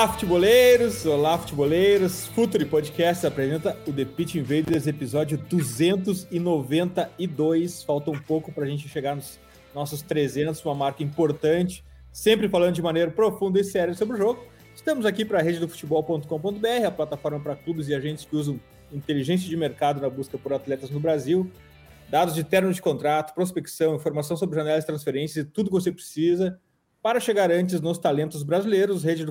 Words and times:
Olá, 0.00 0.08
futeboleiros! 0.08 1.04
Olá, 1.04 1.36
futeboleiros! 1.36 2.26
Futuri 2.28 2.64
Podcast 2.64 3.26
apresenta 3.26 3.76
o 3.86 3.92
The 3.92 4.06
Pitch 4.06 4.36
Invaders, 4.36 4.86
episódio 4.86 5.36
292. 5.36 7.82
Falta 7.82 8.10
um 8.10 8.18
pouco 8.18 8.50
para 8.50 8.64
a 8.64 8.66
gente 8.66 8.88
chegar 8.88 9.14
nos 9.14 9.38
nossos 9.74 10.00
300, 10.00 10.64
uma 10.64 10.74
marca 10.74 11.02
importante, 11.02 11.84
sempre 12.10 12.48
falando 12.48 12.76
de 12.76 12.80
maneira 12.80 13.10
profunda 13.10 13.60
e 13.60 13.64
séria 13.64 13.92
sobre 13.92 14.14
o 14.14 14.16
jogo. 14.16 14.42
Estamos 14.74 15.04
aqui 15.04 15.22
para 15.22 15.38
a 15.38 15.42
rede 15.42 15.58
do 15.58 15.68
futebol.com.br, 15.68 16.86
a 16.86 16.90
plataforma 16.90 17.38
para 17.38 17.54
clubes 17.54 17.86
e 17.88 17.94
agentes 17.94 18.24
que 18.24 18.34
usam 18.34 18.58
inteligência 18.90 19.50
de 19.50 19.54
mercado 19.54 20.00
na 20.00 20.08
busca 20.08 20.38
por 20.38 20.54
atletas 20.54 20.88
no 20.88 20.98
Brasil. 20.98 21.52
Dados 22.08 22.34
de 22.34 22.42
termo 22.42 22.72
de 22.72 22.80
contrato, 22.80 23.34
prospecção, 23.34 23.96
informação 23.96 24.34
sobre 24.34 24.56
janelas 24.56 24.80
de 24.80 24.86
transferências 24.86 25.44
e 25.44 25.46
tudo 25.46 25.66
que 25.66 25.76
você 25.76 25.92
precisa 25.92 26.58
para 27.02 27.20
chegar 27.20 27.50
antes 27.50 27.80
nos 27.80 27.98
talentos 27.98 28.42
brasileiros, 28.42 29.04
rede. 29.04 29.24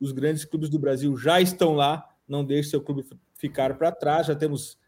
Os 0.00 0.12
grandes 0.12 0.44
clubes 0.44 0.68
do 0.68 0.78
Brasil 0.78 1.16
já 1.16 1.40
estão 1.40 1.74
lá, 1.74 2.08
não 2.28 2.44
deixe 2.44 2.70
seu 2.70 2.80
clube 2.80 3.04
ficar 3.38 3.76
para 3.76 3.92
trás. 3.92 4.26
Já 4.26 4.34
temos 4.34 4.78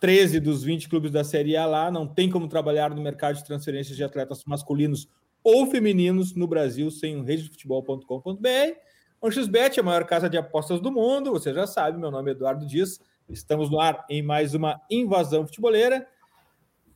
13 0.00 0.40
dos 0.40 0.62
20 0.62 0.88
clubes 0.88 1.10
da 1.10 1.22
Série 1.22 1.56
A 1.56 1.66
lá. 1.66 1.90
Não 1.90 2.06
tem 2.06 2.30
como 2.30 2.48
trabalhar 2.48 2.90
no 2.90 3.02
mercado 3.02 3.36
de 3.36 3.44
transferências 3.44 3.96
de 3.96 4.04
atletas 4.04 4.44
masculinos 4.44 5.08
ou 5.42 5.66
femininos 5.66 6.34
no 6.34 6.46
Brasil 6.46 6.90
sem 6.90 7.16
o 7.16 7.22
rede 7.22 7.44
do 7.44 7.50
futebol.com.br. 7.50 8.76
O 9.20 9.30
XBet, 9.30 9.78
a 9.78 9.82
maior 9.82 10.04
casa 10.04 10.30
de 10.30 10.38
apostas 10.38 10.80
do 10.80 10.90
mundo, 10.90 11.30
você 11.30 11.52
já 11.52 11.66
sabe, 11.66 11.98
meu 11.98 12.10
nome 12.10 12.30
é 12.30 12.32
Eduardo 12.32 12.66
Dias. 12.66 12.98
Estamos 13.28 13.70
no 13.70 13.78
ar 13.78 14.04
em 14.08 14.22
mais 14.22 14.54
uma 14.54 14.80
invasão 14.90 15.46
futeboleira. 15.46 16.06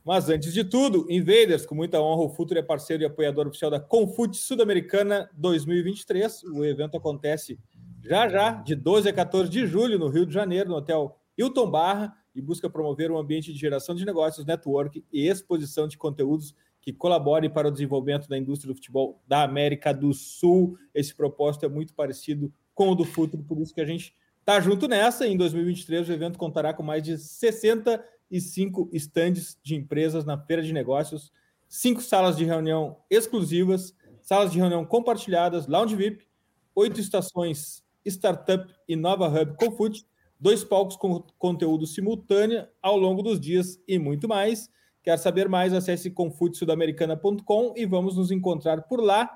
Mas 0.05 0.29
antes 0.29 0.53
de 0.53 0.63
tudo, 0.63 1.07
Invaders, 1.09 1.65
com 1.65 1.73
muita 1.73 1.99
honra, 1.99 2.21
o 2.21 2.29
Futuro 2.29 2.59
é 2.59 2.61
parceiro 2.61 3.01
e 3.01 3.07
apoiador 3.07 3.47
oficial 3.47 3.71
da 3.71 3.79
Confute 3.79 4.37
Sudamericana 4.37 5.27
2023. 5.33 6.43
O 6.43 6.63
evento 6.63 6.95
acontece 6.95 7.57
já 8.03 8.29
já, 8.29 8.51
de 8.51 8.75
12 8.75 9.09
a 9.09 9.13
14 9.13 9.49
de 9.49 9.65
julho, 9.65 9.97
no 9.97 10.07
Rio 10.07 10.27
de 10.27 10.31
Janeiro, 10.31 10.69
no 10.69 10.75
Hotel 10.75 11.17
Hilton 11.35 11.71
Barra, 11.71 12.15
e 12.35 12.41
busca 12.41 12.69
promover 12.69 13.09
um 13.09 13.17
ambiente 13.17 13.51
de 13.51 13.57
geração 13.57 13.95
de 13.95 14.05
negócios, 14.05 14.45
network 14.45 15.03
e 15.11 15.27
exposição 15.27 15.87
de 15.87 15.97
conteúdos 15.97 16.53
que 16.79 16.93
colaborem 16.93 17.49
para 17.49 17.67
o 17.67 17.71
desenvolvimento 17.71 18.29
da 18.29 18.37
indústria 18.37 18.71
do 18.71 18.75
futebol 18.75 19.23
da 19.27 19.41
América 19.41 19.91
do 19.91 20.13
Sul. 20.13 20.77
Esse 20.93 21.15
propósito 21.15 21.65
é 21.65 21.67
muito 21.67 21.95
parecido 21.95 22.53
com 22.75 22.91
o 22.91 22.95
do 22.95 23.05
Futuro, 23.05 23.41
por 23.41 23.59
isso 23.59 23.73
que 23.73 23.81
a 23.81 23.85
gente 23.85 24.13
está 24.39 24.59
junto 24.59 24.87
nessa. 24.87 25.25
Em 25.25 25.35
2023, 25.35 26.07
o 26.07 26.13
evento 26.13 26.37
contará 26.37 26.75
com 26.75 26.83
mais 26.83 27.01
de 27.01 27.17
60 27.17 28.05
e 28.29 28.39
cinco 28.41 28.89
estandes 28.91 29.57
de 29.63 29.75
empresas 29.75 30.25
na 30.25 30.37
feira 30.37 30.61
de 30.61 30.73
negócios, 30.73 31.31
cinco 31.67 32.01
salas 32.01 32.35
de 32.37 32.45
reunião 32.45 32.97
exclusivas, 33.09 33.95
salas 34.21 34.51
de 34.51 34.57
reunião 34.57 34.85
compartilhadas, 34.85 35.67
lounge 35.67 35.95
VIP, 35.95 36.27
oito 36.73 36.99
estações 36.99 37.83
startup 38.05 38.71
e 38.87 38.95
nova 38.95 39.27
hub 39.27 39.55
Confute, 39.57 40.05
dois 40.39 40.63
palcos 40.63 40.95
com 40.95 41.23
conteúdo 41.37 41.87
simultâneo 41.87 42.67
ao 42.81 42.97
longo 42.97 43.21
dos 43.21 43.39
dias 43.39 43.79
e 43.87 43.97
muito 43.97 44.27
mais. 44.27 44.69
Quer 45.03 45.17
saber 45.17 45.47
mais? 45.47 45.73
Acesse 45.73 46.09
confutesudamericana.com 46.09 47.73
e 47.75 47.85
vamos 47.85 48.17
nos 48.17 48.31
encontrar 48.31 48.83
por 48.83 49.01
lá. 49.01 49.29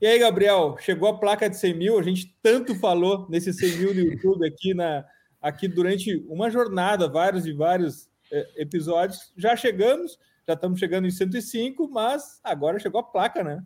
E 0.00 0.06
aí, 0.06 0.18
Gabriel, 0.18 0.76
chegou 0.78 1.08
a 1.08 1.18
placa 1.18 1.48
de 1.48 1.56
100 1.56 1.74
mil, 1.74 1.98
a 1.98 2.02
gente 2.02 2.36
tanto 2.42 2.74
falou 2.74 3.26
nesse 3.28 3.52
100 3.52 3.76
mil 3.78 3.94
no 3.94 4.00
YouTube 4.00 4.46
aqui, 4.46 4.74
na, 4.74 5.04
aqui 5.40 5.68
durante 5.68 6.24
uma 6.28 6.50
jornada, 6.50 7.08
vários 7.08 7.46
e 7.46 7.52
vários 7.52 8.08
episódios. 8.56 9.32
Já 9.36 9.54
chegamos, 9.56 10.18
já 10.46 10.54
estamos 10.54 10.78
chegando 10.78 11.06
em 11.06 11.10
105, 11.10 11.88
mas 11.90 12.40
agora 12.42 12.78
chegou 12.78 13.00
a 13.00 13.04
placa, 13.04 13.42
né? 13.42 13.62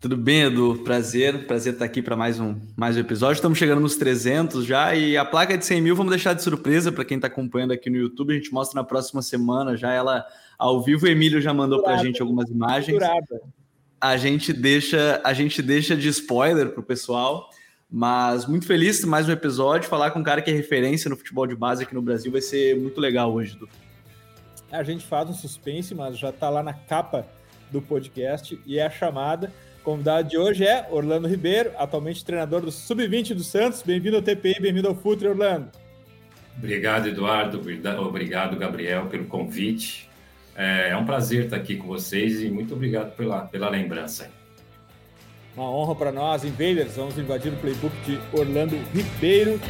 Tudo 0.00 0.16
bem, 0.16 0.42
Edu? 0.42 0.82
Prazer, 0.84 1.46
prazer 1.46 1.72
estar 1.72 1.84
aqui 1.84 2.02
para 2.02 2.16
mais 2.16 2.40
um, 2.40 2.56
mais 2.76 2.96
um 2.96 3.00
episódio. 3.00 3.34
Estamos 3.34 3.58
chegando 3.58 3.80
nos 3.80 3.96
300 3.96 4.64
já 4.64 4.94
e 4.94 5.16
a 5.16 5.24
placa 5.24 5.56
de 5.56 5.64
100 5.64 5.80
mil 5.80 5.96
vamos 5.96 6.10
deixar 6.10 6.34
de 6.34 6.42
surpresa 6.42 6.90
para 6.90 7.04
quem 7.04 7.16
está 7.16 7.28
acompanhando 7.28 7.72
aqui 7.72 7.88
no 7.88 7.96
YouTube. 7.96 8.32
A 8.32 8.36
gente 8.36 8.52
mostra 8.52 8.80
na 8.80 8.86
próxima 8.86 9.22
semana 9.22 9.76
já 9.76 9.92
ela 9.92 10.26
ao 10.58 10.82
vivo. 10.82 11.06
O 11.06 11.08
Emílio 11.08 11.40
já 11.40 11.54
mandou 11.54 11.82
para 11.82 11.94
a 11.94 12.04
gente 12.04 12.20
algumas 12.20 12.48
imagens. 12.50 12.98
A 14.00 14.16
gente 14.16 14.52
deixa 14.52 15.20
a 15.24 15.32
gente 15.32 15.62
deixa 15.62 15.96
de 15.96 16.08
spoiler 16.08 16.70
para 16.70 16.80
o 16.80 16.84
pessoal. 16.84 17.48
Mas 17.90 18.44
muito 18.44 18.66
feliz 18.66 19.02
mais 19.04 19.26
um 19.28 19.32
episódio. 19.32 19.88
Falar 19.88 20.10
com 20.10 20.18
um 20.18 20.22
cara 20.22 20.42
que 20.42 20.50
é 20.50 20.54
referência 20.54 21.08
no 21.08 21.16
futebol 21.16 21.46
de 21.46 21.56
base 21.56 21.82
aqui 21.82 21.94
no 21.94 22.02
Brasil 22.02 22.30
vai 22.30 22.42
ser 22.42 22.76
muito 22.76 23.00
legal 23.00 23.32
hoje, 23.32 23.56
Du. 23.56 23.68
A 24.70 24.82
gente 24.82 25.06
faz 25.06 25.30
um 25.30 25.32
suspense, 25.32 25.94
mas 25.94 26.18
já 26.18 26.28
está 26.28 26.50
lá 26.50 26.62
na 26.62 26.74
capa 26.74 27.26
do 27.70 27.80
podcast 27.80 28.60
e 28.66 28.78
é 28.78 28.84
a 28.84 28.90
chamada. 28.90 29.50
O 29.80 29.84
convidado 29.84 30.28
de 30.28 30.36
hoje 30.36 30.66
é 30.66 30.86
Orlando 30.90 31.26
Ribeiro, 31.26 31.72
atualmente 31.78 32.22
treinador 32.22 32.60
do 32.60 32.70
Sub-20 32.70 33.32
do 33.32 33.42
Santos. 33.42 33.80
Bem-vindo 33.80 34.16
ao 34.16 34.22
TPI, 34.22 34.60
bem-vindo 34.60 34.88
ao 34.88 34.94
Futre, 34.94 35.26
Orlando. 35.26 35.70
Obrigado, 36.58 37.08
Eduardo. 37.08 37.58
Obrigado, 37.58 38.56
Gabriel, 38.58 39.06
pelo 39.06 39.24
convite. 39.24 40.10
É, 40.54 40.90
é 40.90 40.96
um 40.96 41.06
prazer 41.06 41.44
estar 41.44 41.56
aqui 41.56 41.76
com 41.76 41.86
vocês 41.86 42.42
e 42.42 42.50
muito 42.50 42.74
obrigado 42.74 43.16
pela, 43.16 43.46
pela 43.46 43.70
lembrança. 43.70 44.30
Uma 45.58 45.72
honra 45.72 45.96
para 45.96 46.12
nós, 46.12 46.44
Invaders. 46.44 46.94
Vamos 46.94 47.18
invadir 47.18 47.52
o 47.52 47.56
playbook 47.56 47.92
de 48.06 48.20
Orlando 48.32 48.78
Ribeiro. 48.94 49.60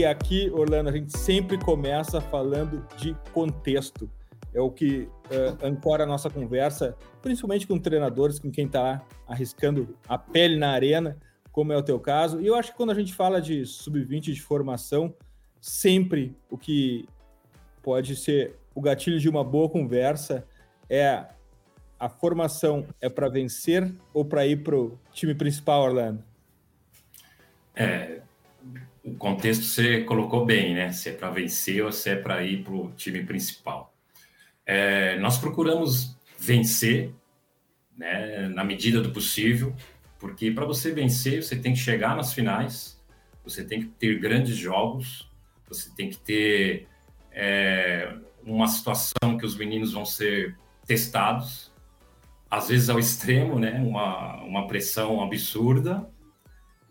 E 0.00 0.04
aqui, 0.06 0.50
Orlando, 0.50 0.88
a 0.88 0.92
gente 0.92 1.14
sempre 1.14 1.58
começa 1.58 2.22
falando 2.22 2.82
de 2.96 3.14
contexto. 3.34 4.10
É 4.54 4.58
o 4.58 4.70
que 4.70 5.02
uh, 5.02 5.58
ancora 5.62 6.04
a 6.04 6.06
nossa 6.06 6.30
conversa, 6.30 6.96
principalmente 7.20 7.66
com 7.66 7.78
treinadores, 7.78 8.38
com 8.38 8.50
quem 8.50 8.64
está 8.64 9.02
arriscando 9.28 9.94
a 10.08 10.16
pele 10.16 10.56
na 10.56 10.70
arena, 10.70 11.18
como 11.52 11.74
é 11.74 11.76
o 11.76 11.82
teu 11.82 12.00
caso. 12.00 12.40
E 12.40 12.46
eu 12.46 12.54
acho 12.54 12.70
que 12.70 12.78
quando 12.78 12.92
a 12.92 12.94
gente 12.94 13.12
fala 13.12 13.42
de 13.42 13.66
sub-20 13.66 14.32
de 14.32 14.40
formação, 14.40 15.14
sempre 15.60 16.34
o 16.48 16.56
que 16.56 17.06
pode 17.82 18.16
ser 18.16 18.56
o 18.74 18.80
gatilho 18.80 19.20
de 19.20 19.28
uma 19.28 19.44
boa 19.44 19.68
conversa 19.68 20.46
é 20.88 21.26
a 21.98 22.08
formação 22.08 22.86
é 23.02 23.10
para 23.10 23.28
vencer 23.28 23.94
ou 24.14 24.24
para 24.24 24.46
ir 24.46 24.62
para 24.62 24.76
o 24.78 24.98
time 25.12 25.34
principal, 25.34 25.82
Orlando? 25.82 26.24
É, 27.76 28.22
o 29.02 29.14
contexto 29.14 29.64
você 29.64 30.02
colocou 30.02 30.44
bem, 30.44 30.74
né? 30.74 30.92
Se 30.92 31.10
é 31.10 31.12
para 31.12 31.30
vencer 31.30 31.84
ou 31.84 31.92
se 31.92 32.10
é 32.10 32.16
para 32.16 32.42
ir 32.44 32.62
para 32.62 32.74
o 32.74 32.92
time 32.92 33.24
principal. 33.24 33.94
É, 34.66 35.18
nós 35.18 35.38
procuramos 35.38 36.16
vencer, 36.38 37.12
né, 37.96 38.48
na 38.48 38.64
medida 38.64 39.00
do 39.00 39.10
possível, 39.10 39.74
porque 40.18 40.50
para 40.50 40.64
você 40.64 40.92
vencer, 40.92 41.42
você 41.42 41.56
tem 41.56 41.72
que 41.72 41.78
chegar 41.78 42.14
nas 42.14 42.32
finais, 42.32 43.02
você 43.42 43.64
tem 43.64 43.80
que 43.80 43.88
ter 43.88 44.18
grandes 44.18 44.56
jogos, 44.56 45.30
você 45.68 45.90
tem 45.94 46.10
que 46.10 46.18
ter 46.18 46.88
é, 47.32 48.14
uma 48.44 48.68
situação 48.68 49.38
que 49.38 49.46
os 49.46 49.56
meninos 49.56 49.92
vão 49.92 50.04
ser 50.04 50.56
testados, 50.86 51.72
às 52.50 52.68
vezes 52.68 52.90
ao 52.90 52.98
extremo, 52.98 53.58
né? 53.58 53.80
Uma, 53.80 54.42
uma 54.42 54.66
pressão 54.66 55.22
absurda. 55.22 56.08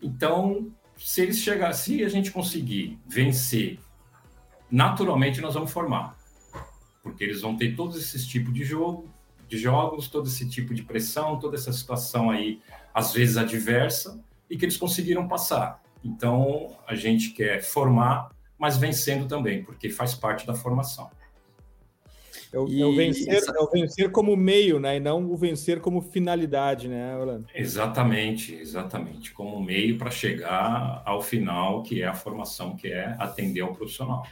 Então, 0.00 0.72
se 1.00 1.22
eles 1.22 1.38
chegar, 1.38 1.72
se 1.72 2.04
a 2.04 2.08
gente 2.08 2.30
conseguir 2.30 2.98
vencer, 3.06 3.78
naturalmente 4.70 5.40
nós 5.40 5.54
vamos 5.54 5.72
formar, 5.72 6.16
porque 7.02 7.24
eles 7.24 7.40
vão 7.40 7.56
ter 7.56 7.74
todos 7.74 7.96
esses 7.96 8.26
tipos 8.26 8.52
de 8.52 8.64
jogo, 8.64 9.08
de 9.48 9.56
jogos, 9.58 10.08
todo 10.08 10.28
esse 10.28 10.48
tipo 10.48 10.74
de 10.74 10.82
pressão, 10.82 11.38
toda 11.38 11.56
essa 11.56 11.72
situação 11.72 12.30
aí, 12.30 12.60
às 12.94 13.12
vezes 13.12 13.36
adversa, 13.36 14.22
e 14.48 14.56
que 14.56 14.64
eles 14.64 14.76
conseguiram 14.76 15.26
passar. 15.26 15.82
Então, 16.04 16.76
a 16.86 16.94
gente 16.94 17.30
quer 17.30 17.62
formar, 17.62 18.30
mas 18.58 18.76
vencendo 18.76 19.26
também, 19.26 19.64
porque 19.64 19.88
faz 19.88 20.14
parte 20.14 20.46
da 20.46 20.54
formação. 20.54 21.10
É 22.52 22.58
o, 22.58 22.68
e... 22.68 22.82
é 22.82 22.86
o, 22.86 22.94
vencer, 22.94 23.28
é 23.28 23.60
o 23.60 23.70
vencer 23.70 24.10
como 24.10 24.36
meio, 24.36 24.80
né? 24.80 24.96
E 24.96 25.00
não 25.00 25.30
o 25.30 25.36
vencer 25.36 25.80
como 25.80 26.00
finalidade, 26.00 26.88
né, 26.88 27.16
Orlando? 27.16 27.46
Exatamente, 27.54 28.54
exatamente. 28.54 29.32
Como 29.32 29.62
meio 29.62 29.96
para 29.96 30.10
chegar 30.10 31.02
ao 31.04 31.22
final, 31.22 31.82
que 31.82 32.02
é 32.02 32.06
a 32.06 32.14
formação, 32.14 32.76
que 32.76 32.88
é 32.88 33.14
atender 33.18 33.60
ao 33.60 33.72
profissional. 33.72 34.26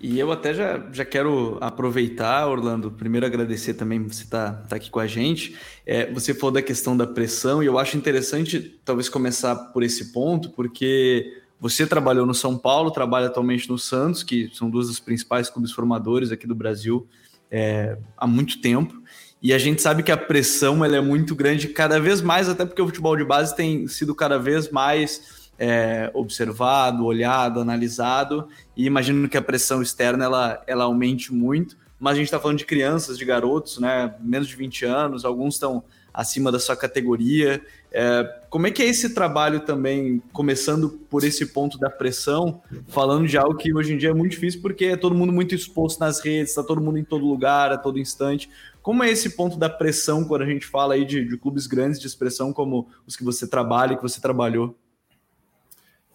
E 0.00 0.18
eu 0.18 0.30
até 0.30 0.52
já, 0.52 0.86
já 0.92 1.04
quero 1.04 1.56
aproveitar, 1.62 2.46
Orlando, 2.46 2.90
primeiro 2.90 3.24
agradecer 3.24 3.72
também 3.72 4.02
você 4.02 4.24
estar 4.24 4.52
tá, 4.52 4.62
tá 4.68 4.76
aqui 4.76 4.90
com 4.90 5.00
a 5.00 5.06
gente. 5.06 5.56
É, 5.86 6.12
você 6.12 6.34
falou 6.34 6.50
da 6.50 6.60
questão 6.60 6.94
da 6.94 7.06
pressão, 7.06 7.62
e 7.62 7.66
eu 7.66 7.78
acho 7.78 7.96
interessante 7.96 8.78
talvez 8.84 9.08
começar 9.08 9.54
por 9.72 9.82
esse 9.82 10.12
ponto, 10.12 10.50
porque 10.50 11.43
você 11.64 11.86
trabalhou 11.86 12.26
no 12.26 12.34
São 12.34 12.58
Paulo, 12.58 12.90
trabalha 12.90 13.28
atualmente 13.28 13.70
no 13.70 13.78
Santos, 13.78 14.22
que 14.22 14.50
são 14.52 14.68
duas 14.68 14.88
das 14.88 15.00
principais 15.00 15.48
clubes 15.48 15.72
formadores 15.72 16.30
aqui 16.30 16.46
do 16.46 16.54
Brasil 16.54 17.08
é, 17.50 17.96
há 18.18 18.26
muito 18.26 18.60
tempo. 18.60 19.02
E 19.40 19.50
a 19.50 19.56
gente 19.56 19.80
sabe 19.80 20.02
que 20.02 20.12
a 20.12 20.16
pressão 20.16 20.84
ela 20.84 20.98
é 20.98 21.00
muito 21.00 21.34
grande, 21.34 21.68
cada 21.68 21.98
vez 21.98 22.20
mais, 22.20 22.50
até 22.50 22.66
porque 22.66 22.82
o 22.82 22.86
futebol 22.86 23.16
de 23.16 23.24
base 23.24 23.56
tem 23.56 23.88
sido 23.88 24.14
cada 24.14 24.38
vez 24.38 24.70
mais 24.70 25.50
é, 25.58 26.10
observado, 26.12 27.06
olhado, 27.06 27.60
analisado. 27.60 28.46
E 28.76 28.84
imagino 28.84 29.26
que 29.26 29.38
a 29.38 29.42
pressão 29.42 29.80
externa 29.80 30.26
ela, 30.26 30.62
ela 30.66 30.84
aumente 30.84 31.32
muito. 31.32 31.78
Mas 31.98 32.12
a 32.12 32.16
gente 32.16 32.26
está 32.26 32.38
falando 32.38 32.58
de 32.58 32.66
crianças, 32.66 33.16
de 33.16 33.24
garotos, 33.24 33.78
né? 33.78 34.14
Menos 34.20 34.48
de 34.48 34.54
20 34.54 34.84
anos, 34.84 35.24
alguns 35.24 35.54
estão 35.54 35.82
acima 36.14 36.52
da 36.52 36.60
sua 36.60 36.76
categoria. 36.76 37.60
É, 37.90 38.42
como 38.48 38.68
é 38.68 38.70
que 38.70 38.80
é 38.82 38.86
esse 38.86 39.12
trabalho 39.12 39.60
também, 39.60 40.22
começando 40.32 40.88
por 41.10 41.24
esse 41.24 41.46
ponto 41.46 41.76
da 41.76 41.90
pressão, 41.90 42.62
falando 42.86 43.26
de 43.26 43.36
algo 43.36 43.56
que 43.56 43.74
hoje 43.74 43.92
em 43.92 43.98
dia 43.98 44.10
é 44.10 44.14
muito 44.14 44.32
difícil 44.32 44.62
porque 44.62 44.86
é 44.86 44.96
todo 44.96 45.14
mundo 45.14 45.32
muito 45.32 45.54
exposto 45.54 45.98
nas 45.98 46.20
redes, 46.20 46.50
está 46.50 46.62
todo 46.62 46.80
mundo 46.80 46.98
em 46.98 47.04
todo 47.04 47.26
lugar, 47.26 47.72
a 47.72 47.76
todo 47.76 47.98
instante. 47.98 48.48
Como 48.80 49.02
é 49.02 49.10
esse 49.10 49.30
ponto 49.30 49.58
da 49.58 49.68
pressão 49.68 50.24
quando 50.24 50.42
a 50.42 50.46
gente 50.46 50.66
fala 50.66 50.94
aí 50.94 51.04
de, 51.04 51.24
de 51.24 51.36
clubes 51.36 51.66
grandes 51.66 52.00
de 52.00 52.06
expressão 52.06 52.52
como 52.52 52.88
os 53.06 53.16
que 53.16 53.24
você 53.24 53.46
trabalha 53.46 53.94
e 53.94 53.96
que 53.96 54.02
você 54.02 54.20
trabalhou? 54.20 54.78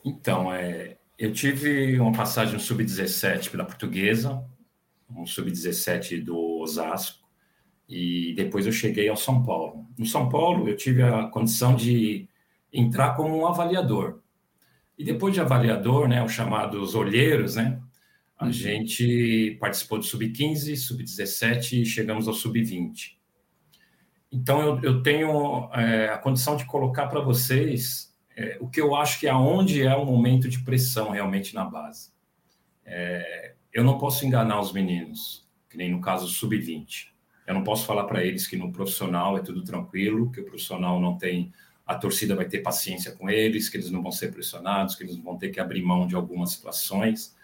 Então, 0.05 0.53
é, 0.53 0.97
eu 1.17 1.33
tive 1.33 1.99
uma 1.99 2.13
passagem 2.13 2.53
no 2.53 2.59
Sub-17 2.59 3.49
pela 3.49 3.65
Portuguesa, 3.65 4.41
um 5.09 5.25
Sub-17 5.25 6.23
do 6.23 6.37
Osasco, 6.61 7.28
e 7.89 8.33
depois 8.35 8.67
eu 8.67 8.71
cheguei 8.71 9.09
ao 9.09 9.17
São 9.17 9.41
Paulo. 9.41 9.87
No 9.97 10.05
São 10.05 10.29
Paulo, 10.29 10.69
eu 10.69 10.77
tive 10.77 11.01
a 11.01 11.23
condição 11.23 11.75
de 11.75 12.29
entrar 12.71 13.15
como 13.15 13.35
um 13.35 13.47
avaliador. 13.47 14.19
E 14.95 15.03
depois 15.03 15.33
de 15.33 15.41
avaliador, 15.41 16.07
né, 16.07 16.23
os 16.23 16.31
chamados 16.31 16.93
olheiros, 16.93 17.55
né, 17.55 17.81
a 18.37 18.45
uhum. 18.45 18.51
gente 18.51 19.57
participou 19.59 19.97
do 19.97 20.05
Sub-15, 20.05 20.75
Sub-17 20.75 21.81
e 21.81 21.85
chegamos 21.85 22.27
ao 22.27 22.33
Sub-20. 22.33 23.17
Então, 24.31 24.61
eu, 24.61 24.79
eu 24.83 25.01
tenho 25.01 25.67
é, 25.73 26.09
a 26.09 26.17
condição 26.19 26.55
de 26.55 26.65
colocar 26.65 27.07
para 27.07 27.21
vocês 27.21 28.15
é, 28.37 28.57
o 28.61 28.69
que 28.69 28.79
eu 28.79 28.95
acho 28.95 29.19
que 29.19 29.27
é 29.27 29.33
onde 29.33 29.81
é 29.81 29.95
o 29.95 30.05
momento 30.05 30.47
de 30.47 30.59
pressão 30.59 31.09
realmente 31.09 31.55
na 31.55 31.65
base. 31.65 32.11
É, 32.85 33.55
eu 33.73 33.83
não 33.83 33.97
posso 33.97 34.25
enganar 34.25 34.61
os 34.61 34.71
meninos, 34.71 35.49
que 35.69 35.75
nem 35.75 35.91
no 35.91 35.99
caso 35.99 36.27
Sub-20. 36.27 37.08
Eu 37.49 37.55
não 37.55 37.63
posso 37.63 37.83
falar 37.87 38.03
para 38.03 38.23
eles 38.23 38.45
que 38.45 38.55
no 38.55 38.71
profissional 38.71 39.35
é 39.35 39.41
tudo 39.41 39.63
tranquilo, 39.63 40.29
que 40.31 40.39
o 40.39 40.45
profissional 40.45 41.01
não 41.01 41.17
tem, 41.17 41.51
a 41.83 41.95
torcida 41.95 42.35
vai 42.35 42.45
ter 42.45 42.59
paciência 42.59 43.11
com 43.13 43.27
eles, 43.27 43.67
que 43.67 43.75
eles 43.75 43.89
não 43.89 44.03
vão 44.03 44.11
ser 44.11 44.31
pressionados, 44.31 44.93
que 44.93 45.03
eles 45.03 45.17
vão 45.17 45.35
ter 45.35 45.49
que 45.49 45.59
abrir 45.59 45.81
mão 45.81 46.05
de 46.05 46.13
algumas 46.13 46.51
situações. 46.51 47.35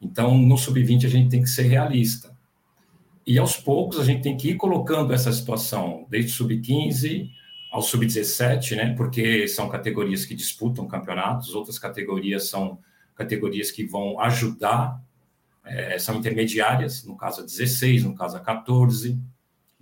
Então, 0.00 0.36
no 0.36 0.58
sub-20 0.58 1.06
a 1.06 1.08
gente 1.08 1.30
tem 1.30 1.40
que 1.40 1.48
ser 1.48 1.62
realista. 1.62 2.36
E 3.24 3.38
aos 3.38 3.56
poucos 3.56 4.00
a 4.00 4.04
gente 4.04 4.20
tem 4.20 4.36
que 4.36 4.50
ir 4.50 4.56
colocando 4.56 5.12
essa 5.12 5.30
situação, 5.30 6.08
desde 6.10 6.32
sub-15 6.32 7.30
ao 7.70 7.82
sub-17, 7.82 8.74
né? 8.74 8.94
Porque 8.96 9.46
são 9.46 9.68
categorias 9.68 10.24
que 10.24 10.34
disputam 10.34 10.88
campeonatos, 10.88 11.54
outras 11.54 11.78
categorias 11.78 12.48
são 12.48 12.80
categorias 13.14 13.70
que 13.70 13.84
vão 13.84 14.18
ajudar, 14.18 15.00
é, 15.64 16.00
são 16.00 16.16
intermediárias, 16.16 17.04
no 17.04 17.16
caso 17.16 17.42
a 17.42 17.44
16, 17.44 18.02
no 18.02 18.16
caso 18.16 18.36
a 18.36 18.40
14. 18.40 19.22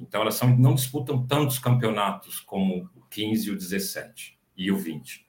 Então, 0.00 0.22
elas 0.22 0.34
são, 0.34 0.56
não 0.56 0.74
disputam 0.74 1.26
tantos 1.26 1.58
campeonatos 1.58 2.40
como 2.40 2.88
o 2.96 3.02
15, 3.10 3.50
o 3.50 3.56
17 3.56 4.38
e 4.56 4.72
o 4.72 4.76
20. 4.76 5.26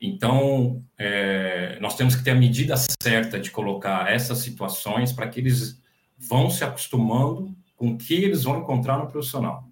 Então, 0.00 0.84
é, 0.98 1.78
nós 1.80 1.96
temos 1.96 2.16
que 2.16 2.24
ter 2.24 2.32
a 2.32 2.34
medida 2.34 2.74
certa 3.00 3.38
de 3.38 3.50
colocar 3.50 4.12
essas 4.12 4.38
situações 4.38 5.12
para 5.12 5.28
que 5.28 5.40
eles 5.40 5.80
vão 6.18 6.50
se 6.50 6.64
acostumando 6.64 7.56
com 7.76 7.90
o 7.90 7.98
que 7.98 8.14
eles 8.14 8.42
vão 8.42 8.58
encontrar 8.58 8.98
no 8.98 9.06
profissional. 9.06 9.70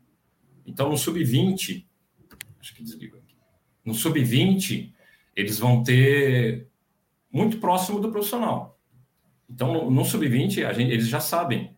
Então, 0.65 0.89
no 0.89 0.97
sub-20, 0.97 1.85
acho 2.61 2.75
que 2.75 2.83
desligo 2.83 3.17
aqui. 3.17 3.37
No 3.85 3.95
sub-20, 3.95 4.93
eles 5.35 5.59
vão 5.59 5.83
ter 5.83 6.69
muito 7.31 7.59
próximo 7.59 8.01
do 8.01 8.11
profissional. 8.11 8.79
Então, 9.51 9.73
no, 9.73 9.91
no 9.91 10.05
sub-20, 10.05 10.59
eles 10.79 11.09
já 11.09 11.21
sabem 11.21 11.74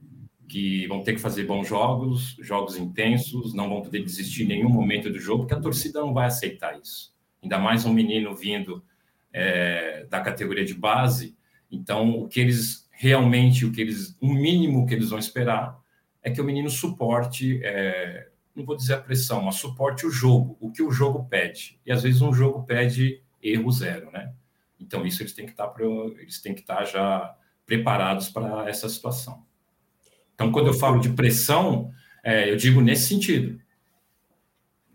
que 0.48 0.87
vão 0.87 1.02
ter 1.02 1.14
que 1.14 1.20
fazer 1.20 1.44
bons 1.44 1.66
jogos, 1.66 2.37
jogos 2.40 2.76
intensos, 2.76 3.52
não 3.52 3.69
vão 3.69 3.82
poder 3.82 4.02
desistir 4.02 4.44
em 4.44 4.48
nenhum 4.48 4.69
momento 4.69 5.10
do 5.10 5.19
jogo, 5.19 5.40
porque 5.40 5.54
a 5.54 5.60
torcida 5.60 6.00
não 6.00 6.14
vai 6.14 6.26
aceitar 6.26 6.78
isso. 6.78 7.14
Ainda 7.43 7.58
mais 7.58 7.84
um 7.84 7.93
menino 7.93 8.34
vindo 8.34 8.84
é, 9.32 10.06
da 10.08 10.20
categoria 10.20 10.64
de 10.64 10.75
base. 10.75 11.37
Então, 11.70 12.10
o 12.19 12.28
que 12.28 12.40
eles 12.40 12.88
realmente, 12.90 13.66
o 13.66 13.72
que 13.72 13.81
eles, 13.81 14.16
o 14.20 14.32
mínimo 14.32 14.87
que 14.87 14.94
eles 14.94 15.10
vão 15.10 15.19
esperar 15.19 15.78
é 16.22 16.31
que 16.31 16.40
o 16.40 16.44
menino 16.44 16.70
suporte, 16.70 17.60
é, 17.62 18.28
não 18.54 18.64
vou 18.64 18.76
dizer 18.76 18.94
a 18.94 19.00
pressão, 19.00 19.43
mas 19.43 19.56
suporte 19.56 20.06
o 20.06 20.10
jogo, 20.10 20.56
o 20.60 20.70
que 20.70 20.82
o 20.82 20.90
jogo 20.90 21.25
pede. 21.28 21.78
E 21.84 21.93
às 21.93 22.02
vezes 22.02 22.22
um 22.22 22.32
jogo 22.32 22.64
pede 22.64 23.22
erro 23.43 23.70
zero, 23.70 24.10
né? 24.10 24.32
Então, 24.81 25.06
isso 25.06 25.22
eles 25.22 25.32
têm 25.32 25.44
que 25.44 25.52
estar, 25.52 25.72
eles 26.19 26.40
têm 26.40 26.54
que 26.54 26.60
estar 26.60 26.84
já 26.84 27.37
preparados 27.64 28.28
para 28.28 28.69
essa 28.69 28.88
situação. 28.88 29.44
Então, 30.37 30.53
quando 30.53 30.67
eu 30.67 30.75
falo 30.75 31.00
de 31.00 31.09
pressão, 31.09 31.91
é, 32.23 32.50
eu 32.53 32.56
digo 32.56 32.81
nesse 32.83 33.09
sentido. 33.09 33.59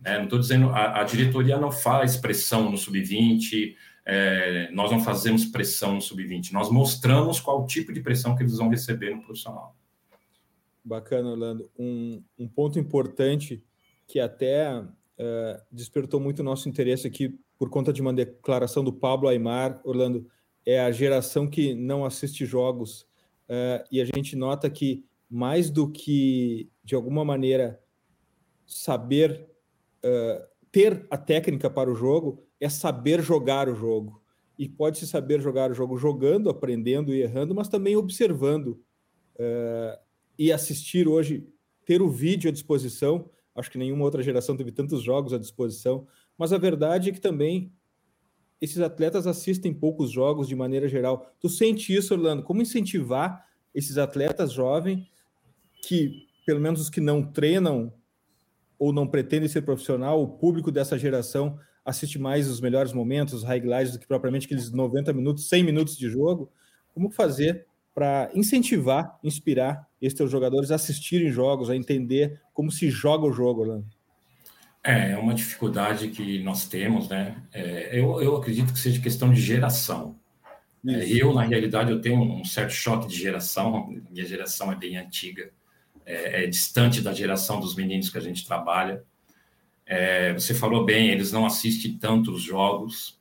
É, 0.06 0.18
não 0.18 0.26
estou 0.26 0.40
dizendo, 0.40 0.70
a, 0.70 1.02
a, 1.02 1.04
diretoria 1.04 1.58
não 1.58 1.72
faz 1.72 2.16
pressão 2.16 2.72
no 2.72 2.78
sub-20, 2.78 3.76
é, 4.06 4.72
nós 4.72 4.92
não 4.92 5.00
fazemos 5.00 5.46
pressão 5.46 5.96
no 5.96 6.02
sub-20, 6.02 6.52
nós 6.52 6.70
mostramos 6.72 7.40
qual 7.40 7.66
tipo 7.66 7.92
de 7.92 8.02
pressão 8.02 8.36
que 8.36 8.44
eles 8.44 8.58
vão 8.58 8.70
receber 8.70 9.16
no 9.16 9.22
profissional. 9.22 9.76
Bacana, 10.84 11.30
Orlando. 11.30 11.70
Um, 11.78 12.24
um 12.38 12.48
ponto 12.48 12.80
importante 12.80 13.64
que 14.08 14.20
até 14.20 14.80
uh, 14.80 15.62
despertou 15.72 16.20
muito 16.20 16.40
o 16.40 16.44
nosso 16.44 16.68
interesse 16.68 17.08
aqui 17.08 17.40
por 17.58 17.70
conta 17.70 17.94
de 17.94 18.02
uma 18.02 18.14
declaração 18.14 18.84
do 18.84 18.92
Pablo 18.92 19.30
Aymar, 19.30 19.80
Orlando, 19.84 20.28
é 20.66 20.80
a 20.80 20.92
geração 20.92 21.48
que 21.48 21.76
não 21.76 22.04
assiste 22.04 22.46
jogos. 22.46 23.04
Uh, 23.48 23.86
e 23.92 24.02
a 24.02 24.06
gente 24.06 24.36
nota 24.36 24.70
que 24.70 25.06
mais 25.32 25.70
do 25.70 25.90
que, 25.90 26.70
de 26.84 26.94
alguma 26.94 27.24
maneira, 27.24 27.82
saber 28.68 29.50
uh, 30.04 30.46
ter 30.70 31.08
a 31.10 31.18
técnica 31.18 31.70
para 31.70 31.90
o 31.90 31.96
jogo, 31.96 32.44
é 32.60 32.68
saber 32.68 33.22
jogar 33.22 33.70
o 33.70 33.76
jogo. 33.76 34.22
E 34.60 34.68
pode-se 34.68 35.08
saber 35.08 35.42
jogar 35.42 35.72
o 35.72 35.74
jogo 35.74 35.98
jogando, 35.98 36.50
aprendendo 36.50 37.14
e 37.14 37.22
errando, 37.22 37.56
mas 37.56 37.70
também 37.70 37.96
observando. 37.96 38.82
Uh, 39.36 39.98
e 40.38 40.52
assistir 40.52 41.08
hoje, 41.08 41.48
ter 41.86 42.02
o 42.02 42.10
vídeo 42.10 42.50
à 42.50 42.52
disposição. 42.52 43.30
Acho 43.56 43.72
que 43.72 43.78
nenhuma 43.78 44.04
outra 44.04 44.22
geração 44.22 44.58
teve 44.58 44.72
tantos 44.72 45.02
jogos 45.02 45.34
à 45.34 45.38
disposição. 45.38 46.06
Mas 46.38 46.52
a 46.52 46.58
verdade 46.58 47.10
é 47.10 47.14
que 47.14 47.22
também 47.22 47.72
esses 48.60 48.80
atletas 48.80 49.26
assistem 49.26 49.74
poucos 49.74 50.12
jogos 50.12 50.48
de 50.48 50.56
maneira 50.56 50.90
geral. 50.90 51.34
Tu 51.40 51.48
sente 51.48 51.96
isso, 51.96 52.14
Orlando? 52.14 52.44
Como 52.44 52.62
incentivar 52.62 53.46
esses 53.74 53.98
atletas 53.98 54.52
jovens 54.52 55.11
que, 55.82 56.28
pelo 56.46 56.60
menos 56.60 56.80
os 56.80 56.90
que 56.90 57.02
não 57.02 57.24
treinam 57.24 57.94
ou 58.78 58.94
não 58.94 59.08
pretendem 59.08 59.50
ser 59.50 59.62
profissional, 59.62 60.22
o 60.22 60.28
público 60.28 60.72
dessa 60.72 60.98
geração 60.98 61.60
assiste 61.84 62.20
mais 62.20 62.48
os 62.48 62.62
melhores 62.62 62.94
momentos, 62.94 63.34
os 63.34 63.44
highlights, 63.44 63.94
do 63.94 64.00
que 64.00 64.08
propriamente 64.08 64.46
aqueles 64.46 64.72
90 64.72 65.12
minutos, 65.14 65.50
100 65.50 65.64
minutos 65.64 65.98
de 65.98 66.10
jogo. 66.10 66.52
Como 66.94 67.10
fazer 67.10 67.66
para 67.94 68.30
incentivar, 68.34 69.20
inspirar 69.24 69.88
esses 70.02 70.18
teus 70.18 70.32
jogadores 70.32 70.72
a 70.72 70.76
assistirem 70.76 71.30
jogos, 71.30 71.70
a 71.70 71.76
entender 71.76 72.40
como 72.54 72.72
se 72.72 72.90
joga 72.90 73.26
o 73.26 73.32
jogo, 73.32 73.62
Orlando? 73.62 73.86
É, 74.84 75.12
é 75.12 75.18
uma 75.18 75.34
dificuldade 75.34 76.08
que 76.08 76.42
nós 76.42 76.68
temos, 76.68 77.08
né? 77.08 77.44
É, 77.54 78.00
eu, 78.00 78.20
eu 78.22 78.36
acredito 78.36 78.74
que 78.74 78.80
seja 78.80 79.02
questão 79.02 79.32
de 79.32 79.40
geração. 79.40 80.16
É, 80.88 81.08
eu, 81.08 81.34
na 81.34 81.44
realidade, 81.44 81.92
eu 81.92 82.02
tenho 82.02 82.20
um 82.20 82.44
certo 82.44 82.72
choque 82.72 83.08
de 83.08 83.16
geração, 83.16 83.90
minha 84.10 84.26
geração 84.26 84.72
é 84.72 84.76
bem 84.76 84.98
antiga. 84.98 85.52
É, 86.12 86.44
é 86.44 86.48
distante 86.48 87.02
da 87.02 87.14
geração 87.14 87.60
dos 87.60 87.74
meninos 87.74 88.10
que 88.10 88.18
a 88.18 88.22
gente 88.22 88.46
trabalha. 88.46 89.04
É, 89.86 90.34
você 90.34 90.54
falou 90.54 90.84
bem, 90.84 91.10
eles 91.10 91.32
não 91.32 91.46
assistem 91.46 91.98
tantos 91.98 92.42
jogos, 92.42 93.20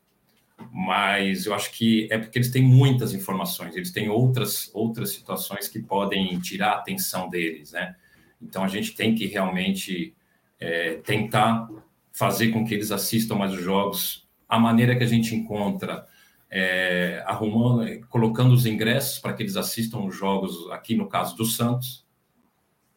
mas 0.72 1.46
eu 1.46 1.54
acho 1.54 1.70
que 1.72 2.08
é 2.10 2.18
porque 2.18 2.38
eles 2.38 2.50
têm 2.50 2.62
muitas 2.62 3.14
informações, 3.14 3.76
eles 3.76 3.92
têm 3.92 4.08
outras, 4.08 4.70
outras 4.74 5.10
situações 5.10 5.68
que 5.68 5.80
podem 5.80 6.38
tirar 6.40 6.72
a 6.72 6.76
atenção 6.78 7.30
deles, 7.30 7.72
né? 7.72 7.94
Então 8.42 8.64
a 8.64 8.68
gente 8.68 8.94
tem 8.94 9.14
que 9.14 9.26
realmente 9.26 10.14
é, 10.58 10.94
tentar 10.96 11.68
fazer 12.12 12.48
com 12.48 12.64
que 12.64 12.74
eles 12.74 12.90
assistam 12.90 13.36
mais 13.36 13.52
os 13.52 13.62
jogos. 13.62 14.28
A 14.48 14.58
maneira 14.58 14.96
que 14.96 15.04
a 15.04 15.06
gente 15.06 15.34
encontra, 15.34 16.06
é, 16.50 17.22
arrumando, 17.24 18.00
colocando 18.08 18.52
os 18.52 18.66
ingressos 18.66 19.18
para 19.18 19.32
que 19.32 19.42
eles 19.42 19.56
assistam 19.56 20.00
os 20.00 20.16
jogos, 20.16 20.68
aqui 20.70 20.96
no 20.96 21.08
caso 21.08 21.36
do 21.36 21.44
Santos, 21.44 22.04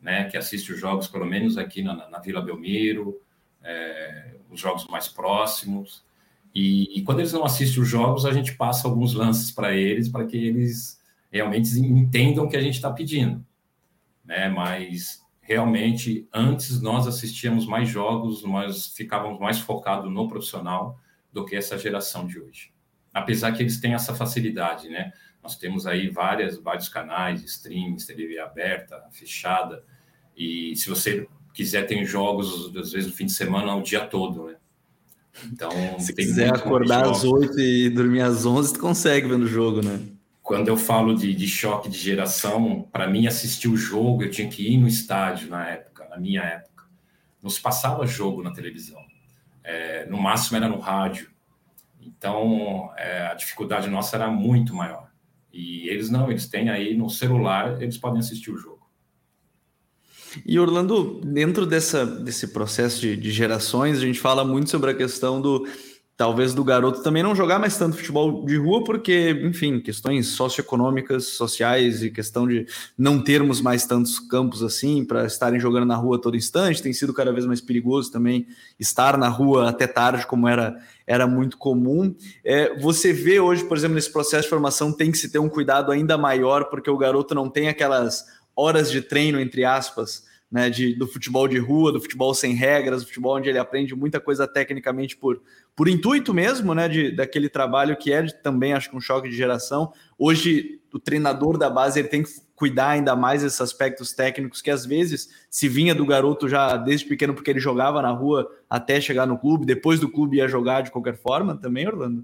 né, 0.03 0.25
que 0.25 0.35
assiste 0.35 0.73
os 0.73 0.79
jogos 0.79 1.07
pelo 1.07 1.25
menos 1.25 1.57
aqui 1.57 1.81
na, 1.81 2.09
na 2.09 2.19
Vila 2.19 2.41
Belmiro, 2.41 3.21
é, 3.63 4.35
os 4.51 4.59
jogos 4.59 4.85
mais 4.87 5.07
próximos. 5.07 6.03
E, 6.53 6.99
e, 6.99 7.01
quando 7.03 7.19
eles 7.19 7.31
não 7.31 7.45
assistem 7.45 7.81
os 7.81 7.89
jogos, 7.89 8.25
a 8.25 8.33
gente 8.33 8.53
passa 8.55 8.87
alguns 8.87 9.13
lances 9.13 9.49
para 9.49 9.73
eles, 9.73 10.09
para 10.09 10.25
que 10.25 10.37
eles 10.37 11.01
realmente 11.31 11.79
entendam 11.79 12.43
o 12.43 12.49
que 12.49 12.57
a 12.57 12.61
gente 12.61 12.75
está 12.75 12.91
pedindo. 12.91 13.43
Né? 14.23 14.49
Mas 14.49 15.23
realmente, 15.41 16.27
antes 16.31 16.81
nós 16.81 17.07
assistíamos 17.07 17.65
mais 17.65 17.89
jogos, 17.89 18.43
nós 18.43 18.87
ficávamos 18.87 19.39
mais 19.39 19.59
focados 19.59 20.11
no 20.11 20.27
profissional 20.27 20.99
do 21.31 21.45
que 21.45 21.55
essa 21.55 21.77
geração 21.77 22.27
de 22.27 22.39
hoje. 22.39 22.71
Apesar 23.13 23.53
que 23.53 23.63
eles 23.63 23.79
têm 23.79 23.93
essa 23.93 24.13
facilidade, 24.13 24.89
né? 24.89 25.13
Nós 25.41 25.57
temos 25.57 25.85
aí 25.85 26.09
várias, 26.09 26.57
vários 26.57 26.87
canais, 26.87 27.43
streams, 27.43 28.07
TV 28.07 28.39
aberta, 28.39 29.03
fechada, 29.11 29.83
e 30.35 30.75
se 30.75 30.89
você 30.89 31.27
quiser, 31.53 31.85
tem 31.85 32.05
jogos, 32.05 32.75
às 32.75 32.91
vezes, 32.91 33.07
no 33.07 33.13
fim 33.13 33.25
de 33.25 33.33
semana, 33.33 33.75
o 33.75 33.81
dia 33.81 34.01
todo, 34.01 34.47
né? 34.47 34.55
Então, 35.51 35.71
se 35.99 36.13
quiser 36.13 36.53
acordar 36.53 37.09
às 37.09 37.23
8 37.23 37.59
e 37.59 37.89
dormir 37.89 38.21
às 38.21 38.45
11, 38.45 38.73
tu 38.73 38.79
consegue 38.79 39.27
vendo 39.27 39.43
o 39.43 39.47
jogo, 39.47 39.81
né? 39.81 39.99
Quando 40.41 40.67
eu 40.67 40.77
falo 40.77 41.15
de, 41.15 41.33
de 41.33 41.47
choque 41.47 41.89
de 41.89 41.97
geração, 41.97 42.87
para 42.91 43.07
mim 43.07 43.25
assistir 43.25 43.67
o 43.67 43.77
jogo, 43.77 44.23
eu 44.23 44.29
tinha 44.29 44.47
que 44.47 44.73
ir 44.73 44.77
no 44.77 44.87
estádio 44.87 45.49
na 45.49 45.67
época, 45.67 46.07
na 46.09 46.17
minha 46.17 46.41
época. 46.41 46.83
Não 47.41 47.49
se 47.49 47.61
passava 47.61 48.05
jogo 48.05 48.43
na 48.43 48.51
televisão. 48.51 49.01
É, 49.63 50.05
no 50.05 50.17
máximo 50.21 50.57
era 50.57 50.67
no 50.67 50.79
rádio. 50.79 51.31
Então, 52.01 52.91
é, 52.97 53.27
a 53.27 53.33
dificuldade 53.33 53.89
nossa 53.89 54.17
era 54.17 54.29
muito 54.29 54.75
maior. 54.75 55.09
E 55.51 55.87
eles 55.87 56.09
não, 56.09 56.29
eles 56.29 56.47
têm 56.47 56.69
aí 56.69 56.95
no 56.95 57.09
celular, 57.09 57.81
eles 57.81 57.97
podem 57.97 58.19
assistir 58.19 58.51
o 58.51 58.57
jogo. 58.57 58.72
E 60.45 60.59
Orlando, 60.59 61.21
dentro 61.23 61.65
dessa, 61.65 62.05
desse 62.05 62.47
processo 62.47 63.01
de, 63.01 63.15
de, 63.15 63.31
gerações, 63.31 63.97
a 63.97 64.01
gente 64.01 64.19
fala 64.19 64.43
muito 64.43 64.69
sobre 64.69 64.91
a 64.91 64.93
questão 64.93 65.41
do 65.41 65.65
talvez 66.15 66.53
do 66.53 66.63
garoto 66.63 67.01
também 67.01 67.23
não 67.23 67.35
jogar 67.35 67.57
mais 67.57 67.77
tanto 67.77 67.97
futebol 67.97 68.45
de 68.45 68.55
rua, 68.55 68.83
porque, 68.83 69.31
enfim, 69.43 69.79
questões 69.79 70.27
socioeconômicas, 70.27 71.25
sociais 71.25 72.03
e 72.03 72.11
questão 72.11 72.47
de 72.47 72.67
não 72.97 73.21
termos 73.21 73.59
mais 73.59 73.85
tantos 73.85 74.19
campos 74.19 74.61
assim 74.61 75.03
para 75.03 75.25
estarem 75.25 75.59
jogando 75.59 75.85
na 75.85 75.95
rua 75.95 76.21
todo 76.21 76.37
instante, 76.37 76.83
tem 76.83 76.93
sido 76.93 77.13
cada 77.13 77.33
vez 77.33 77.45
mais 77.45 77.61
perigoso 77.61 78.11
também 78.11 78.45
estar 78.79 79.17
na 79.17 79.27
rua 79.27 79.69
até 79.69 79.87
tarde, 79.87 80.27
como 80.27 80.47
era, 80.47 80.77
era 81.07 81.25
muito 81.25 81.57
comum. 81.57 82.15
É, 82.45 82.79
você 82.79 83.11
vê 83.11 83.39
hoje, 83.39 83.63
por 83.63 83.75
exemplo, 83.75 83.95
nesse 83.95 84.11
processo 84.11 84.43
de 84.43 84.49
formação, 84.49 84.93
tem 84.93 85.11
que 85.11 85.17
se 85.17 85.31
ter 85.31 85.39
um 85.39 85.49
cuidado 85.49 85.91
ainda 85.91 86.17
maior, 86.17 86.65
porque 86.65 86.91
o 86.91 86.97
garoto 86.97 87.33
não 87.33 87.49
tem 87.49 87.69
aquelas 87.69 88.23
horas 88.55 88.91
de 88.91 89.01
treino, 89.01 89.39
entre 89.39 89.65
aspas, 89.65 90.25
né, 90.53 90.69
de, 90.69 90.93
do 90.93 91.07
futebol 91.07 91.47
de 91.47 91.57
rua, 91.57 91.91
do 91.91 91.99
futebol 91.99 92.31
sem 92.35 92.53
regras, 92.53 93.01
do 93.01 93.07
futebol 93.07 93.35
onde 93.35 93.49
ele 93.49 93.57
aprende 93.57 93.95
muita 93.95 94.19
coisa 94.19 94.47
tecnicamente 94.47 95.17
por, 95.17 95.41
por 95.75 95.87
intuito 95.87 96.31
mesmo, 96.31 96.75
né, 96.75 96.87
de, 96.87 97.11
daquele 97.11 97.49
trabalho 97.49 97.97
que 97.97 98.13
é 98.13 98.21
de, 98.21 98.35
também, 98.35 98.71
acho 98.71 98.87
que 98.87 98.95
um 98.95 99.01
choque 99.01 99.27
de 99.27 99.35
geração. 99.35 99.91
Hoje, 100.15 100.79
o 100.93 100.99
treinador 100.99 101.57
da 101.57 101.71
base 101.71 101.99
ele 101.99 102.07
tem 102.07 102.21
que 102.21 102.29
cuidar 102.55 102.89
ainda 102.89 103.15
mais 103.15 103.41
desses 103.41 103.59
aspectos 103.59 104.13
técnicos 104.13 104.61
que 104.61 104.69
às 104.69 104.85
vezes 104.85 105.27
se 105.49 105.67
vinha 105.67 105.95
do 105.95 106.05
garoto 106.05 106.47
já 106.47 106.77
desde 106.77 107.07
pequeno 107.07 107.33
porque 107.33 107.49
ele 107.49 107.59
jogava 107.59 107.99
na 107.99 108.11
rua 108.11 108.47
até 108.69 109.01
chegar 109.01 109.25
no 109.25 109.39
clube, 109.39 109.65
depois 109.65 109.99
do 109.99 110.07
clube 110.07 110.37
ia 110.37 110.47
jogar 110.47 110.81
de 110.81 110.91
qualquer 110.91 111.17
forma 111.17 111.57
também, 111.57 111.87
Orlando? 111.87 112.23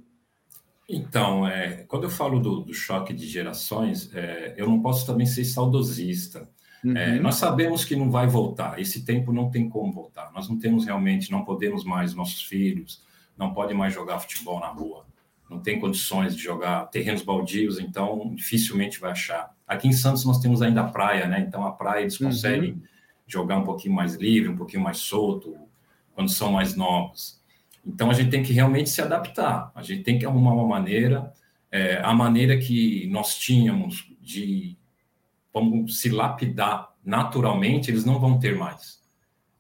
Então, 0.90 1.48
é, 1.48 1.84
quando 1.88 2.06
eu 2.06 2.10
falo 2.10 2.40
do, 2.40 2.62
do 2.62 2.74
choque 2.74 3.14
de 3.14 3.28
gerações, 3.28 4.12
é, 4.16 4.56
eu 4.58 4.68
não 4.68 4.82
posso 4.82 5.06
também 5.06 5.28
ser 5.28 5.46
saudosista. 5.46 6.50
É, 6.84 6.88
uhum. 6.88 6.98
É, 6.98 7.20
nós 7.20 7.36
sabemos 7.36 7.86
que 7.86 7.96
não 7.96 8.10
vai 8.10 8.26
voltar, 8.26 8.80
esse 8.80 9.06
tempo 9.06 9.32
não 9.32 9.52
tem 9.52 9.70
como 9.70 9.94
voltar. 9.94 10.32
Nós 10.34 10.50
não 10.50 10.58
temos 10.58 10.86
realmente, 10.86 11.32
não 11.32 11.46
podemos 11.46 11.84
mais, 11.84 12.16
nossos 12.16 12.42
filhos 12.42 13.08
não 13.38 13.54
podem 13.54 13.78
mais 13.78 13.94
jogar 13.94 14.20
futebol 14.20 14.60
na 14.60 14.68
rua, 14.68 15.06
não 15.50 15.60
tem 15.60 15.80
condições 15.80 16.36
de 16.36 16.44
jogar 16.44 16.88
terrenos 16.88 17.22
baldios, 17.22 17.80
então 17.80 18.34
dificilmente 18.36 19.00
vai 19.00 19.12
achar. 19.12 19.56
Aqui 19.66 19.88
em 19.88 19.94
Santos 19.94 20.26
nós 20.26 20.40
temos 20.40 20.62
ainda 20.62 20.82
a 20.82 20.90
praia, 20.90 21.26
né? 21.26 21.40
Então 21.48 21.66
a 21.66 21.72
praia 21.72 22.02
eles 22.02 22.20
uhum. 22.20 22.28
conseguem 22.28 22.74
uhum. 22.74 22.82
jogar 23.26 23.58
um 23.58 23.64
pouquinho 23.64 23.96
mais 23.96 24.16
livre, 24.16 24.50
um 24.50 24.58
pouquinho 24.58 24.84
mais 24.84 24.98
solto, 24.98 25.56
quando 26.14 26.30
são 26.30 26.52
mais 26.52 26.76
novos. 26.76 27.39
Então 27.90 28.12
a 28.12 28.14
gente 28.14 28.30
tem 28.30 28.44
que 28.44 28.54
realmente 28.54 28.90
se 28.90 29.02
adaptar, 29.02 29.72
a 29.74 29.82
gente 29.82 30.04
tem 30.04 30.20
que 30.20 30.26
arrumar 30.26 30.54
uma 30.54 30.68
maneira, 30.68 31.34
é, 31.72 32.00
a 32.04 32.14
maneira 32.14 32.58
que 32.58 33.08
nós 33.08 33.36
tínhamos 33.36 34.12
de 34.22 34.78
vamos 35.52 36.00
se 36.00 36.10
lapidar 36.10 36.94
naturalmente, 37.04 37.90
eles 37.90 38.06
não 38.06 38.20
vão 38.20 38.38
ter 38.38 38.56
mais. 38.56 39.02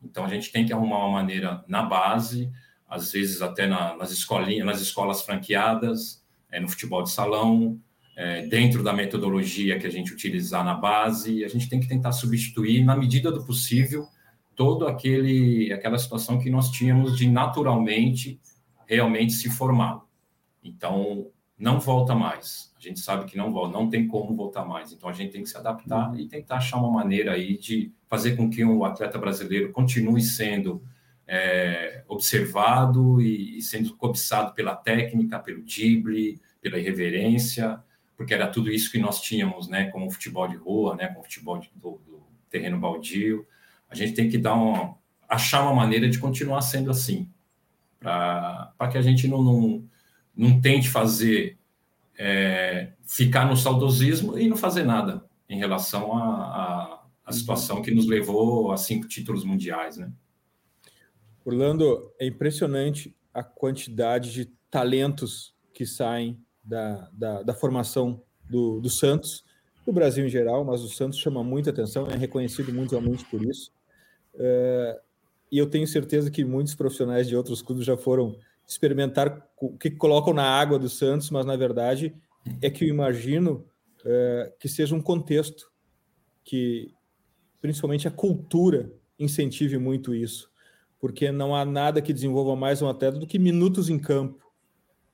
Então 0.03 0.23
a 0.23 0.29
gente 0.29 0.51
tem 0.51 0.63
que 0.63 0.71
arrumar 0.71 0.99
uma 0.99 1.13
maneira 1.13 1.63
na 1.67 1.81
base, 1.81 2.51
às 2.87 3.11
vezes 3.11 3.41
até 3.41 3.65
na, 3.65 3.97
nas 3.97 4.11
escolinhas, 4.11 4.65
nas 4.65 4.79
escolas 4.79 5.23
franqueadas, 5.23 6.23
é, 6.51 6.59
no 6.59 6.69
futebol 6.69 7.01
de 7.01 7.09
salão, 7.09 7.79
é, 8.15 8.45
dentro 8.45 8.83
da 8.83 8.93
metodologia 8.93 9.79
que 9.79 9.87
a 9.87 9.91
gente 9.91 10.13
utilizar 10.13 10.63
na 10.63 10.75
base, 10.75 11.43
a 11.43 11.47
gente 11.47 11.67
tem 11.67 11.79
que 11.79 11.87
tentar 11.87 12.11
substituir 12.11 12.83
na 12.83 12.95
medida 12.95 13.31
do 13.31 13.43
possível 13.43 14.07
todo 14.59 14.89
aquele 14.89 15.71
aquela 15.71 15.97
situação 15.97 16.37
que 16.37 16.49
nós 16.49 16.69
tínhamos 16.69 17.17
de 17.17 17.29
naturalmente 17.29 18.41
realmente 18.85 19.31
se 19.31 19.49
formar. 19.49 20.01
Então, 20.61 21.31
não 21.57 21.79
volta 21.79 22.13
mais. 22.13 22.73
A 22.77 22.81
gente 22.81 22.99
sabe 22.99 23.23
que 23.23 23.37
não 23.37 23.53
volta, 23.53 23.71
não 23.71 23.89
tem 23.89 24.05
como 24.05 24.35
voltar 24.35 24.65
mais. 24.65 24.91
Então, 24.91 25.07
a 25.07 25.13
gente 25.13 25.31
tem 25.31 25.43
que 25.43 25.47
se 25.47 25.55
adaptar 25.55 26.13
e 26.19 26.27
tentar 26.27 26.57
achar 26.57 26.75
uma 26.75 26.91
maneira 26.91 27.31
aí 27.35 27.57
de 27.57 27.93
fazer 28.09 28.35
com 28.35 28.49
que 28.49 28.65
o 28.65 28.83
atleta 28.83 29.17
brasileiro 29.17 29.71
continue 29.71 30.21
sendo 30.21 30.83
é, 31.25 32.03
observado 32.05 33.21
e, 33.21 33.59
e, 33.59 33.61
sendo 33.61 33.95
cobiçado 33.95 34.53
pela 34.53 34.75
técnica, 34.75 35.39
pelo 35.39 35.63
drible, 35.63 36.37
pela 36.59 36.77
irreverência, 36.77 37.81
porque 38.17 38.33
era 38.33 38.47
tudo 38.47 38.69
isso 38.69 38.91
que 38.91 38.97
nós 38.97 39.21
tínhamos, 39.21 39.69
né, 39.69 39.85
com 39.85 40.05
o 40.05 40.11
futebol 40.11 40.49
de 40.49 40.57
rua, 40.57 40.97
né, 40.97 41.07
com 41.07 41.21
o 41.21 41.23
futebol 41.23 41.59
de, 41.59 41.71
do, 41.75 41.91
do 42.05 42.27
terreno 42.49 42.77
baldio 42.77 43.47
a 43.89 43.95
gente 43.95 44.13
tem 44.13 44.29
que 44.29 44.37
dar 44.37 44.55
um, 44.55 44.93
achar 45.27 45.63
uma 45.63 45.73
maneira 45.73 46.09
de 46.09 46.19
continuar 46.19 46.61
sendo 46.61 46.91
assim, 46.91 47.29
para 47.99 48.87
que 48.91 48.97
a 48.97 49.01
gente 49.01 49.27
não, 49.27 49.43
não, 49.43 49.89
não 50.35 50.61
tente 50.61 50.89
fazer, 50.89 51.57
é, 52.17 52.93
ficar 53.05 53.45
no 53.45 53.57
saudosismo 53.57 54.37
e 54.37 54.47
não 54.47 54.57
fazer 54.57 54.83
nada 54.83 55.25
em 55.47 55.57
relação 55.57 56.15
à 56.15 57.31
situação 57.31 57.81
que 57.81 57.91
nos 57.91 58.07
levou 58.07 58.71
a 58.71 58.77
cinco 58.77 59.07
títulos 59.07 59.43
mundiais, 59.43 59.97
né? 59.97 60.11
Orlando, 61.45 62.11
é 62.19 62.25
impressionante 62.25 63.15
a 63.33 63.43
quantidade 63.43 64.31
de 64.31 64.45
talentos 64.69 65.53
que 65.73 65.85
saem 65.85 66.39
da, 66.63 67.09
da, 67.13 67.43
da 67.43 67.53
formação 67.53 68.21
do, 68.49 68.79
do 68.79 68.89
Santos, 68.89 69.43
do 69.85 69.93
Brasil 69.93 70.25
em 70.25 70.29
geral, 70.29 70.63
mas 70.63 70.81
o 70.81 70.89
Santos 70.89 71.17
chama 71.17 71.43
muita 71.43 71.69
atenção, 71.69 72.07
é 72.07 72.15
reconhecido 72.15 72.73
mundialmente 72.73 73.25
por 73.25 73.43
isso. 73.43 73.71
Uh, 74.35 74.99
e 75.51 75.57
eu 75.57 75.69
tenho 75.69 75.87
certeza 75.87 76.29
que 76.29 76.45
muitos 76.45 76.75
profissionais 76.75 77.27
de 77.27 77.35
outros 77.35 77.61
clubes 77.61 77.85
já 77.85 77.97
foram 77.97 78.37
experimentar 78.67 79.49
o 79.59 79.75
que 79.77 79.89
colocam 79.89 80.33
na 80.33 80.43
água 80.43 80.77
do 80.77 80.87
Santos, 80.87 81.29
mas 81.31 81.45
na 81.45 81.55
verdade 81.55 82.15
é 82.61 82.69
que 82.69 82.85
eu 82.85 82.89
imagino 82.89 83.65
uh, 84.01 84.51
que 84.59 84.67
seja 84.69 84.95
um 84.95 85.01
contexto 85.01 85.71
que, 86.43 86.93
principalmente 87.59 88.07
a 88.07 88.11
cultura, 88.11 88.91
incentive 89.17 89.77
muito 89.77 90.13
isso, 90.13 90.49
porque 90.99 91.31
não 91.31 91.55
há 91.55 91.65
nada 91.65 92.01
que 92.01 92.13
desenvolva 92.13 92.55
mais 92.55 92.81
um 92.81 92.87
atleta 92.87 93.17
do 93.17 93.27
que 93.27 93.39
minutos 93.39 93.89
em 93.89 93.97
campo. 93.97 94.45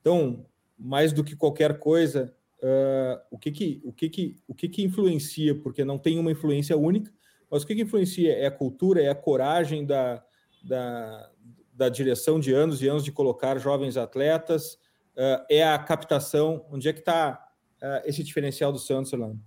Então, 0.02 0.46
mais 0.78 1.14
do 1.14 1.24
que 1.24 1.36
qualquer 1.36 1.80
coisa, 1.80 2.36
uh, 2.60 3.22
o 3.32 3.40
que 3.40 3.52
que 3.52 3.82
o 3.84 3.94
que 3.94 4.10
que 4.10 4.36
o 4.48 4.54
que 4.54 4.68
que 4.68 4.84
influencia? 4.84 5.56
Porque 5.56 5.86
não 5.86 5.98
tem 5.98 6.20
uma 6.20 6.32
influência 6.32 6.78
única 6.78 7.12
mas 7.56 7.64
o 7.64 7.68
que, 7.68 7.76
que 7.76 7.84
influencia? 7.84 8.34
É 8.34 8.48
a 8.48 8.52
cultura, 8.52 9.02
é 9.02 9.08
a 9.08 9.16
coragem 9.16 9.86
da, 9.86 10.22
da, 10.62 11.30
da 11.74 11.88
direção 11.88 12.38
de 12.38 12.52
anos 12.52 12.82
e 12.82 12.88
anos 12.88 13.02
de 13.02 13.14
colocar 13.14 13.58
jovens 13.58 13.96
atletas, 13.96 14.74
uh, 15.16 15.46
é 15.50 15.66
a 15.66 15.80
captação. 15.80 16.66
Onde 16.70 16.90
é 16.90 16.92
que 16.92 17.00
está 17.00 17.48
uh, 17.82 18.02
esse 18.04 18.22
diferencial 18.24 18.74
do 18.74 18.78
Santos, 18.78 19.14
Orlando? 19.14 19.40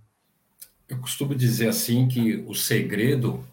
Eu 0.87 0.99
costumo 0.99 1.35
dizer 1.35 1.67
assim 1.67 2.07
que 2.07 2.43
o 2.47 2.55
segredo 2.55 3.47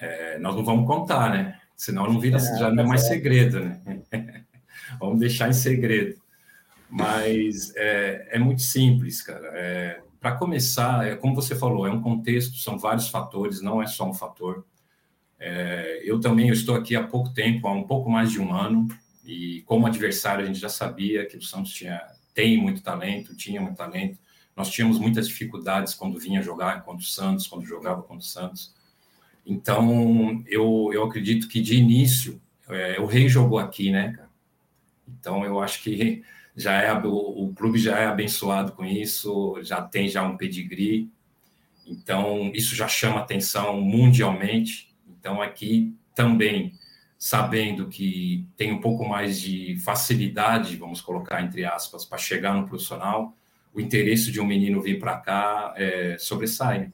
é, 0.00 0.38
nós 0.38 0.54
não 0.54 0.64
vamos 0.64 0.86
contar, 0.86 1.28
né? 1.30 1.60
Senão 1.76 2.06
não 2.06 2.20
vira, 2.20 2.36
é, 2.36 2.58
já 2.58 2.70
não 2.70 2.84
é 2.84 2.86
mais 2.86 3.08
segredo, 3.08 3.58
né? 3.58 3.80
vamos 5.00 5.18
deixar 5.18 5.48
em 5.48 5.52
segredo. 5.52 6.22
Mas 6.88 7.74
é, 7.74 8.28
é 8.30 8.38
muito 8.38 8.62
simples, 8.62 9.22
cara. 9.22 9.48
Para 10.22 10.36
começar, 10.36 11.04
é, 11.04 11.16
como 11.16 11.34
você 11.34 11.56
falou, 11.56 11.84
é 11.84 11.90
um 11.90 12.00
contexto, 12.00 12.56
são 12.56 12.78
vários 12.78 13.08
fatores, 13.08 13.60
não 13.60 13.82
é 13.82 13.88
só 13.88 14.08
um 14.08 14.14
fator. 14.14 14.64
É, 15.36 16.00
eu 16.04 16.20
também 16.20 16.46
eu 16.46 16.54
estou 16.54 16.76
aqui 16.76 16.94
há 16.94 17.02
pouco 17.02 17.34
tempo, 17.34 17.66
há 17.66 17.72
um 17.72 17.82
pouco 17.82 18.08
mais 18.08 18.30
de 18.30 18.40
um 18.40 18.54
ano, 18.54 18.86
e 19.24 19.62
como 19.62 19.84
adversário 19.84 20.44
a 20.44 20.46
gente 20.46 20.60
já 20.60 20.68
sabia 20.68 21.26
que 21.26 21.36
o 21.36 21.42
Santos 21.42 21.72
tinha, 21.72 22.00
tem 22.32 22.56
muito 22.56 22.84
talento, 22.84 23.34
tinha 23.34 23.60
muito 23.60 23.76
talento. 23.76 24.16
Nós 24.56 24.70
tínhamos 24.70 24.96
muitas 24.96 25.26
dificuldades 25.26 25.92
quando 25.92 26.20
vinha 26.20 26.40
jogar 26.40 26.84
contra 26.84 27.02
o 27.02 27.08
Santos, 27.08 27.48
quando 27.48 27.66
jogava 27.66 28.00
contra 28.02 28.24
o 28.24 28.28
Santos. 28.28 28.72
Então, 29.44 30.40
eu, 30.46 30.90
eu 30.92 31.02
acredito 31.02 31.48
que 31.48 31.60
de 31.60 31.76
início, 31.76 32.40
é, 32.68 33.00
o 33.00 33.06
Rei 33.06 33.28
jogou 33.28 33.58
aqui, 33.58 33.90
né, 33.90 34.12
cara? 34.12 34.30
Então, 35.08 35.44
eu 35.44 35.58
acho 35.58 35.82
que 35.82 36.22
já 36.56 36.72
é 36.80 36.92
o, 36.92 37.08
o, 37.08 37.52
clube 37.54 37.78
já 37.78 37.98
é 37.98 38.06
abençoado 38.06 38.72
com 38.72 38.84
isso, 38.84 39.58
já 39.62 39.80
tem 39.80 40.08
já 40.08 40.22
um 40.22 40.36
pedigree. 40.36 41.10
Então, 41.86 42.50
isso 42.54 42.74
já 42.74 42.86
chama 42.86 43.20
atenção 43.20 43.80
mundialmente. 43.80 44.94
Então, 45.08 45.40
aqui 45.40 45.94
também, 46.14 46.74
sabendo 47.18 47.88
que 47.88 48.46
tem 48.56 48.72
um 48.72 48.80
pouco 48.80 49.08
mais 49.08 49.40
de 49.40 49.76
facilidade, 49.78 50.76
vamos 50.76 51.00
colocar 51.00 51.42
entre 51.42 51.64
aspas, 51.64 52.04
para 52.04 52.18
chegar 52.18 52.54
no 52.54 52.66
profissional, 52.66 53.34
o 53.72 53.80
interesse 53.80 54.30
de 54.30 54.40
um 54.40 54.46
menino 54.46 54.82
vir 54.82 54.98
para 54.98 55.16
cá 55.16 55.72
é, 55.76 56.16
sobressai. 56.18 56.92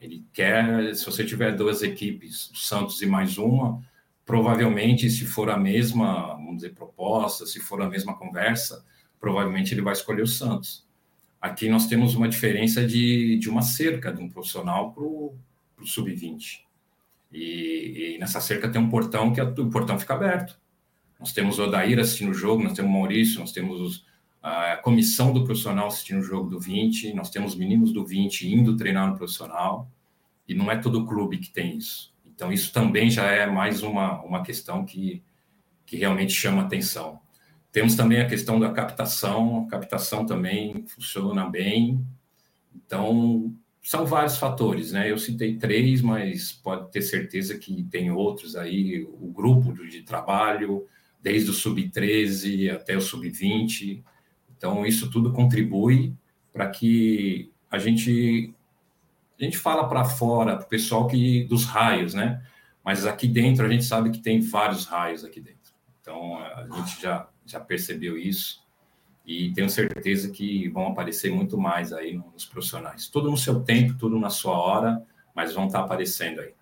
Ele 0.00 0.24
quer, 0.32 0.94
se 0.94 1.04
você 1.04 1.24
tiver 1.24 1.56
duas 1.56 1.82
equipes, 1.82 2.50
o 2.50 2.56
Santos 2.56 3.00
e 3.02 3.06
mais 3.06 3.38
uma, 3.38 3.82
provavelmente, 4.24 5.10
se 5.10 5.24
for 5.24 5.50
a 5.50 5.56
mesma, 5.56 6.34
vamos 6.34 6.56
dizer, 6.56 6.74
proposta, 6.74 7.46
se 7.46 7.60
for 7.60 7.82
a 7.82 7.88
mesma 7.88 8.16
conversa, 8.16 8.84
provavelmente 9.22 9.72
ele 9.72 9.80
vai 9.80 9.92
escolher 9.92 10.22
o 10.22 10.26
Santos. 10.26 10.84
Aqui 11.40 11.68
nós 11.68 11.86
temos 11.86 12.16
uma 12.16 12.28
diferença 12.28 12.84
de, 12.84 13.38
de 13.38 13.48
uma 13.48 13.62
cerca 13.62 14.12
de 14.12 14.20
um 14.20 14.28
profissional 14.28 14.92
para 14.92 15.04
o 15.04 15.36
sub-20. 15.84 16.64
E, 17.32 18.14
e, 18.14 18.18
nessa 18.18 18.40
cerca 18.40 18.68
tem 18.68 18.82
um 18.82 18.90
portão 18.90 19.32
que 19.32 19.40
a, 19.40 19.44
o 19.44 19.70
portão 19.70 19.96
fica 19.96 20.14
aberto. 20.14 20.60
Nós 21.20 21.32
temos 21.32 21.60
o 21.60 21.62
Odair 21.62 22.00
assistindo 22.00 22.32
o 22.32 22.34
jogo, 22.34 22.64
nós 22.64 22.72
temos 22.72 22.90
o 22.90 22.94
Maurício, 22.94 23.38
nós 23.38 23.52
temos 23.52 24.04
a 24.42 24.76
comissão 24.78 25.32
do 25.32 25.44
profissional 25.44 25.86
assistindo 25.86 26.18
o 26.18 26.24
jogo 26.24 26.50
do 26.50 26.58
20, 26.58 27.14
nós 27.14 27.30
temos 27.30 27.54
meninos 27.54 27.92
do 27.92 28.04
20 28.04 28.52
indo 28.52 28.76
treinar 28.76 29.08
no 29.08 29.16
profissional, 29.16 29.88
e 30.48 30.52
não 30.52 30.68
é 30.68 30.76
todo 30.76 31.06
clube 31.06 31.38
que 31.38 31.48
tem 31.48 31.76
isso. 31.76 32.12
Então, 32.26 32.52
isso 32.52 32.72
também 32.72 33.08
já 33.08 33.26
é 33.26 33.46
mais 33.46 33.84
uma, 33.84 34.20
uma 34.22 34.42
questão 34.42 34.84
que, 34.84 35.22
que 35.86 35.96
realmente 35.96 36.32
chama 36.32 36.62
atenção. 36.62 37.20
Temos 37.72 37.96
também 37.96 38.20
a 38.20 38.28
questão 38.28 38.60
da 38.60 38.70
captação, 38.70 39.64
a 39.66 39.70
captação 39.70 40.26
também 40.26 40.84
funciona 40.86 41.48
bem. 41.48 42.06
Então, 42.74 43.54
são 43.82 44.06
vários 44.06 44.36
fatores, 44.36 44.92
né? 44.92 45.10
Eu 45.10 45.18
citei 45.18 45.56
três, 45.56 46.00
mas 46.02 46.52
pode 46.52 46.92
ter 46.92 47.02
certeza 47.02 47.58
que 47.58 47.82
tem 47.84 48.10
outros 48.10 48.54
aí, 48.54 49.02
o 49.02 49.32
grupo 49.32 49.72
de 49.72 50.02
trabalho, 50.02 50.86
desde 51.20 51.50
o 51.50 51.54
sub-13 51.54 52.70
até 52.70 52.96
o 52.96 53.00
sub-20, 53.00 54.02
então, 54.62 54.86
isso 54.86 55.10
tudo 55.10 55.32
contribui 55.32 56.14
para 56.52 56.70
que 56.70 57.50
a 57.68 57.78
gente 57.78 58.54
a 59.40 59.42
gente 59.42 59.58
fala 59.58 59.88
para 59.88 60.04
fora, 60.04 60.54
para 60.54 60.64
o 60.64 60.68
pessoal 60.68 61.08
que 61.08 61.42
dos 61.46 61.64
raios, 61.64 62.14
né? 62.14 62.40
Mas 62.84 63.04
aqui 63.04 63.26
dentro 63.26 63.66
a 63.66 63.68
gente 63.68 63.82
sabe 63.82 64.10
que 64.10 64.20
tem 64.20 64.40
vários 64.40 64.84
raios 64.86 65.24
aqui 65.24 65.40
dentro. 65.40 65.74
Então 66.00 66.38
a 66.38 66.68
gente 66.76 67.02
já 67.02 67.28
já 67.46 67.60
percebeu 67.60 68.16
isso 68.16 68.62
e 69.24 69.52
tenho 69.52 69.70
certeza 69.70 70.30
que 70.30 70.68
vão 70.68 70.88
aparecer 70.88 71.30
muito 71.32 71.56
mais 71.56 71.92
aí 71.92 72.20
nos 72.32 72.44
profissionais. 72.44 73.08
Tudo 73.08 73.30
no 73.30 73.36
seu 73.36 73.60
tempo, 73.60 73.94
tudo 73.98 74.18
na 74.18 74.30
sua 74.30 74.58
hora, 74.58 75.02
mas 75.34 75.54
vão 75.54 75.66
estar 75.66 75.80
aparecendo 75.80 76.40
aí. 76.40 76.52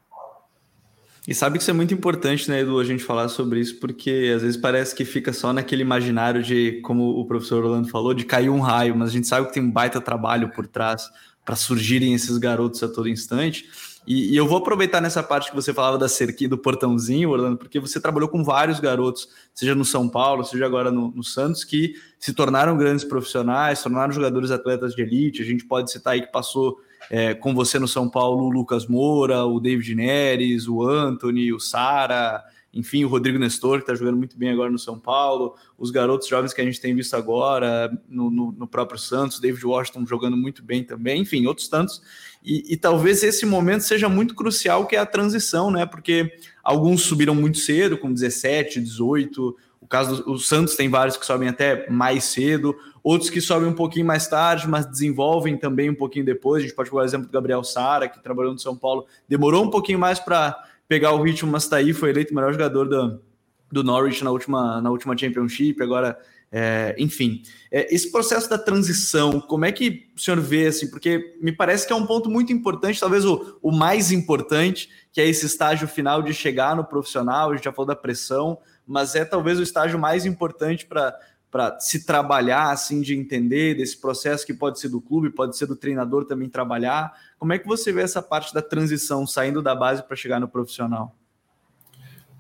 E 1.29 1.35
sabe 1.35 1.59
que 1.59 1.63
isso 1.63 1.71
é 1.71 1.75
muito 1.75 1.93
importante, 1.93 2.51
né, 2.51 2.61
Edu, 2.61 2.79
a 2.81 2.85
gente 2.85 3.05
falar 3.05 3.29
sobre 3.29 3.61
isso, 3.61 3.79
porque 3.79 4.33
às 4.35 4.43
vezes 4.43 4.57
parece 4.57 4.95
que 4.95 5.05
fica 5.05 5.33
só 5.33 5.53
naquele 5.53 5.83
imaginário 5.83 6.43
de, 6.43 6.81
como 6.83 7.11
o 7.11 7.27
professor 7.27 7.63
Orlando 7.65 7.89
falou, 7.89 8.15
de 8.15 8.25
cair 8.25 8.49
um 8.49 8.61
raio, 8.61 8.97
mas 8.97 9.11
a 9.11 9.13
gente 9.13 9.27
sabe 9.27 9.47
que 9.47 9.53
tem 9.53 9.63
um 9.63 9.71
baita 9.71 10.01
trabalho 10.01 10.51
por 10.51 10.67
trás 10.67 11.09
para 11.45 11.57
surgirem 11.57 12.15
esses 12.15 12.39
garotos 12.39 12.83
a 12.83 12.89
todo 12.89 13.09
instante. 13.09 13.69
E, 14.07 14.33
e, 14.33 14.37
eu 14.37 14.47
vou 14.47 14.59
aproveitar 14.59 15.01
nessa 15.01 15.23
parte 15.23 15.51
que 15.51 15.57
você 15.57 15.75
falava 15.75 15.99
da 15.99 16.09
cerquinha, 16.09 16.49
do 16.51 16.59
portãozinho, 16.59 17.31
Orlando, 17.31 17.59
porque 17.59 17.79
você 17.79 18.01
trabalhou 18.01 18.29
com 18.29 18.43
vários 18.43 18.81
garotos, 18.81 19.29
seja 19.55 19.75
no 19.75 19.85
São 19.85 20.09
Paulo, 20.09 20.45
seja 20.45 20.65
agora 20.65 20.91
no, 20.91 21.11
no 21.11 21.23
Santos, 21.23 21.65
que 21.65 21.95
se 22.19 22.33
tornaram 22.33 22.77
grandes 22.77 23.05
profissionais, 23.05 23.83
tornaram 23.83 24.13
jogadores 24.13 24.51
atletas 24.51 24.95
de 24.95 25.03
elite. 25.03 25.43
A 25.43 25.45
gente 25.45 25.65
pode 25.65 25.91
citar 25.91 26.15
aí 26.15 26.23
que 26.23 26.33
passou 26.33 26.79
é, 27.11 27.35
com 27.35 27.55
você 27.55 27.79
no 27.79 27.89
São 27.89 28.09
Paulo 28.09 28.45
o 28.45 28.51
Lucas 28.51 28.87
Moura, 28.87 29.45
o 29.45 29.61
David 29.61 29.95
Neres, 29.95 30.67
o 30.67 30.83
Anthony, 30.83 31.53
o 31.53 31.61
Sara, 31.61 32.43
enfim, 32.73 33.05
o 33.05 33.09
Rodrigo 33.09 33.39
Nestor, 33.39 33.79
que 33.79 33.83
está 33.83 33.95
jogando 33.95 34.17
muito 34.17 34.39
bem 34.39 34.51
agora 34.51 34.71
no 34.71 34.79
São 34.79 34.99
Paulo, 34.99 35.57
os 35.77 35.91
garotos 35.91 36.29
jovens 36.29 36.53
que 36.53 36.61
a 36.61 36.65
gente 36.65 36.81
tem 36.81 36.95
visto 36.95 37.15
agora 37.15 37.91
no, 38.09 38.31
no, 38.31 38.53
no 38.53 38.67
próprio 38.67 38.99
Santos, 38.99 39.41
David 39.41 39.67
Washington 39.67 40.07
jogando 40.07 40.37
muito 40.37 40.63
bem 40.63 40.85
também, 40.85 41.23
enfim, 41.23 41.47
outros 41.47 41.67
tantos. 41.67 42.01
E, 42.45 42.73
e, 42.73 42.77
talvez 42.77 43.23
esse 43.23 43.45
momento 43.45 43.83
seja 43.83 44.09
muito 44.09 44.35
crucial, 44.35 44.87
que 44.87 44.97
é 44.97 44.99
a 44.99 45.07
transição, 45.07 45.71
né? 45.71 45.85
Porque 45.85 46.33
alguns 46.63 47.03
subiram 47.03 47.35
muito 47.35 47.59
cedo, 47.59 47.99
com 47.99 48.13
17, 48.13 48.81
18. 48.81 49.57
O 49.81 49.87
caso 49.87 50.23
do 50.23 50.39
Santos 50.39 50.77
tem 50.77 50.89
vários 50.89 51.17
que 51.17 51.27
sobem 51.27 51.49
até 51.49 51.91
mais 51.91 52.25
cedo, 52.25 52.75
outros 53.03 53.29
que 53.29 53.41
sobem 53.41 53.69
um 53.69 53.75
pouquinho 53.75 54.07
mais 54.07 54.27
tarde, 54.27 54.69
mas 54.69 54.87
desenvolvem 54.87 55.57
também 55.57 55.91
um 55.91 55.95
pouquinho 55.95 56.25
depois. 56.25 56.63
A 56.63 56.67
gente 56.67 56.75
pode 56.75 56.89
pegar 56.89 57.03
o 57.03 57.05
exemplo 57.05 57.27
do 57.27 57.33
Gabriel 57.33 57.65
Sara, 57.65 58.09
que 58.09 58.23
trabalhou 58.23 58.53
no 58.53 58.59
São 58.59 58.77
Paulo, 58.77 59.07
demorou 59.29 59.65
um 59.65 59.71
pouquinho 59.71 59.99
mais 59.99 60.19
para 60.19 60.70
pegar 60.91 61.13
o 61.13 61.23
ritmo, 61.23 61.49
mas 61.49 61.63
está 61.63 61.77
aí, 61.77 61.93
foi 61.93 62.11
eleito 62.11 62.33
o 62.33 62.35
melhor 62.35 62.53
jogador 62.53 62.89
do, 62.89 63.23
do 63.71 63.85
Norwich 63.85 64.25
na 64.25 64.33
última, 64.33 64.81
na 64.81 64.91
última 64.91 65.17
Championship, 65.17 65.81
agora, 65.81 66.19
é, 66.51 66.97
enfim. 66.99 67.45
É, 67.71 67.95
esse 67.95 68.11
processo 68.11 68.51
da 68.51 68.59
transição, 68.59 69.41
como 69.41 69.65
é 69.65 69.71
que 69.71 70.09
o 70.17 70.21
senhor 70.21 70.41
vê, 70.41 70.67
assim, 70.67 70.91
porque 70.91 71.37
me 71.41 71.53
parece 71.53 71.87
que 71.87 71.93
é 71.93 71.97
um 71.97 72.05
ponto 72.05 72.29
muito 72.29 72.53
importante, 72.53 72.99
talvez 72.99 73.25
o, 73.25 73.57
o 73.63 73.71
mais 73.71 74.11
importante, 74.11 74.91
que 75.13 75.21
é 75.21 75.29
esse 75.29 75.47
estágio 75.47 75.87
final 75.87 76.23
de 76.23 76.35
chegar 76.35 76.75
no 76.75 76.85
profissional, 76.85 77.53
a 77.53 77.55
gente 77.55 77.67
já 77.67 77.73
falou 77.73 77.87
da 77.87 77.95
pressão, 77.95 78.59
mas 78.85 79.15
é 79.15 79.25
talvez 79.25 79.61
o 79.61 79.63
estágio 79.63 79.97
mais 79.97 80.27
importante 80.27 80.87
para 80.87 81.17
para 81.51 81.81
se 81.81 82.07
trabalhar, 82.07 82.71
assim, 82.71 83.01
de 83.01 83.17
entender 83.17 83.75
desse 83.75 84.01
processo 84.01 84.47
que 84.47 84.55
pode 84.55 84.79
ser 84.79 84.89
do 84.89 85.01
clube, 85.01 85.31
pode 85.31 85.57
ser 85.57 85.67
do 85.67 85.75
treinador 85.75 86.25
também 86.25 86.49
trabalhar. 86.49 87.13
Como 87.39 87.53
é 87.53 87.59
que 87.59 87.67
você 87.67 87.93
vê 87.93 88.03
essa 88.03 88.23
parte 88.23 88.55
da 88.55 88.63
transição, 88.63 89.27
saindo 89.27 89.61
da 89.61 89.75
base 89.75 90.03
para 90.03 90.17
chegar 90.17 90.39
no 90.39 90.49
profissional? 90.49 91.15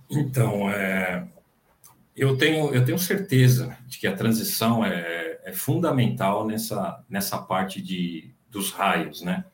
Então, 0.08 0.70
é, 0.70 1.26
eu, 2.16 2.36
tenho, 2.36 2.72
eu 2.72 2.84
tenho 2.84 2.98
certeza 2.98 3.76
de 3.86 3.98
que 3.98 4.06
a 4.06 4.14
transição 4.14 4.84
é, 4.84 5.40
é 5.44 5.52
fundamental 5.52 6.46
nessa, 6.46 7.04
nessa 7.08 7.38
parte 7.38 7.82
de, 7.82 8.32
dos 8.48 8.70
raios, 8.70 9.22
né? 9.22 9.44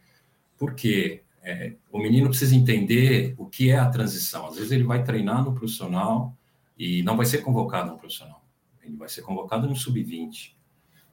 Porque 0.59 1.23
é, 1.42 1.73
o 1.90 1.99
menino 1.99 2.29
precisa 2.29 2.55
entender 2.55 3.35
o 3.38 3.47
que 3.47 3.71
é 3.71 3.79
a 3.79 3.88
transição. 3.88 4.49
Às 4.49 4.57
vezes 4.57 4.71
ele 4.71 4.85
vai 4.85 5.03
treinar 5.03 5.42
no 5.42 5.55
profissional 5.55 6.37
e 6.79 7.03
não 7.03 7.16
vai 7.16 7.25
ser 7.25 7.38
convocado 7.38 7.90
no 7.90 7.99
profissional 7.99 8.45
ele 8.87 8.96
vai 8.96 9.09
ser 9.09 9.22
convocado 9.22 9.68
no 9.68 9.77
sub-20. 9.77 10.55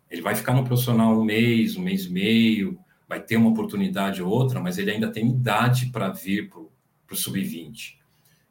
Ele 0.10 0.22
vai 0.22 0.36
ficar 0.36 0.54
no 0.54 0.64
profissional 0.64 1.20
um 1.20 1.24
mês, 1.24 1.76
um 1.76 1.82
mês 1.82 2.06
e 2.06 2.12
meio, 2.12 2.80
vai 3.08 3.22
ter 3.22 3.36
uma 3.36 3.50
oportunidade 3.50 4.22
ou 4.22 4.30
outra, 4.30 4.60
mas 4.60 4.78
ele 4.78 4.92
ainda 4.92 5.12
tem 5.12 5.30
idade 5.30 5.88
para 5.88 6.10
vir 6.10 6.50
para 6.50 6.60
o 6.60 7.16
sub-20. 7.16 7.98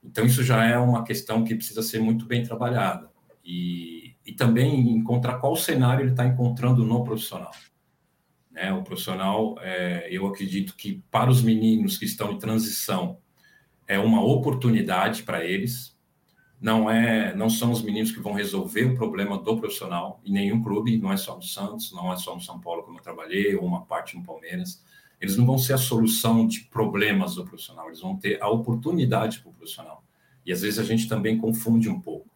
Então, 0.05 0.27
isso 0.27 0.43
já 0.43 0.65
é 0.65 0.77
uma 0.77 1.05
questão 1.05 1.45
que 1.45 1.55
precisa 1.55 1.83
ser 1.83 2.01
muito 2.01 2.27
bem 2.27 2.43
trabalhada. 2.43 3.11
E, 3.45 4.15
e 4.27 4.33
também 4.33 4.91
encontrar 4.91 5.39
qual 5.39 5.55
cenário 5.57 6.03
ele 6.03 6.11
está 6.11 6.27
encontrando 6.27 6.85
no 6.85 7.05
profissional. 7.05 7.53
Né? 8.51 8.73
O 8.73 8.83
profissional, 8.83 9.57
é, 9.61 10.09
eu 10.11 10.27
acredito 10.27 10.77
que 10.77 11.03
para 11.11 11.31
os 11.31 11.43
meninos 11.43 11.97
que 11.97 12.05
estão 12.05 12.33
em 12.33 12.39
transição, 12.39 13.19
é 13.87 13.99
uma 13.99 14.25
oportunidade 14.25 15.23
para 15.23 15.45
eles, 15.45 15.97
não 16.63 16.89
é, 16.89 17.35
não 17.35 17.51
são 17.51 17.73
os 17.73 17.83
meninos 17.83 18.13
que 18.13 18.21
vão 18.21 18.33
resolver 18.33 18.85
o 18.85 18.95
problema 18.95 19.37
do 19.37 19.57
profissional 19.59 20.21
em 20.25 20.33
nenhum 20.33 20.63
clube, 20.63 20.97
não 20.97 21.13
é 21.13 21.17
só 21.17 21.35
no 21.35 21.43
Santos, 21.43 21.91
não 21.91 22.13
é 22.13 22.17
só 22.17 22.37
no 22.37 22.41
São 22.41 22.61
Paulo 22.61 22.85
como 22.85 22.99
eu 22.99 23.03
trabalhei, 23.03 23.57
ou 23.57 23.67
uma 23.67 23.85
parte 23.85 24.17
no 24.17 24.23
Palmeiras. 24.23 24.81
Eles 25.21 25.37
não 25.37 25.45
vão 25.45 25.59
ser 25.59 25.73
a 25.73 25.79
solução 25.79 26.47
de 26.47 26.61
problemas 26.61 27.35
do 27.35 27.45
profissional, 27.45 27.89
eles 27.89 28.01
vão 28.01 28.17
ter 28.17 28.41
a 28.41 28.49
oportunidade 28.49 29.41
para 29.41 29.51
o 29.51 29.55
profissional. 29.55 30.05
E 30.47 30.53
às 30.53 30.63
vezes 30.63 30.79
a 30.79 30.85
gente 30.85 31.09
também 31.09 31.37
confunde 31.37 31.89
um 31.89 32.01
pouco, 32.01 32.31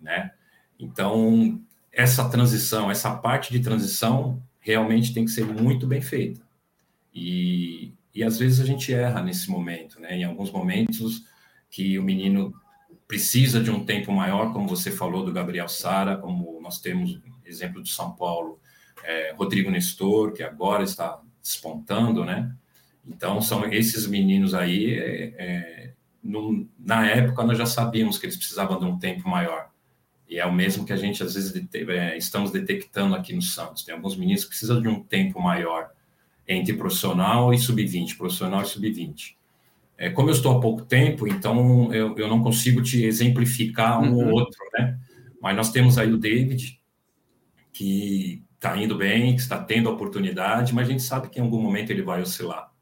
né? 0.00 0.32
Então, 0.76 1.60
essa 1.92 2.28
transição, 2.28 2.90
essa 2.90 3.14
parte 3.14 3.52
de 3.52 3.60
transição 3.60 4.42
realmente 4.58 5.14
tem 5.14 5.24
que 5.24 5.30
ser 5.30 5.46
muito 5.46 5.86
bem 5.86 6.00
feita. 6.00 6.40
E, 7.14 7.92
e 8.12 8.24
às 8.24 8.40
vezes 8.40 8.58
a 8.58 8.64
gente 8.64 8.92
erra 8.92 9.22
nesse 9.22 9.48
momento, 9.48 10.00
né? 10.00 10.16
Em 10.16 10.24
alguns 10.24 10.50
momentos 10.50 11.24
que 11.70 11.96
o 11.96 12.02
menino 12.02 12.52
precisa 13.12 13.60
de 13.60 13.70
um 13.70 13.84
tempo 13.84 14.10
maior, 14.10 14.54
como 14.54 14.66
você 14.66 14.90
falou 14.90 15.22
do 15.22 15.30
Gabriel 15.30 15.68
Sara, 15.68 16.16
como 16.16 16.58
nós 16.62 16.80
temos 16.80 17.20
exemplo 17.44 17.82
do 17.82 17.88
São 17.88 18.12
Paulo, 18.12 18.58
é, 19.04 19.34
Rodrigo 19.36 19.70
Nestor, 19.70 20.32
que 20.32 20.42
agora 20.42 20.82
está 20.82 21.20
despontando, 21.42 22.24
né? 22.24 22.50
Então, 23.06 23.42
são 23.42 23.70
esses 23.70 24.06
meninos 24.06 24.54
aí, 24.54 24.94
é, 24.94 25.34
é, 25.36 25.92
na 26.78 27.06
época 27.06 27.44
nós 27.44 27.58
já 27.58 27.66
sabíamos 27.66 28.16
que 28.16 28.24
eles 28.24 28.36
precisavam 28.38 28.78
de 28.78 28.86
um 28.86 28.98
tempo 28.98 29.28
maior. 29.28 29.68
E 30.26 30.38
é 30.38 30.46
o 30.46 30.52
mesmo 30.54 30.86
que 30.86 30.92
a 30.94 30.96
gente, 30.96 31.22
às 31.22 31.34
vezes, 31.34 31.52
é, 31.74 32.16
estamos 32.16 32.50
detectando 32.50 33.14
aqui 33.14 33.34
no 33.34 33.42
Santos. 33.42 33.84
Tem 33.84 33.94
alguns 33.94 34.16
meninos 34.16 34.44
que 34.44 34.48
precisam 34.48 34.80
de 34.80 34.88
um 34.88 35.02
tempo 35.02 35.38
maior 35.38 35.90
entre 36.48 36.72
profissional 36.72 37.52
e 37.52 37.58
sub-20, 37.58 38.16
profissional 38.16 38.62
e 38.62 38.66
sub-20. 38.66 39.34
É, 40.02 40.10
como 40.10 40.30
eu 40.30 40.32
estou 40.32 40.58
há 40.58 40.60
pouco 40.60 40.84
tempo, 40.84 41.28
então 41.28 41.94
eu, 41.94 42.18
eu 42.18 42.26
não 42.26 42.42
consigo 42.42 42.82
te 42.82 43.04
exemplificar 43.04 44.02
um 44.02 44.14
uhum. 44.14 44.30
ou 44.30 44.32
outro, 44.32 44.58
né? 44.72 44.98
Mas 45.40 45.56
nós 45.56 45.70
temos 45.70 45.96
aí 45.96 46.12
o 46.12 46.18
David, 46.18 46.82
que 47.72 48.42
está 48.56 48.76
indo 48.76 48.96
bem, 48.96 49.36
que 49.36 49.40
está 49.40 49.62
tendo 49.62 49.88
oportunidade, 49.88 50.74
mas 50.74 50.88
a 50.88 50.90
gente 50.90 51.04
sabe 51.04 51.28
que 51.28 51.38
em 51.38 51.42
algum 51.42 51.62
momento 51.62 51.90
ele 51.90 52.02
vai 52.02 52.20
oscilar, 52.20 52.72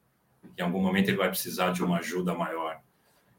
que 0.57 0.63
em 0.63 0.65
algum 0.65 0.81
momento 0.81 1.11
ele 1.11 1.19
vai 1.19 1.29
precisar 1.29 1.73
de 1.73 1.85
uma 1.85 1.99
ajuda 1.99 2.33
maior. 2.33 2.81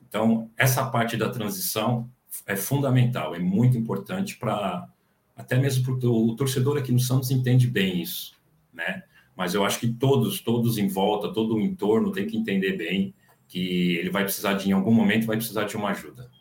Então, 0.07 0.47
essa 0.55 0.85
parte 0.85 1.17
da 1.17 1.31
transição 1.31 2.07
é 2.45 2.55
fundamental, 2.55 3.33
é 3.33 3.39
muito 3.39 3.79
importante 3.79 4.37
para 4.37 4.87
até 5.35 5.57
mesmo 5.57 5.83
porque 5.83 6.05
o 6.05 6.35
torcedor 6.35 6.77
aqui 6.77 6.91
no 6.91 6.99
Santos 6.99 7.31
entende 7.31 7.65
bem 7.65 7.99
isso, 7.99 8.39
né? 8.71 9.01
Mas 9.35 9.55
eu 9.55 9.65
acho 9.65 9.79
que 9.79 9.91
todos, 9.91 10.39
todos 10.39 10.77
em 10.77 10.87
volta, 10.87 11.33
todo 11.33 11.55
o 11.55 11.59
entorno 11.59 12.11
tem 12.11 12.27
que 12.27 12.37
entender 12.37 12.77
bem 12.77 13.15
que 13.51 13.97
ele 13.97 14.09
vai 14.09 14.23
precisar 14.23 14.53
de, 14.53 14.69
em 14.69 14.71
algum 14.71 14.93
momento, 14.93 15.27
vai 15.27 15.35
precisar 15.35 15.65
de 15.65 15.75
uma 15.75 15.89
ajuda. 15.89 16.31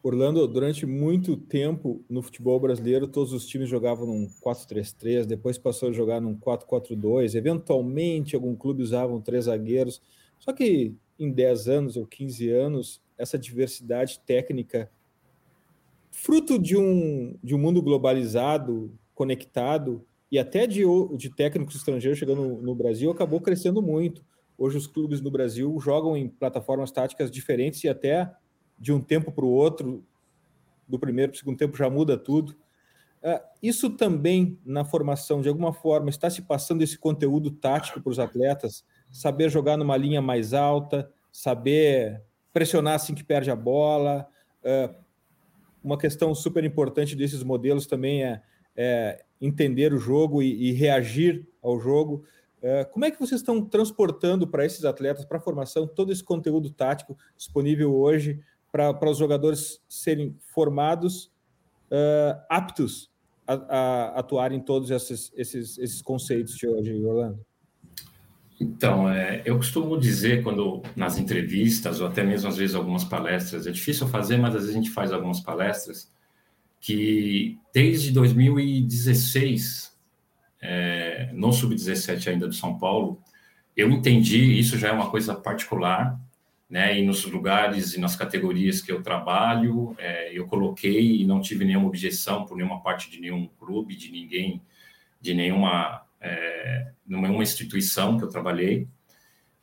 Orlando, 0.00 0.46
durante 0.46 0.86
muito 0.86 1.36
tempo 1.36 2.04
no 2.08 2.22
futebol 2.22 2.60
brasileiro, 2.60 3.08
todos 3.08 3.32
os 3.32 3.44
times 3.44 3.68
jogavam 3.68 4.06
num 4.06 4.28
4-3-3, 4.40 5.26
depois 5.26 5.58
passou 5.58 5.88
a 5.88 5.92
jogar 5.92 6.20
num 6.20 6.38
4-4-2. 6.38 7.34
Eventualmente, 7.34 8.36
algum 8.36 8.54
clube 8.54 8.84
usavam 8.84 9.20
três 9.20 9.46
zagueiros. 9.46 10.00
Só 10.38 10.52
que 10.52 10.94
em 11.18 11.32
10 11.32 11.68
anos 11.68 11.96
ou 11.96 12.06
15 12.06 12.48
anos, 12.48 13.02
essa 13.18 13.36
diversidade 13.36 14.20
técnica, 14.20 14.88
fruto 16.12 16.56
de 16.56 16.76
um, 16.76 17.36
de 17.42 17.52
um 17.52 17.58
mundo 17.58 17.82
globalizado, 17.82 18.96
conectado, 19.12 20.06
e 20.30 20.38
até 20.38 20.68
de, 20.68 20.84
de 21.16 21.34
técnicos 21.34 21.74
estrangeiros 21.74 22.16
chegando 22.16 22.42
no, 22.42 22.62
no 22.62 22.74
Brasil, 22.76 23.10
acabou 23.10 23.40
crescendo 23.40 23.82
muito. 23.82 24.24
Hoje, 24.60 24.76
os 24.76 24.86
clubes 24.86 25.22
no 25.22 25.30
Brasil 25.30 25.74
jogam 25.80 26.14
em 26.14 26.28
plataformas 26.28 26.90
táticas 26.90 27.30
diferentes 27.30 27.82
e 27.82 27.88
até 27.88 28.30
de 28.78 28.92
um 28.92 29.00
tempo 29.00 29.32
para 29.32 29.46
o 29.46 29.48
outro, 29.48 30.04
do 30.86 30.98
primeiro 30.98 31.32
para 31.32 31.36
o 31.36 31.38
segundo 31.38 31.56
tempo 31.56 31.78
já 31.78 31.88
muda 31.88 32.18
tudo. 32.18 32.54
Uh, 33.22 33.40
isso 33.62 33.88
também 33.88 34.58
na 34.62 34.84
formação, 34.84 35.40
de 35.40 35.48
alguma 35.48 35.72
forma, 35.72 36.10
está 36.10 36.28
se 36.28 36.42
passando 36.42 36.82
esse 36.82 36.98
conteúdo 36.98 37.50
tático 37.50 38.02
para 38.02 38.10
os 38.10 38.18
atletas, 38.18 38.84
saber 39.10 39.48
jogar 39.48 39.78
numa 39.78 39.96
linha 39.96 40.20
mais 40.20 40.52
alta, 40.52 41.10
saber 41.32 42.22
pressionar 42.52 42.96
assim 42.96 43.14
que 43.14 43.24
perde 43.24 43.50
a 43.50 43.56
bola. 43.56 44.28
Uh, 44.62 44.94
uma 45.82 45.96
questão 45.96 46.34
super 46.34 46.64
importante 46.64 47.16
desses 47.16 47.42
modelos 47.42 47.86
também 47.86 48.24
é, 48.24 48.42
é 48.76 49.24
entender 49.40 49.94
o 49.94 49.98
jogo 49.98 50.42
e, 50.42 50.68
e 50.68 50.72
reagir 50.72 51.48
ao 51.62 51.80
jogo. 51.80 52.26
Uh, 52.62 52.90
como 52.90 53.06
é 53.06 53.10
que 53.10 53.18
vocês 53.18 53.40
estão 53.40 53.64
transportando 53.64 54.46
para 54.46 54.66
esses 54.66 54.84
atletas, 54.84 55.24
para 55.24 55.38
a 55.38 55.40
formação, 55.40 55.86
todo 55.86 56.12
esse 56.12 56.22
conteúdo 56.22 56.70
tático 56.70 57.16
disponível 57.36 57.94
hoje 57.94 58.40
para 58.70 59.10
os 59.10 59.18
jogadores 59.18 59.80
serem 59.88 60.36
formados 60.54 61.32
uh, 61.90 62.40
aptos 62.48 63.10
a, 63.46 63.54
a, 63.54 64.20
atuar 64.20 64.52
em 64.52 64.60
todos 64.60 64.90
esses, 64.90 65.32
esses, 65.34 65.78
esses 65.78 66.02
conceitos 66.02 66.54
de 66.54 66.68
hoje, 66.68 67.04
Orlando? 67.04 67.40
Então, 68.60 69.08
é, 69.08 69.42
eu 69.46 69.56
costumo 69.56 69.98
dizer 69.98 70.42
quando 70.42 70.82
nas 70.94 71.18
entrevistas 71.18 71.98
ou 71.98 72.06
até 72.06 72.22
mesmo 72.22 72.48
às 72.48 72.58
vezes 72.58 72.76
algumas 72.76 73.04
palestras, 73.04 73.66
é 73.66 73.70
difícil 73.70 74.06
fazer, 74.06 74.36
mas 74.36 74.54
às 74.54 74.62
vezes 74.62 74.76
a 74.76 74.78
gente 74.78 74.90
faz 74.90 75.12
algumas 75.12 75.40
palestras, 75.40 76.12
que 76.78 77.58
desde 77.72 78.12
2016, 78.12 79.89
é, 80.60 81.30
no 81.32 81.52
Sub-17 81.52 82.28
ainda 82.28 82.46
do 82.46 82.54
São 82.54 82.78
Paulo, 82.78 83.22
eu 83.76 83.90
entendi, 83.90 84.58
isso 84.58 84.76
já 84.76 84.88
é 84.88 84.92
uma 84.92 85.10
coisa 85.10 85.34
particular, 85.34 86.20
né? 86.68 86.98
E 86.98 87.04
nos 87.04 87.24
lugares 87.24 87.94
e 87.94 88.00
nas 88.00 88.14
categorias 88.14 88.80
que 88.80 88.92
eu 88.92 89.02
trabalho, 89.02 89.94
é, 89.98 90.30
eu 90.32 90.46
coloquei 90.46 91.20
e 91.20 91.26
não 91.26 91.40
tive 91.40 91.64
nenhuma 91.64 91.88
objeção 91.88 92.44
por 92.44 92.56
nenhuma 92.56 92.80
parte 92.80 93.10
de 93.10 93.20
nenhum 93.20 93.48
clube, 93.58 93.96
de 93.96 94.12
ninguém, 94.12 94.62
de 95.20 95.34
nenhuma, 95.34 96.02
é, 96.20 96.92
nenhuma 97.06 97.42
instituição 97.42 98.16
que 98.18 98.24
eu 98.24 98.28
trabalhei, 98.28 98.86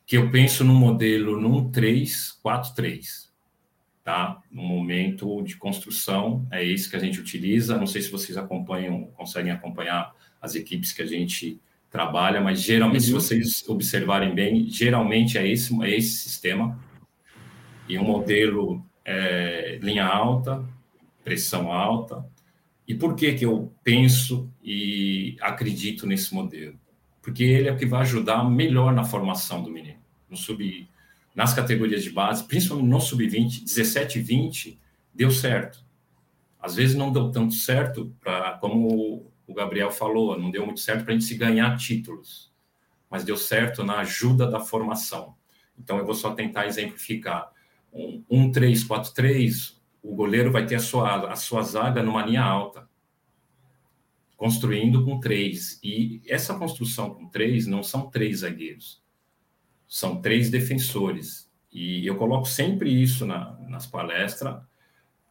que 0.04 0.16
eu 0.16 0.30
penso 0.30 0.64
no 0.64 0.74
modelo 0.74 1.40
num 1.40 1.70
3, 1.70 2.32
4, 2.42 2.74
3, 2.74 3.32
tá? 4.04 4.42
No 4.50 4.62
momento 4.62 5.42
de 5.42 5.56
construção, 5.56 6.46
é 6.50 6.64
esse 6.64 6.90
que 6.90 6.96
a 6.96 6.98
gente 6.98 7.20
utiliza. 7.20 7.78
Não 7.78 7.86
sei 7.86 8.02
se 8.02 8.10
vocês 8.10 8.36
acompanham, 8.36 9.06
conseguem 9.16 9.52
acompanhar 9.52 10.14
as 10.40 10.54
equipes 10.54 10.92
que 10.92 11.02
a 11.02 11.06
gente 11.06 11.60
trabalha, 11.90 12.40
mas 12.40 12.60
geralmente, 12.60 13.12
uhum. 13.12 13.20
se 13.20 13.28
vocês 13.28 13.68
observarem 13.68 14.34
bem, 14.34 14.68
geralmente 14.68 15.38
é 15.38 15.46
esse, 15.46 15.74
é 15.82 15.96
esse 15.96 16.16
sistema 16.16 16.78
e 17.88 17.98
um 17.98 18.04
modelo 18.04 18.84
é, 19.04 19.78
linha 19.82 20.04
alta, 20.04 20.62
pressão 21.24 21.72
alta. 21.72 22.24
E 22.86 22.94
por 22.94 23.16
que, 23.16 23.34
que 23.34 23.44
eu 23.44 23.72
penso 23.82 24.50
e 24.62 25.36
acredito 25.40 26.06
nesse 26.06 26.34
modelo? 26.34 26.78
Porque 27.22 27.42
ele 27.42 27.68
é 27.68 27.72
o 27.72 27.76
que 27.76 27.86
vai 27.86 28.02
ajudar 28.02 28.44
melhor 28.44 28.92
na 28.92 29.04
formação 29.04 29.62
do 29.62 29.70
menino. 29.70 29.98
No 30.28 30.36
sub, 30.36 30.88
nas 31.34 31.54
categorias 31.54 32.02
de 32.02 32.10
base, 32.10 32.44
principalmente 32.44 32.88
no 32.88 33.00
sub-20, 33.00 33.64
17 33.64 34.18
e 34.18 34.22
20, 34.22 34.78
deu 35.14 35.30
certo. 35.30 35.84
Às 36.60 36.74
vezes 36.74 36.96
não 36.96 37.12
deu 37.12 37.30
tanto 37.30 37.54
certo, 37.54 38.14
pra, 38.20 38.58
como 38.60 39.30
o 39.48 39.54
Gabriel 39.54 39.90
falou, 39.90 40.38
não 40.38 40.50
deu 40.50 40.64
muito 40.66 40.80
certo 40.80 41.04
para 41.04 41.14
a 41.14 41.16
gente 41.16 41.26
se 41.26 41.34
ganhar 41.34 41.74
títulos, 41.78 42.52
mas 43.10 43.24
deu 43.24 43.36
certo 43.36 43.82
na 43.82 44.00
ajuda 44.00 44.46
da 44.46 44.60
formação. 44.60 45.34
Então, 45.78 45.96
eu 45.96 46.04
vou 46.04 46.14
só 46.14 46.34
tentar 46.34 46.66
exemplificar 46.66 47.50
um, 47.90 48.22
um 48.28 48.52
3-4-3, 48.52 49.76
o 50.02 50.14
goleiro 50.14 50.52
vai 50.52 50.66
ter 50.66 50.74
a 50.74 50.80
sua, 50.80 51.32
a 51.32 51.34
sua 51.34 51.62
zaga 51.62 52.02
numa 52.02 52.24
linha 52.24 52.42
alta, 52.42 52.86
construindo 54.36 55.02
com 55.04 55.18
três. 55.18 55.80
E 55.82 56.20
essa 56.26 56.54
construção 56.54 57.14
com 57.14 57.26
três 57.26 57.66
não 57.66 57.82
são 57.82 58.10
três 58.10 58.40
zagueiros, 58.40 59.02
são 59.86 60.20
três 60.20 60.50
defensores. 60.50 61.50
E 61.72 62.06
eu 62.06 62.16
coloco 62.16 62.46
sempre 62.46 62.90
isso 62.90 63.24
na, 63.24 63.58
nas 63.68 63.86
palestras. 63.86 64.62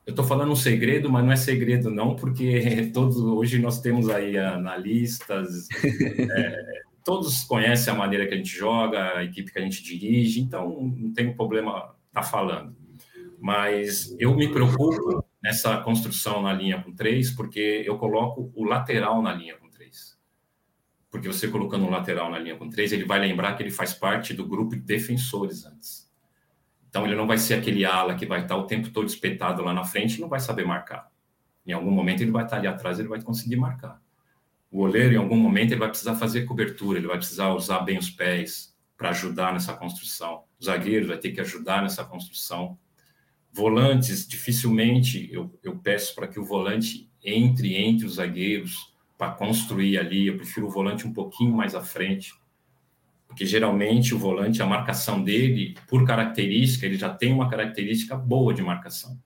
Eu 0.07 0.11
estou 0.11 0.25
falando 0.25 0.53
um 0.53 0.55
segredo, 0.55 1.11
mas 1.11 1.25
não 1.25 1.33
é 1.33 1.35
segredo 1.35 1.91
não, 1.91 2.15
porque 2.15 2.89
todos 2.93 3.17
hoje 3.17 3.59
nós 3.59 3.81
temos 3.81 4.09
aí 4.09 4.37
analistas, 4.37 5.67
é, 6.31 6.81
todos 7.03 7.43
conhecem 7.43 7.93
a 7.93 7.95
maneira 7.97 8.25
que 8.25 8.33
a 8.33 8.37
gente 8.37 8.49
joga, 8.49 9.17
a 9.17 9.23
equipe 9.25 9.51
que 9.51 9.59
a 9.59 9.61
gente 9.61 9.83
dirige, 9.83 10.39
então 10.39 10.93
não 10.95 11.13
tem 11.13 11.35
problema 11.35 11.93
está 12.07 12.23
falando. 12.23 12.75
Mas 13.39 14.15
eu 14.17 14.35
me 14.35 14.47
preocupo 14.47 15.23
nessa 15.43 15.77
construção 15.81 16.41
na 16.41 16.53
linha 16.53 16.81
com 16.81 16.95
três, 16.95 17.29
porque 17.29 17.83
eu 17.85 17.97
coloco 17.97 18.51
o 18.55 18.63
lateral 18.63 19.21
na 19.21 19.33
linha 19.33 19.55
com 19.57 19.69
três. 19.69 20.17
Porque 21.11 21.27
você 21.27 21.47
colocando 21.47 21.85
o 21.85 21.89
lateral 21.89 22.31
na 22.31 22.39
linha 22.39 22.55
com 22.55 22.69
três, 22.69 22.91
ele 22.91 23.05
vai 23.05 23.19
lembrar 23.19 23.55
que 23.55 23.63
ele 23.63 23.71
faz 23.71 23.93
parte 23.93 24.33
do 24.33 24.47
grupo 24.47 24.75
de 24.75 24.81
defensores 24.81 25.65
antes. 25.65 26.06
Então 26.97 27.05
ele 27.05 27.15
não 27.15 27.27
vai 27.27 27.37
ser 27.37 27.53
aquele 27.53 27.85
ala 27.85 28.15
que 28.15 28.25
vai 28.25 28.41
estar 28.41 28.57
o 28.57 28.65
tempo 28.65 28.89
todo 28.89 29.07
espetado 29.07 29.63
lá 29.63 29.71
na 29.71 29.83
frente 29.83 30.15
e 30.15 30.19
não 30.19 30.27
vai 30.27 30.39
saber 30.39 30.65
marcar. 30.65 31.11
Em 31.65 31.71
algum 31.71 31.91
momento 31.91 32.21
ele 32.21 32.31
vai 32.31 32.43
estar 32.43 32.57
ali 32.57 32.65
atrás, 32.65 32.97
ele 32.97 33.07
vai 33.07 33.21
conseguir 33.21 33.55
marcar. 33.55 34.01
O 34.71 34.77
goleiro, 34.77 35.13
em 35.13 35.17
algum 35.17 35.37
momento, 35.37 35.71
ele 35.71 35.79
vai 35.79 35.89
precisar 35.89 36.15
fazer 36.15 36.45
cobertura, 36.45 36.97
ele 36.97 37.07
vai 37.07 37.17
precisar 37.17 37.53
usar 37.53 37.81
bem 37.81 37.99
os 37.99 38.09
pés 38.09 38.75
para 38.97 39.09
ajudar 39.11 39.53
nessa 39.53 39.73
construção 39.75 40.47
o 40.59 40.65
zagueiro 40.65 41.07
vai 41.07 41.17
ter 41.17 41.31
que 41.31 41.41
ajudar 41.41 41.83
nessa 41.83 42.03
construção. 42.03 42.77
Volantes, 43.51 44.27
dificilmente 44.27 45.29
eu, 45.31 45.53
eu 45.63 45.77
peço 45.77 46.15
para 46.15 46.27
que 46.27 46.39
o 46.39 46.45
volante 46.45 47.09
entre 47.23 47.75
entre 47.75 48.05
os 48.05 48.15
zagueiros 48.15 48.93
para 49.17 49.31
construir 49.31 49.97
ali. 49.97 50.27
Eu 50.27 50.37
prefiro 50.37 50.67
o 50.67 50.69
volante 50.69 51.05
um 51.05 51.13
pouquinho 51.13 51.55
mais 51.55 51.75
à 51.75 51.81
frente, 51.81 52.33
porque 53.27 53.45
geralmente 53.45 54.15
o 54.15 54.17
volante, 54.17 54.61
a 54.61 54.65
marcação 54.65 55.23
dele, 55.23 55.75
por 55.87 56.05
característica, 56.05 56.85
ele 56.85 56.97
já 56.97 57.13
tem 57.13 57.33
uma 57.33 57.49
característica 57.49 58.15
boa 58.15 58.53
de 58.53 58.61
marcação. 58.61 59.19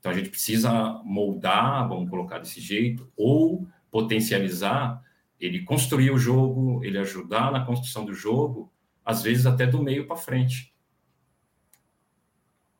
Então 0.00 0.10
a 0.10 0.14
gente 0.14 0.30
precisa 0.30 1.00
moldar, 1.04 1.88
vamos 1.88 2.10
colocar 2.10 2.38
desse 2.38 2.60
jeito, 2.60 3.10
ou 3.16 3.68
potencializar 3.90 5.02
ele 5.38 5.62
construir 5.62 6.10
o 6.10 6.18
jogo, 6.18 6.82
ele 6.84 6.98
ajudar 6.98 7.52
na 7.52 7.64
construção 7.64 8.04
do 8.04 8.14
jogo, 8.14 8.72
às 9.04 9.22
vezes 9.22 9.46
até 9.46 9.66
do 9.66 9.82
meio 9.82 10.06
para 10.06 10.16
frente. 10.16 10.74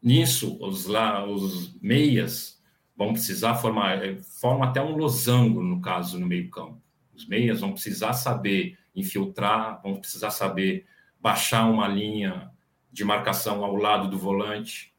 Nisso, 0.02 0.58
os, 0.60 0.86
lá, 0.86 1.26
os 1.26 1.78
meias 1.80 2.62
vão 2.96 3.12
precisar 3.12 3.54
formar, 3.54 4.04
eh, 4.04 4.16
forma 4.40 4.66
até 4.66 4.82
um 4.82 4.96
losango, 4.96 5.62
no 5.62 5.80
caso, 5.80 6.18
no 6.18 6.26
meio 6.26 6.50
campo. 6.50 6.80
Os 7.14 7.26
meias 7.26 7.60
vão 7.60 7.72
precisar 7.72 8.12
saber 8.12 8.78
infiltrar, 8.94 9.80
vão 9.82 9.96
precisar 9.96 10.30
saber 10.30 10.86
baixar 11.20 11.66
uma 11.66 11.88
linha 11.88 12.50
de 12.92 13.04
marcação 13.04 13.64
ao 13.64 13.74
lado 13.76 14.08
do 14.08 14.18
volante. 14.18 14.94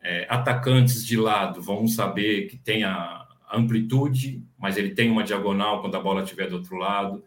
É, 0.00 0.26
atacantes 0.28 1.04
de 1.06 1.16
lado 1.16 1.60
vão 1.62 1.86
saber 1.86 2.46
que 2.46 2.56
tem 2.56 2.84
a 2.84 3.26
amplitude, 3.52 4.44
mas 4.58 4.76
ele 4.76 4.94
tem 4.94 5.10
uma 5.10 5.24
diagonal 5.24 5.80
quando 5.80 5.96
a 5.96 6.00
bola 6.00 6.22
estiver 6.22 6.48
do 6.48 6.56
outro 6.56 6.76
lado. 6.76 7.24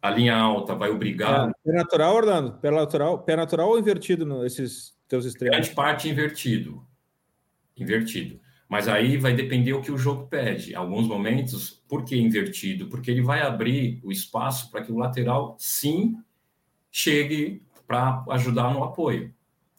A 0.00 0.10
linha 0.10 0.34
alta 0.34 0.74
vai 0.74 0.90
obrigar. 0.90 1.48
É, 1.48 1.52
pé 1.64 1.72
natural, 1.76 2.14
Orlando? 2.16 2.52
Pé 2.54 2.70
natural, 2.70 3.18
pé 3.22 3.36
natural 3.36 3.68
ou 3.68 3.78
invertido 3.78 4.26
nesses 4.26 4.96
teus 5.06 5.24
extremos? 5.24 5.56
Grande 5.56 5.74
parte 5.74 6.08
invertido. 6.08 6.84
Invertido. 7.76 8.40
Mas 8.72 8.88
aí 8.88 9.18
vai 9.18 9.34
depender 9.34 9.74
o 9.74 9.82
que 9.82 9.92
o 9.92 9.98
jogo 9.98 10.28
pede. 10.28 10.74
Alguns 10.74 11.06
momentos, 11.06 11.84
por 11.86 12.06
que 12.06 12.16
invertido? 12.16 12.86
Porque 12.86 13.10
ele 13.10 13.20
vai 13.20 13.42
abrir 13.42 14.00
o 14.02 14.10
espaço 14.10 14.70
para 14.70 14.82
que 14.82 14.90
o 14.90 14.96
lateral, 14.96 15.54
sim, 15.58 16.16
chegue 16.90 17.60
para 17.86 18.24
ajudar 18.30 18.72
no 18.72 18.82
apoio. 18.82 19.30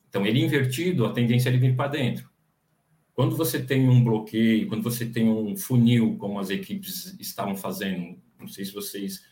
Então, 0.08 0.24
ele 0.28 0.40
invertido, 0.40 1.08
a 1.08 1.12
tendência 1.12 1.50
é 1.50 1.54
ele 1.54 1.58
vir 1.58 1.76
para 1.76 1.90
dentro. 1.90 2.30
Quando 3.16 3.36
você 3.36 3.60
tem 3.60 3.90
um 3.90 4.04
bloqueio, 4.04 4.68
quando 4.68 4.84
você 4.84 5.08
tem 5.08 5.28
um 5.28 5.58
funil, 5.58 6.16
como 6.20 6.38
as 6.38 6.52
equipes 6.52 7.20
estavam 7.20 7.56
fazendo, 7.56 8.22
não 8.40 8.48
sei 8.48 8.64
se 8.64 8.76
vocês 8.76 9.26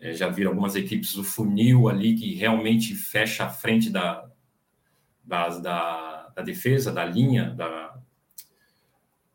é, 0.00 0.14
já 0.14 0.30
viram 0.30 0.52
algumas 0.52 0.74
equipes 0.74 1.12
do 1.12 1.22
funil 1.22 1.86
ali 1.86 2.14
que 2.14 2.32
realmente 2.32 2.94
fecha 2.94 3.44
a 3.44 3.50
frente 3.50 3.90
da, 3.90 4.26
da, 5.22 5.48
da, 5.50 6.28
da 6.34 6.42
defesa, 6.42 6.90
da 6.90 7.04
linha, 7.04 7.50
da, 7.50 8.00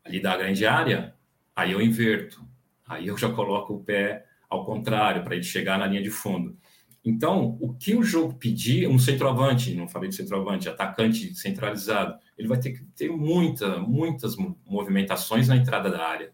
ali 0.08 0.20
da 0.20 0.36
grande 0.36 0.66
área, 0.66 1.14
aí 1.54 1.72
eu 1.72 1.80
inverto. 1.80 2.42
Aí 2.86 3.06
eu 3.06 3.16
já 3.16 3.30
coloco 3.30 3.74
o 3.74 3.84
pé 3.84 4.24
ao 4.48 4.64
contrário, 4.64 5.22
para 5.22 5.34
ele 5.34 5.44
chegar 5.44 5.78
na 5.78 5.86
linha 5.86 6.02
de 6.02 6.10
fundo. 6.10 6.56
Então, 7.04 7.56
o 7.60 7.72
que 7.74 7.94
o 7.94 8.02
jogo 8.02 8.34
pedir, 8.34 8.88
um 8.88 8.98
centroavante, 8.98 9.74
não 9.74 9.88
falei 9.88 10.08
de 10.08 10.16
centroavante, 10.16 10.68
atacante 10.68 11.34
centralizado, 11.34 12.18
ele 12.36 12.48
vai 12.48 12.58
ter 12.58 12.72
que 12.72 12.84
ter 12.96 13.10
muita, 13.10 13.78
muitas 13.78 14.36
movimentações 14.66 15.48
na 15.48 15.56
entrada 15.56 15.90
da 15.90 16.04
área. 16.04 16.32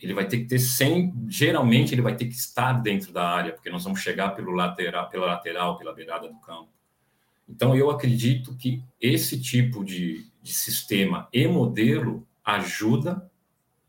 Ele 0.00 0.14
vai 0.14 0.26
ter 0.26 0.38
que 0.38 0.46
ter 0.46 0.58
100, 0.58 1.26
geralmente 1.28 1.94
ele 1.94 2.02
vai 2.02 2.16
ter 2.16 2.26
que 2.26 2.34
estar 2.34 2.72
dentro 2.72 3.12
da 3.12 3.28
área, 3.28 3.52
porque 3.52 3.68
nós 3.68 3.84
vamos 3.84 4.00
chegar 4.00 4.30
pelo 4.30 4.52
lateral, 4.52 5.08
pela 5.08 5.26
lateral, 5.26 5.76
pela 5.76 5.92
beirada 5.92 6.28
do 6.28 6.40
campo. 6.40 6.70
Então, 7.48 7.76
eu 7.76 7.90
acredito 7.90 8.56
que 8.56 8.82
esse 9.00 9.40
tipo 9.40 9.84
de, 9.84 10.24
de 10.40 10.54
sistema 10.54 11.28
e 11.32 11.46
modelo 11.46 12.26
ajuda 12.44 13.30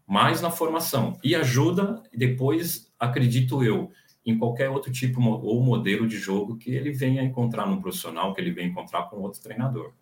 mais 0.08 0.42
na 0.42 0.52
formação 0.52 1.18
e 1.24 1.36
ajuda 1.36 2.02
depois, 2.14 2.92
acredito 3.00 3.64
eu, 3.64 3.92
em 4.26 4.38
qualquer 4.38 4.70
outro 4.70 4.92
tipo 4.92 5.22
ou 5.22 5.62
modelo 5.62 6.08
de 6.08 6.18
jogo 6.18 6.58
que 6.58 6.72
ele 6.72 6.92
venha 6.92 7.24
encontrar 7.24 7.66
no 7.66 7.82
profissional, 7.82 8.34
que 8.34 8.42
ele 8.42 8.52
venha 8.52 8.68
encontrar 8.68 9.04
com 9.04 9.18
outro 9.18 9.42
treinador. 9.42 9.94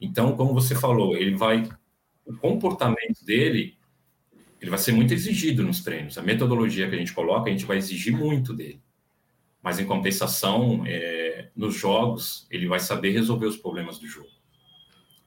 Então, 0.00 0.36
como 0.36 0.52
você 0.52 0.74
falou, 0.74 1.16
ele 1.16 1.36
vai 1.36 1.68
o 2.26 2.34
comportamento 2.36 3.22
dele 3.24 3.76
ele 4.64 4.70
vai 4.70 4.78
ser 4.78 4.92
muito 4.92 5.12
exigido 5.12 5.62
nos 5.62 5.82
treinos. 5.82 6.16
A 6.16 6.22
metodologia 6.22 6.88
que 6.88 6.94
a 6.94 6.98
gente 6.98 7.12
coloca, 7.12 7.50
a 7.50 7.52
gente 7.52 7.66
vai 7.66 7.76
exigir 7.76 8.16
muito 8.16 8.54
dele. 8.54 8.80
Mas, 9.62 9.78
em 9.78 9.84
compensação, 9.84 10.84
é, 10.86 11.50
nos 11.54 11.74
jogos, 11.74 12.46
ele 12.50 12.66
vai 12.66 12.80
saber 12.80 13.10
resolver 13.10 13.44
os 13.44 13.58
problemas 13.58 13.98
do 13.98 14.06
jogo. 14.06 14.33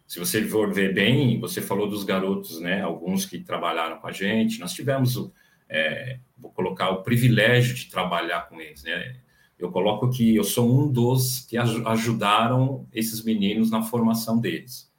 Se 0.08 0.20
você 0.20 0.42
for 0.48 0.74
ver 0.74 0.94
bem, 0.94 1.38
você 1.38 1.62
falou 1.62 1.90
dos 1.90 2.06
garotos, 2.06 2.62
né? 2.62 2.82
Alguns 2.82 3.26
que 3.26 3.40
trabalharam 3.40 4.00
com 4.00 4.08
a 4.08 4.12
gente. 4.14 4.58
Nós 4.58 4.72
tivemos, 4.72 5.18
o, 5.18 5.34
é, 5.68 6.20
vou 6.38 6.50
colocar 6.50 6.92
o 6.92 7.04
privilégio 7.04 7.76
de 7.76 7.88
trabalhar 7.88 8.48
com 8.48 8.62
eles, 8.62 8.84
né? 8.84 9.18
Eu 9.60 9.70
coloco 9.70 10.10
que 10.10 10.34
eu 10.34 10.46
sou 10.46 10.72
um 10.72 10.90
dos 10.90 11.42
que 11.42 11.58
ajudaram 11.58 12.88
esses 12.94 13.22
meninos 13.22 13.70
na 13.70 13.82
formação 13.82 14.40
deles. 14.40 14.90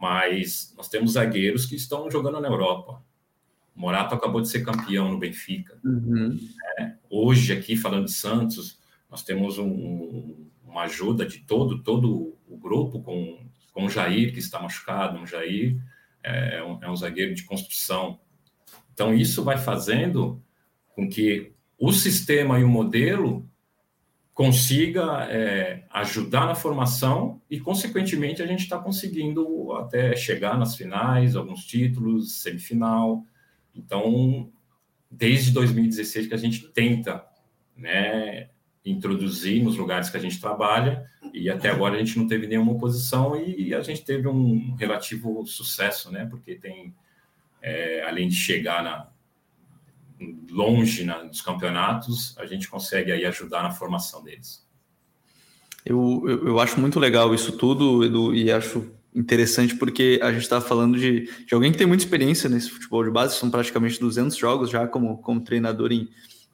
Mas 0.00 0.72
nós 0.74 0.88
temos 0.88 1.12
zagueiros 1.12 1.66
que 1.66 1.74
estão 1.74 2.10
jogando 2.10 2.40
na 2.40 2.48
Europa. 2.48 3.02
O 3.76 3.80
Morato 3.80 4.14
acabou 4.14 4.40
de 4.40 4.48
ser 4.48 4.64
campeão 4.64 5.10
no 5.10 5.18
Benfica. 5.18 5.78
Uhum. 5.84 6.38
É, 6.78 6.92
hoje, 7.10 7.52
aqui, 7.52 7.76
falando 7.76 8.06
de 8.06 8.12
Santos, 8.12 8.78
nós 9.10 9.22
temos 9.22 9.58
um, 9.58 10.46
uma 10.64 10.82
ajuda 10.82 11.26
de 11.26 11.40
todo, 11.40 11.82
todo 11.82 12.34
o 12.48 12.56
grupo 12.56 13.02
com 13.02 13.49
com 13.72 13.84
o 13.84 13.90
Jair, 13.90 14.32
que 14.32 14.38
está 14.38 14.60
machucado, 14.60 15.18
um 15.18 15.26
Jair 15.26 15.76
é 16.22 16.62
um, 16.62 16.82
é 16.82 16.90
um 16.90 16.96
zagueiro 16.96 17.34
de 17.34 17.44
construção. 17.44 18.20
Então, 18.92 19.14
isso 19.14 19.42
vai 19.42 19.56
fazendo 19.56 20.42
com 20.94 21.08
que 21.08 21.52
o 21.78 21.92
sistema 21.92 22.58
e 22.58 22.64
o 22.64 22.68
modelo 22.68 23.48
consiga 24.34 25.26
é, 25.30 25.84
ajudar 25.90 26.46
na 26.46 26.54
formação 26.54 27.40
e, 27.50 27.58
consequentemente, 27.58 28.42
a 28.42 28.46
gente 28.46 28.60
está 28.60 28.78
conseguindo 28.78 29.72
até 29.72 30.14
chegar 30.16 30.58
nas 30.58 30.76
finais, 30.76 31.36
alguns 31.36 31.64
títulos, 31.64 32.40
semifinal. 32.42 33.24
Então, 33.74 34.50
desde 35.10 35.50
2016 35.52 36.26
que 36.26 36.34
a 36.34 36.38
gente 36.38 36.68
tenta 36.68 37.24
né, 37.76 38.50
introduzir 38.84 39.62
nos 39.62 39.76
lugares 39.76 40.08
que 40.08 40.16
a 40.16 40.20
gente 40.20 40.40
trabalha 40.40 41.04
e 41.34 41.50
até 41.50 41.68
agora 41.68 41.96
a 41.96 41.98
gente 41.98 42.18
não 42.18 42.26
teve 42.26 42.46
nenhuma 42.46 42.72
oposição 42.72 43.36
e 43.36 43.74
a 43.74 43.82
gente 43.82 44.04
teve 44.04 44.26
um 44.26 44.74
relativo 44.74 45.44
sucesso, 45.46 46.10
né? 46.10 46.26
Porque 46.26 46.54
tem, 46.54 46.94
é, 47.60 48.02
além 48.06 48.28
de 48.28 48.34
chegar 48.34 48.82
na, 48.82 49.08
longe 50.50 51.04
na, 51.04 51.24
nos 51.24 51.40
campeonatos, 51.40 52.36
a 52.38 52.46
gente 52.46 52.68
consegue 52.68 53.12
aí 53.12 53.24
ajudar 53.24 53.62
na 53.62 53.70
formação 53.70 54.22
deles. 54.22 54.66
Eu, 55.84 56.22
eu, 56.26 56.48
eu 56.48 56.60
acho 56.60 56.80
muito 56.80 56.98
legal 56.98 57.34
isso 57.34 57.52
tudo, 57.52 58.04
Edu, 58.04 58.34
e 58.34 58.50
acho 58.50 58.90
interessante 59.14 59.74
porque 59.74 60.20
a 60.22 60.30
gente 60.32 60.42
está 60.42 60.60
falando 60.60 60.98
de, 60.98 61.28
de 61.44 61.54
alguém 61.54 61.72
que 61.72 61.78
tem 61.78 61.86
muita 61.86 62.04
experiência 62.04 62.48
nesse 62.48 62.70
futebol 62.70 63.02
de 63.04 63.10
base, 63.10 63.36
são 63.36 63.50
praticamente 63.50 63.98
200 63.98 64.36
jogos 64.36 64.70
já 64.70 64.86
como, 64.86 65.18
como 65.18 65.40
treinador 65.40 65.90
em, 65.90 66.08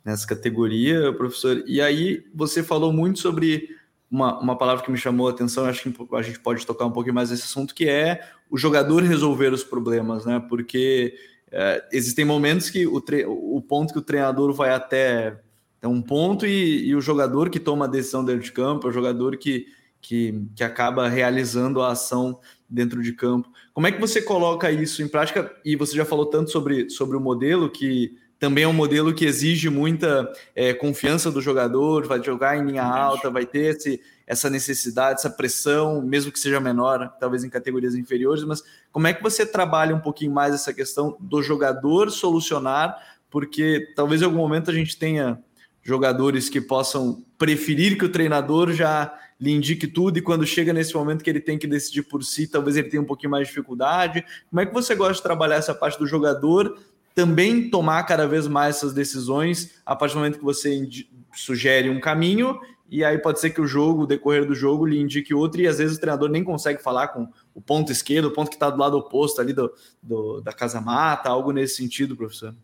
nessa 0.06 0.24
categoria, 0.24 1.12
professor. 1.12 1.64
E 1.66 1.80
aí 1.80 2.24
você 2.32 2.62
falou 2.62 2.92
muito 2.92 3.18
sobre 3.18 3.68
uma, 4.08 4.38
uma 4.38 4.56
palavra 4.56 4.84
que 4.84 4.90
me 4.90 4.96
chamou 4.96 5.26
a 5.26 5.32
atenção, 5.32 5.64
acho 5.64 5.90
que 5.90 6.14
a 6.14 6.22
gente 6.22 6.38
pode 6.38 6.64
tocar 6.64 6.86
um 6.86 6.92
pouquinho 6.92 7.16
mais 7.16 7.30
nesse 7.30 7.42
assunto, 7.42 7.74
que 7.74 7.88
é 7.88 8.22
o 8.48 8.56
jogador 8.56 9.02
resolver 9.02 9.52
os 9.52 9.64
problemas, 9.64 10.24
né? 10.24 10.40
Porque 10.48 11.12
é, 11.50 11.84
existem 11.92 12.24
momentos 12.24 12.70
que 12.70 12.86
o, 12.86 13.00
tre 13.00 13.24
o 13.26 13.60
ponto 13.60 13.92
que 13.92 13.98
o 13.98 14.02
treinador 14.02 14.52
vai 14.52 14.70
até, 14.70 15.40
até 15.78 15.88
um 15.88 16.00
ponto 16.00 16.46
e, 16.46 16.86
e, 16.86 16.94
o 16.94 17.00
jogador 17.00 17.50
que 17.50 17.58
toma 17.58 17.86
a 17.86 17.88
decisão 17.88 18.24
dentro 18.24 18.44
de 18.44 18.52
campo, 18.52 18.86
é 18.86 18.90
o 18.90 18.92
jogador 18.92 19.36
que, 19.36 19.66
que, 20.00 20.40
que 20.54 20.62
acaba 20.62 21.08
realizando 21.08 21.82
a 21.82 21.90
ação 21.90 22.38
dentro 22.70 23.02
de 23.02 23.12
campo. 23.12 23.50
Como 23.74 23.88
é 23.88 23.90
que 23.90 24.00
você 24.00 24.22
coloca 24.22 24.70
isso 24.70 25.02
em 25.02 25.08
prática? 25.08 25.52
E 25.64 25.74
você 25.74 25.96
já 25.96 26.04
falou 26.04 26.26
tanto 26.26 26.52
sobre, 26.52 26.88
sobre 26.90 27.16
o 27.16 27.20
modelo 27.20 27.68
que 27.68 28.16
também 28.38 28.64
é 28.64 28.68
um 28.68 28.72
modelo 28.72 29.14
que 29.14 29.24
exige 29.24 29.70
muita 29.70 30.30
é, 30.54 30.74
confiança 30.74 31.30
do 31.30 31.40
jogador, 31.40 32.06
vai 32.06 32.22
jogar 32.22 32.56
em 32.56 32.66
linha 32.66 32.84
alta, 32.84 33.30
vai 33.30 33.46
ter 33.46 33.76
esse, 33.76 34.00
essa 34.26 34.50
necessidade, 34.50 35.20
essa 35.20 35.30
pressão, 35.30 36.02
mesmo 36.02 36.30
que 36.30 36.38
seja 36.38 36.60
menor, 36.60 37.08
talvez 37.18 37.44
em 37.44 37.50
categorias 37.50 37.94
inferiores, 37.94 38.44
mas 38.44 38.62
como 38.92 39.06
é 39.06 39.14
que 39.14 39.22
você 39.22 39.46
trabalha 39.46 39.94
um 39.94 40.00
pouquinho 40.00 40.32
mais 40.32 40.54
essa 40.54 40.72
questão 40.72 41.16
do 41.18 41.42
jogador 41.42 42.10
solucionar, 42.10 42.96
porque 43.30 43.92
talvez 43.96 44.20
em 44.20 44.26
algum 44.26 44.38
momento 44.38 44.70
a 44.70 44.74
gente 44.74 44.98
tenha 44.98 45.38
jogadores 45.82 46.48
que 46.48 46.60
possam 46.60 47.24
preferir 47.38 47.96
que 47.96 48.04
o 48.04 48.08
treinador 48.08 48.72
já 48.72 49.14
lhe 49.38 49.52
indique 49.52 49.86
tudo 49.86 50.18
e 50.18 50.22
quando 50.22 50.46
chega 50.46 50.72
nesse 50.72 50.94
momento 50.94 51.22
que 51.22 51.30
ele 51.30 51.40
tem 51.40 51.58
que 51.58 51.66
decidir 51.66 52.02
por 52.02 52.24
si, 52.24 52.48
talvez 52.48 52.76
ele 52.76 52.88
tenha 52.88 53.02
um 53.02 53.06
pouquinho 53.06 53.30
mais 53.30 53.46
de 53.46 53.54
dificuldade. 53.54 54.24
Como 54.50 54.60
é 54.60 54.66
que 54.66 54.74
você 54.74 54.94
gosta 54.94 55.14
de 55.14 55.22
trabalhar 55.22 55.56
essa 55.56 55.74
parte 55.74 55.98
do 55.98 56.06
jogador 56.06 56.76
também 57.16 57.70
tomar 57.70 58.04
cada 58.04 58.28
vez 58.28 58.46
mais 58.46 58.76
essas 58.76 58.92
decisões 58.92 59.80
a 59.86 59.96
partir 59.96 60.14
do 60.14 60.18
momento 60.18 60.38
que 60.38 60.44
você 60.44 60.86
sugere 61.34 61.88
um 61.88 61.98
caminho 61.98 62.60
e 62.88 63.04
aí 63.04 63.18
pode 63.18 63.40
ser 63.40 63.50
que 63.50 63.60
o 63.60 63.66
jogo, 63.66 64.02
o 64.02 64.06
decorrer 64.06 64.46
do 64.46 64.54
jogo, 64.54 64.86
lhe 64.86 65.00
indique 65.00 65.34
outro, 65.34 65.60
e 65.60 65.66
às 65.66 65.78
vezes 65.78 65.96
o 65.96 66.00
treinador 66.00 66.28
nem 66.28 66.44
consegue 66.44 66.80
falar 66.80 67.08
com 67.08 67.28
o 67.52 67.60
ponto 67.60 67.90
esquerdo, 67.90 68.26
o 68.26 68.30
ponto 68.30 68.48
que 68.48 68.56
está 68.56 68.70
do 68.70 68.78
lado 68.78 68.96
oposto 68.96 69.40
ali 69.40 69.52
do, 69.52 69.72
do, 70.00 70.40
da 70.40 70.52
casa 70.52 70.80
mata, 70.80 71.28
algo 71.28 71.50
nesse 71.50 71.76
sentido, 71.76 72.16
professor. 72.16 72.54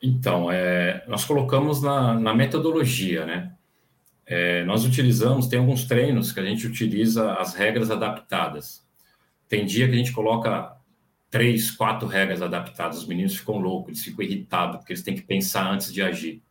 Então, 0.00 0.50
é, 0.50 1.04
nós 1.08 1.24
colocamos 1.24 1.82
na, 1.82 2.14
na 2.14 2.34
metodologia, 2.34 3.26
né? 3.26 3.52
É, 4.24 4.64
nós 4.64 4.84
utilizamos, 4.84 5.48
tem 5.48 5.58
alguns 5.58 5.86
treinos 5.86 6.30
que 6.30 6.38
a 6.38 6.44
gente 6.44 6.66
utiliza 6.66 7.32
as 7.34 7.54
regras 7.54 7.90
adaptadas. 7.90 8.84
Tem 9.48 9.64
dia 9.64 9.88
que 9.88 9.94
a 9.94 9.98
gente 9.98 10.12
coloca 10.12 10.75
três, 11.30 11.70
quatro 11.70 12.06
regras 12.06 12.42
adaptadas, 12.42 12.98
os 12.98 13.06
meninos 13.06 13.36
ficam 13.36 13.58
loucos, 13.58 13.88
eles 13.88 14.04
ficam 14.04 14.24
irritados, 14.24 14.76
porque 14.76 14.92
eles 14.92 15.02
têm 15.02 15.14
que 15.14 15.22
pensar 15.22 15.70
antes 15.70 15.92
de 15.92 16.02
agir. 16.02 16.42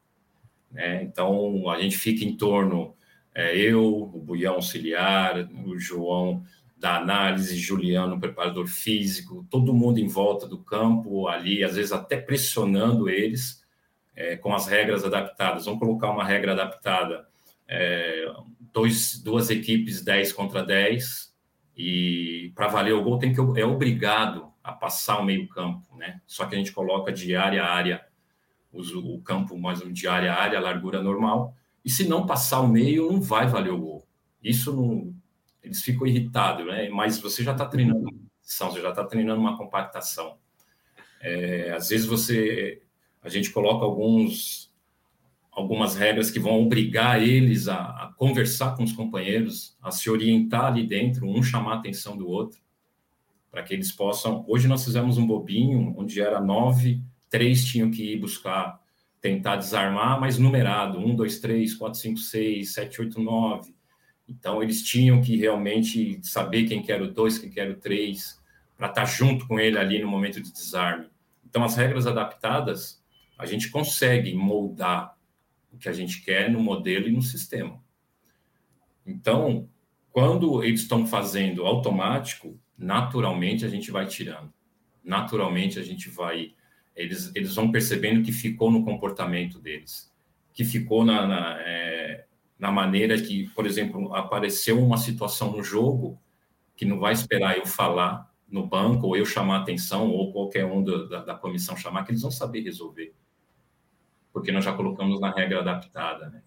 Né? 0.72 1.04
Então, 1.04 1.70
a 1.70 1.80
gente 1.80 1.98
fica 1.98 2.26
em 2.26 2.36
torno, 2.36 2.94
é, 3.34 3.58
eu, 3.58 3.84
o 3.84 4.20
Buião 4.20 4.56
Auxiliar, 4.56 5.50
o 5.66 5.80
João 5.80 6.44
da 6.78 6.98
análise, 6.98 7.58
Juliano, 7.58 8.20
preparador 8.20 8.68
físico, 8.68 9.46
todo 9.50 9.74
mundo 9.74 9.98
em 9.98 10.08
volta 10.08 10.46
do 10.46 10.58
campo 10.58 11.28
ali, 11.28 11.64
às 11.64 11.76
vezes 11.76 11.92
até 11.92 12.18
pressionando 12.18 13.10
eles 13.10 13.64
é, 14.16 14.36
com 14.36 14.54
as 14.54 14.68
regras 14.68 15.04
adaptadas. 15.04 15.66
Vamos 15.66 15.80
colocar 15.80 16.12
uma 16.12 16.24
regra 16.24 16.52
adaptada, 16.52 17.26
é, 17.68 18.26
dois, 18.74 19.22
duas 19.24 19.50
equipes 19.50 20.04
10 20.04 20.34
contra 20.34 20.64
10, 20.64 21.34
e 21.78 22.52
para 22.54 22.68
valer 22.68 22.94
o 22.94 23.04
gol 23.04 23.18
tem 23.18 23.34
que 23.34 23.40
é 23.60 23.66
obrigado 23.66 24.54
a 24.66 24.74
passar 24.74 25.20
o 25.20 25.24
meio 25.24 25.48
campo, 25.48 25.96
né? 25.96 26.20
Só 26.26 26.48
que 26.48 26.56
a 26.56 26.58
gente 26.58 26.72
coloca 26.72 27.14
de 27.14 27.36
área 27.36 27.64
a 27.64 27.72
área 27.72 28.04
o, 28.74 29.22
campo 29.22 29.58
mais 29.58 29.80
de 29.80 30.08
área 30.08 30.34
a 30.34 30.42
área, 30.42 30.60
largura 30.60 31.02
normal, 31.02 31.56
e 31.84 31.90
se 31.90 32.08
não 32.10 32.26
passar 32.26 32.62
o 32.62 32.68
meio, 32.68 33.10
não 33.12 33.22
vai 33.22 33.48
valer 33.48 33.72
o 33.72 33.80
gol. 33.80 34.08
Isso 34.44 34.76
não. 34.76 35.14
Eles 35.62 35.82
ficam 35.82 36.08
irritados, 36.08 36.66
né? 36.66 36.90
Mas 36.90 37.20
você 37.20 37.44
já 37.44 37.52
está 37.52 37.66
treinando 37.66 38.00
uma 38.00 38.26
você 38.42 38.82
já 38.82 38.90
está 38.90 39.04
treinando 39.04 39.40
uma 39.40 39.58
compactação. 39.58 40.38
É, 41.22 41.72
às 41.72 41.90
vezes 41.90 42.06
você. 42.06 42.82
A 43.22 43.30
gente 43.30 43.52
coloca 43.52 43.86
alguns 43.86 44.72
algumas 45.52 45.96
regras 45.96 46.30
que 46.30 46.40
vão 46.40 46.62
obrigar 46.62 47.24
eles 47.24 47.70
a, 47.70 47.78
a, 47.78 48.14
conversar 48.18 48.76
com 48.76 48.84
os 48.84 48.92
companheiros, 48.92 49.78
a 49.82 49.90
se 49.90 50.10
orientar 50.10 50.66
ali 50.66 50.86
dentro, 50.86 51.30
um 51.30 51.42
chamar 51.42 51.76
a 51.76 51.78
atenção 51.78 52.18
do 52.18 52.28
outro, 52.28 52.60
para 53.56 53.64
que 53.64 53.74
eles 53.74 53.90
possam. 53.90 54.44
Hoje 54.50 54.68
nós 54.68 54.84
fizemos 54.84 55.18
um 55.18 55.26
bobinho 55.26 55.96
onde 55.98 56.20
era 56.20 56.42
nove 56.42 57.02
três 57.30 57.64
tinham 57.64 57.90
que 57.90 58.12
ir 58.12 58.20
buscar, 58.20 58.82
tentar 59.22 59.56
desarmar, 59.56 60.20
mas 60.20 60.38
numerado: 60.38 61.00
um, 61.00 61.16
dois, 61.16 61.40
três, 61.40 61.74
quatro, 61.74 61.98
cinco, 61.98 62.20
seis, 62.20 62.74
sete, 62.74 63.00
oito, 63.00 63.22
nove. 63.22 63.74
Então, 64.28 64.62
eles 64.62 64.84
tinham 64.84 65.22
que 65.22 65.38
realmente 65.38 66.20
saber 66.22 66.66
quem 66.66 66.82
que 66.82 66.92
era 66.92 67.02
o 67.02 67.12
dois, 67.12 67.38
quem 67.38 67.50
que 67.50 67.60
era 67.60 67.72
o 67.72 67.78
três, 67.78 68.42
para 68.78 68.88
estar 68.88 69.06
junto 69.06 69.48
com 69.48 69.58
ele 69.58 69.78
ali 69.78 70.02
no 70.02 70.08
momento 70.08 70.42
de 70.42 70.52
desarme. 70.52 71.08
Então, 71.46 71.64
as 71.64 71.78
regras 71.78 72.06
adaptadas, 72.06 73.02
a 73.38 73.46
gente 73.46 73.70
consegue 73.70 74.34
moldar 74.34 75.16
o 75.72 75.78
que 75.78 75.88
a 75.88 75.94
gente 75.94 76.26
quer 76.26 76.52
no 76.52 76.60
modelo 76.60 77.08
e 77.08 77.12
no 77.12 77.22
sistema. 77.22 77.82
Então, 79.06 79.70
quando 80.12 80.62
eles 80.62 80.82
estão 80.82 81.06
fazendo 81.06 81.66
automático, 81.66 82.60
naturalmente 82.78 83.66
a 83.66 83.70
gente 83.70 83.92
vai 83.92 84.06
tirando. 84.06 84.54
Naturalmente 85.04 85.80
a 85.80 85.84
gente 85.84 86.10
vai 86.10 86.56
eles, 86.96 87.32
eles 87.36 87.54
vão 87.54 87.72
percebendo 87.72 88.24
que 88.24 88.32
ficou 88.32 88.72
no 88.72 88.86
comportamento 88.86 89.60
deles, 89.60 90.12
que 90.54 90.64
ficou 90.64 91.04
na, 91.04 91.28
na, 91.28 91.62
é, 91.62 92.26
na 92.58 92.72
maneira 92.72 93.22
que, 93.22 93.50
por 93.50 93.66
exemplo, 93.66 94.16
apareceu 94.16 94.82
uma 94.82 94.98
situação 94.98 95.52
no 95.52 95.62
jogo 95.62 96.18
que 96.76 96.86
não 96.86 97.00
vai 97.00 97.14
esperar 97.14 97.58
eu 97.58 97.66
falar 97.66 98.32
no 98.48 98.66
banco, 98.66 99.08
ou 99.08 99.18
eu 99.18 99.26
chamar 99.26 99.62
atenção, 99.62 100.10
ou 100.10 100.32
qualquer 100.32 100.66
um 100.66 100.84
da, 100.84 101.24
da, 101.24 101.36
comissão 101.36 101.76
chamar, 101.76 102.06
que 102.06 102.12
eles 102.12 102.22
vão 102.22 102.32
saber 102.32 102.62
resolver. 102.62 103.14
Porque 104.32 104.52
nós 104.52 104.64
já 104.64 104.72
colocamos 104.72 105.20
na 105.20 105.32
regra 105.32 105.60
adaptada, 105.60 106.30
né? 106.30 106.42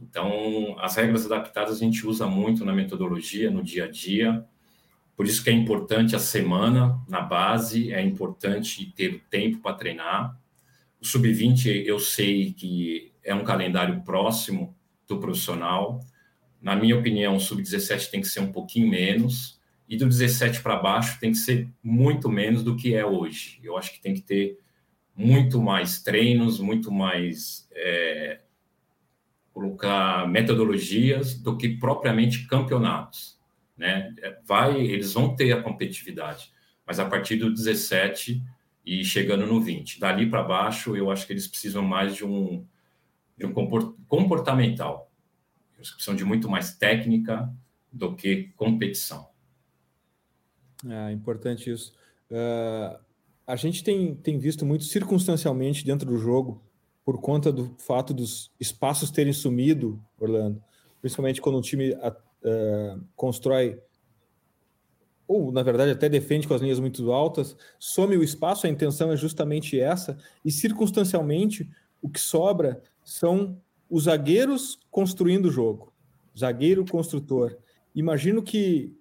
Então, 0.00 0.76
as 0.78 0.96
regras 0.96 1.26
adaptadas 1.26 1.76
a 1.76 1.78
gente 1.78 2.06
usa 2.06 2.26
muito 2.26 2.64
na 2.64 2.72
metodologia, 2.72 3.50
no 3.50 3.62
dia 3.62 3.84
a 3.84 3.90
dia, 3.90 4.44
por 5.16 5.26
isso 5.26 5.44
que 5.44 5.50
é 5.50 5.52
importante 5.52 6.16
a 6.16 6.18
semana 6.18 7.00
na 7.08 7.20
base, 7.20 7.92
é 7.92 8.02
importante 8.02 8.92
ter 8.96 9.22
tempo 9.30 9.58
para 9.58 9.76
treinar. 9.76 10.38
O 11.00 11.06
sub-20 11.06 11.84
eu 11.86 11.98
sei 12.00 12.52
que 12.52 13.12
é 13.22 13.34
um 13.34 13.44
calendário 13.44 14.02
próximo 14.02 14.76
do 15.06 15.18
profissional. 15.18 16.00
Na 16.60 16.74
minha 16.74 16.96
opinião, 16.96 17.36
o 17.36 17.40
sub-17 17.40 18.10
tem 18.10 18.20
que 18.20 18.26
ser 18.26 18.40
um 18.40 18.50
pouquinho 18.50 18.88
menos 18.88 19.60
e 19.88 19.96
do 19.96 20.08
17 20.08 20.62
para 20.62 20.76
baixo 20.76 21.20
tem 21.20 21.30
que 21.30 21.38
ser 21.38 21.68
muito 21.82 22.28
menos 22.28 22.64
do 22.64 22.74
que 22.74 22.94
é 22.94 23.06
hoje. 23.06 23.60
Eu 23.62 23.76
acho 23.76 23.92
que 23.92 24.00
tem 24.00 24.14
que 24.14 24.22
ter 24.22 24.58
muito 25.14 25.62
mais 25.62 26.02
treinos, 26.02 26.58
muito 26.58 26.90
mais 26.90 27.68
é, 27.70 28.40
colocar 29.52 30.28
metodologias 30.28 31.34
do 31.34 31.56
que 31.56 31.68
propriamente 31.68 32.48
campeonatos 32.48 33.38
né? 33.76 34.14
Vai, 34.44 34.80
eles 34.80 35.12
vão 35.12 35.34
ter 35.34 35.52
a 35.52 35.62
competitividade, 35.62 36.52
mas 36.86 36.98
a 36.98 37.06
partir 37.06 37.36
do 37.36 37.52
17 37.52 38.42
e 38.84 39.04
chegando 39.04 39.46
no 39.46 39.60
20, 39.60 39.98
dali 39.98 40.28
para 40.28 40.42
baixo, 40.42 40.96
eu 40.96 41.10
acho 41.10 41.26
que 41.26 41.32
eles 41.32 41.48
precisam 41.48 41.82
mais 41.82 42.14
de 42.14 42.24
um 42.24 42.66
de 43.36 43.44
um 43.44 43.52
comportamental. 44.06 45.10
Eles 45.76 45.90
precisam 45.90 46.14
de 46.14 46.24
muito 46.24 46.48
mais 46.48 46.76
técnica 46.76 47.52
do 47.92 48.14
que 48.14 48.52
competição. 48.56 49.28
É 50.86 51.10
importante 51.12 51.70
isso. 51.70 51.94
Uh, 52.30 52.98
a 53.46 53.56
gente 53.56 53.82
tem, 53.82 54.14
tem 54.14 54.38
visto 54.38 54.64
muito 54.64 54.84
circunstancialmente 54.84 55.84
dentro 55.84 56.08
do 56.08 56.16
jogo, 56.16 56.62
por 57.04 57.20
conta 57.20 57.52
do 57.52 57.74
fato 57.78 58.14
dos 58.14 58.50
espaços 58.58 59.10
terem 59.10 59.32
sumido, 59.32 60.02
Orlando, 60.18 60.62
principalmente 61.00 61.40
quando 61.40 61.58
um 61.58 61.60
time 61.60 61.94
constrói, 63.16 63.80
ou 65.26 65.50
na 65.50 65.62
verdade 65.62 65.92
até 65.92 66.08
defende 66.08 66.46
com 66.46 66.54
as 66.54 66.60
linhas 66.60 66.78
muito 66.78 67.10
altas, 67.12 67.56
some 67.78 68.16
o 68.16 68.22
espaço, 68.22 68.66
a 68.66 68.70
intenção 68.70 69.10
é 69.12 69.16
justamente 69.16 69.80
essa, 69.80 70.18
e 70.44 70.50
circunstancialmente 70.50 71.68
o 72.02 72.08
que 72.08 72.20
sobra 72.20 72.82
são 73.02 73.58
os 73.88 74.04
zagueiros 74.04 74.78
construindo 74.90 75.46
o 75.46 75.50
jogo, 75.50 75.92
zagueiro 76.38 76.84
construtor. 76.84 77.56
Imagino 77.94 78.42
que 78.42 78.94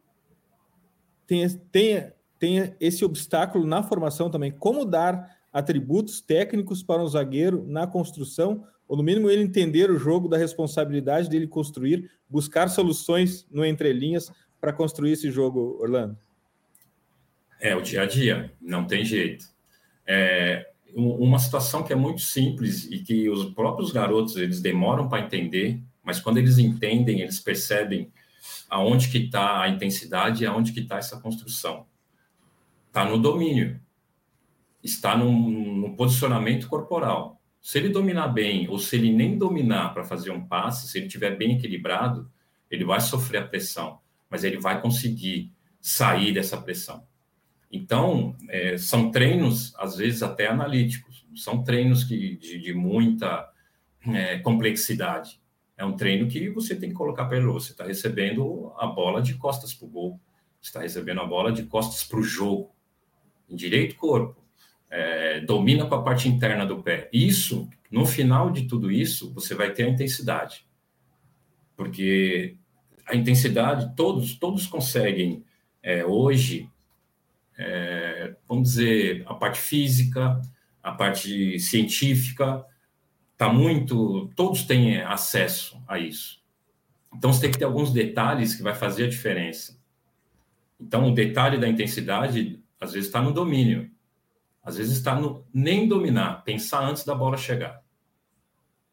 tenha, 1.25 1.49
tenha, 1.71 2.13
tenha 2.39 2.75
esse 2.79 3.03
obstáculo 3.03 3.65
na 3.65 3.81
formação 3.83 4.29
também. 4.29 4.51
Como 4.51 4.85
dar 4.85 5.37
atributos 5.51 6.21
técnicos 6.21 6.81
para 6.81 7.03
um 7.03 7.07
zagueiro 7.07 7.65
na 7.67 7.85
construção 7.87 8.65
ou 8.93 8.97
no 8.97 9.01
mínimo 9.01 9.27
ele 9.27 9.41
entender 9.41 9.89
o 9.89 9.97
jogo 9.97 10.27
da 10.27 10.37
responsabilidade 10.37 11.27
dele 11.27 11.47
construir, 11.47 12.11
buscar 12.29 12.67
soluções 12.67 13.43
no 13.49 13.65
entrelinhas 13.65 14.31
para 14.61 14.71
construir 14.71 15.13
esse 15.13 15.31
jogo, 15.31 15.79
Orlando? 15.81 16.15
É 17.59 17.75
o 17.75 17.81
dia 17.81 18.03
a 18.03 18.05
dia, 18.05 18.53
não 18.61 18.85
tem 18.85 19.03
jeito. 19.03 19.45
É 20.05 20.69
uma 20.93 21.39
situação 21.39 21.81
que 21.81 21.91
é 21.91 21.95
muito 21.95 22.21
simples 22.21 22.85
e 22.85 22.99
que 22.99 23.27
os 23.27 23.45
próprios 23.55 23.91
garotos 23.91 24.35
eles 24.35 24.61
demoram 24.61 25.09
para 25.09 25.23
entender, 25.23 25.81
mas 26.03 26.19
quando 26.19 26.37
eles 26.37 26.59
entendem, 26.59 27.21
eles 27.21 27.39
percebem 27.39 28.11
aonde 28.69 29.09
que 29.09 29.17
está 29.17 29.63
a 29.63 29.69
intensidade 29.69 30.43
e 30.43 30.45
aonde 30.45 30.71
que 30.71 30.81
está 30.81 30.97
essa 30.97 31.19
construção. 31.19 31.87
Está 32.89 33.03
no 33.05 33.17
domínio, 33.17 33.81
está 34.83 35.17
no, 35.17 35.95
posicionamento 35.95 36.67
corporal. 36.67 37.41
Se 37.63 37.77
ele 37.77 37.87
dominar 37.87 38.27
bem, 38.27 38.67
ou 38.67 38.77
se 38.77 38.97
ele 38.97 39.09
nem 39.09 39.37
dominar 39.37 39.93
para 39.93 40.03
fazer 40.03 40.31
um 40.31 40.45
passe, 40.45 40.85
se 40.85 40.97
ele 40.97 41.07
estiver 41.07 41.37
bem 41.37 41.55
equilibrado, 41.55 42.29
ele 42.69 42.83
vai 42.83 42.99
sofrer 42.99 43.37
a 43.37 43.47
pressão, 43.47 44.01
mas 44.29 44.43
ele 44.43 44.59
vai 44.59 44.81
conseguir 44.81 45.49
sair 45.79 46.33
dessa 46.33 46.57
pressão. 46.57 47.07
Então, 47.71 48.35
é, 48.49 48.77
são 48.77 49.09
treinos, 49.09 49.73
às 49.77 49.95
vezes 49.95 50.21
até 50.21 50.47
analíticos, 50.47 51.25
são 51.37 51.63
treinos 51.63 52.03
que, 52.03 52.35
de, 52.35 52.59
de 52.59 52.73
muita 52.73 53.49
é, 54.07 54.39
complexidade. 54.39 55.41
É 55.77 55.85
um 55.85 55.95
treino 55.95 56.27
que 56.27 56.49
você 56.49 56.75
tem 56.75 56.89
que 56.89 56.95
colocar 56.95 57.25
para 57.25 57.37
ele. 57.37 57.45
Você 57.45 57.71
está 57.71 57.85
recebendo 57.85 58.73
a 58.77 58.85
bola 58.85 59.21
de 59.21 59.35
costas 59.35 59.73
para 59.73 59.87
o 59.87 59.89
gol, 59.89 60.19
você 60.59 60.67
está 60.67 60.81
recebendo 60.81 61.21
a 61.21 61.25
bola 61.25 61.49
de 61.49 61.63
costas 61.63 62.03
para 62.03 62.19
o 62.19 62.23
jogo, 62.23 62.75
em 63.49 63.55
direito 63.55 63.95
corpo 63.95 64.42
é, 64.93 65.39
domina 65.39 65.87
com 65.87 65.95
a 65.95 66.03
parte 66.03 66.29
interna 66.29 66.67
do 66.67 66.83
pé. 66.83 67.09
Isso, 67.11 67.67
no 67.89 68.05
final 68.05 68.51
de 68.51 68.67
tudo 68.67 68.91
isso, 68.91 69.33
você 69.33 69.55
vai 69.55 69.71
ter 69.71 69.85
a 69.85 69.89
intensidade. 69.89 70.67
Porque 71.75 72.55
a 73.07 73.15
intensidade, 73.15 73.95
todos, 73.95 74.35
todos 74.35 74.67
conseguem 74.67 75.43
é, 75.81 76.05
hoje, 76.05 76.69
é, 77.57 78.35
vamos 78.47 78.69
dizer, 78.69 79.23
a 79.25 79.33
parte 79.33 79.59
física, 79.59 80.39
a 80.81 80.91
parte 80.91 81.59
científica, 81.59 82.63
está 83.31 83.51
muito. 83.51 84.29
Todos 84.35 84.61
têm 84.63 85.01
acesso 85.01 85.81
a 85.87 85.97
isso. 85.97 86.39
Então 87.11 87.33
você 87.33 87.41
tem 87.41 87.51
que 87.51 87.57
ter 87.57 87.65
alguns 87.65 87.91
detalhes 87.91 88.53
que 88.53 88.61
vai 88.61 88.75
fazer 88.75 89.05
a 89.05 89.09
diferença. 89.09 89.81
Então, 90.79 91.09
o 91.09 91.13
detalhe 91.13 91.57
da 91.57 91.67
intensidade, 91.67 92.61
às 92.79 92.91
vezes, 92.91 93.07
está 93.07 93.21
no 93.21 93.31
domínio. 93.31 93.89
Às 94.63 94.77
vezes 94.77 94.97
está 94.97 95.19
no 95.19 95.45
nem 95.53 95.87
dominar, 95.87 96.43
pensar 96.43 96.87
antes 96.87 97.03
da 97.03 97.13
bola 97.13 97.37
chegar. 97.37 97.83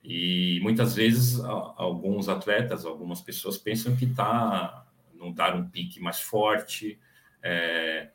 E 0.03 0.59
muitas 0.62 0.95
vezes 0.97 1.39
alguns 1.41 2.29
atletas, 2.29 2.85
algumas 2.85 3.21
pessoas 3.21 3.57
pensam 3.59 3.95
que 3.95 4.07
está 4.07 4.87
não 5.14 5.31
dar 5.31 5.55
um 5.55 5.68
pique 5.68 6.01
mais 6.01 6.21
forte, 6.21 6.99
é, 7.43 8.09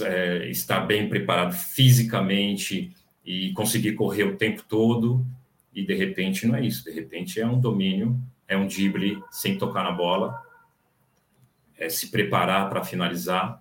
é, 0.00 0.48
estar 0.48 0.80
bem 0.80 1.08
preparado 1.08 1.52
fisicamente 1.52 2.96
e 3.24 3.52
conseguir 3.52 3.92
correr 3.92 4.24
o 4.24 4.36
tempo 4.36 4.64
todo. 4.68 5.24
e 5.74 5.84
de 5.84 5.92
repente 5.92 6.46
não 6.46 6.54
é 6.54 6.64
isso. 6.64 6.84
De 6.84 6.92
repente 6.92 7.40
é 7.40 7.46
um 7.46 7.58
domínio, 7.58 8.16
é 8.46 8.56
um 8.56 8.66
drible 8.66 9.20
sem 9.30 9.58
tocar 9.58 9.82
na 9.82 9.90
bola, 9.90 10.40
é 11.76 11.88
se 11.88 12.12
preparar 12.12 12.68
para 12.70 12.84
finalizar. 12.84 13.60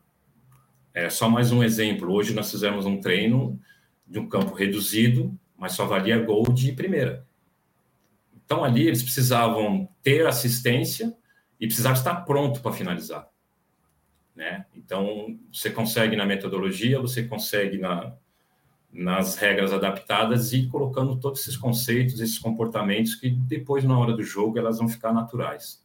É 0.93 1.09
só 1.09 1.27
mais 1.27 1.51
um 1.51 1.63
exemplo. 1.63 2.13
Hoje 2.13 2.35
nós 2.35 2.51
fizemos 2.51 2.85
um 2.85 3.01
treino 3.01 3.59
de 4.05 4.19
um 4.19 4.29
campo 4.29 4.53
reduzido, 4.53 5.35
mas 5.57 5.71
só 5.71 5.87
valia 5.87 6.21
gol 6.21 6.43
de 6.43 6.71
primeira. 6.71 7.25
Então 8.45 8.63
ali 8.63 8.85
eles 8.87 9.01
precisavam 9.01 9.89
ter 10.03 10.27
assistência 10.27 11.15
e 11.59 11.65
precisavam 11.65 11.97
estar 11.97 12.15
pronto 12.25 12.61
para 12.61 12.73
finalizar. 12.73 13.27
Né? 14.35 14.65
Então 14.75 15.39
você 15.51 15.71
consegue 15.71 16.15
na 16.15 16.25
metodologia, 16.25 16.99
você 16.99 17.23
consegue 17.23 17.79
na, 17.79 18.13
nas 18.91 19.35
regras 19.35 19.73
adaptadas 19.73 20.53
e 20.53 20.67
colocando 20.67 21.19
todos 21.19 21.41
esses 21.41 21.57
conceitos, 21.57 22.19
esses 22.19 22.37
comportamentos 22.37 23.15
que 23.15 23.31
depois 23.31 23.83
na 23.83 23.97
hora 23.97 24.13
do 24.13 24.23
jogo 24.23 24.59
elas 24.59 24.77
vão 24.77 24.87
ficar 24.87 25.11
naturais. 25.11 25.82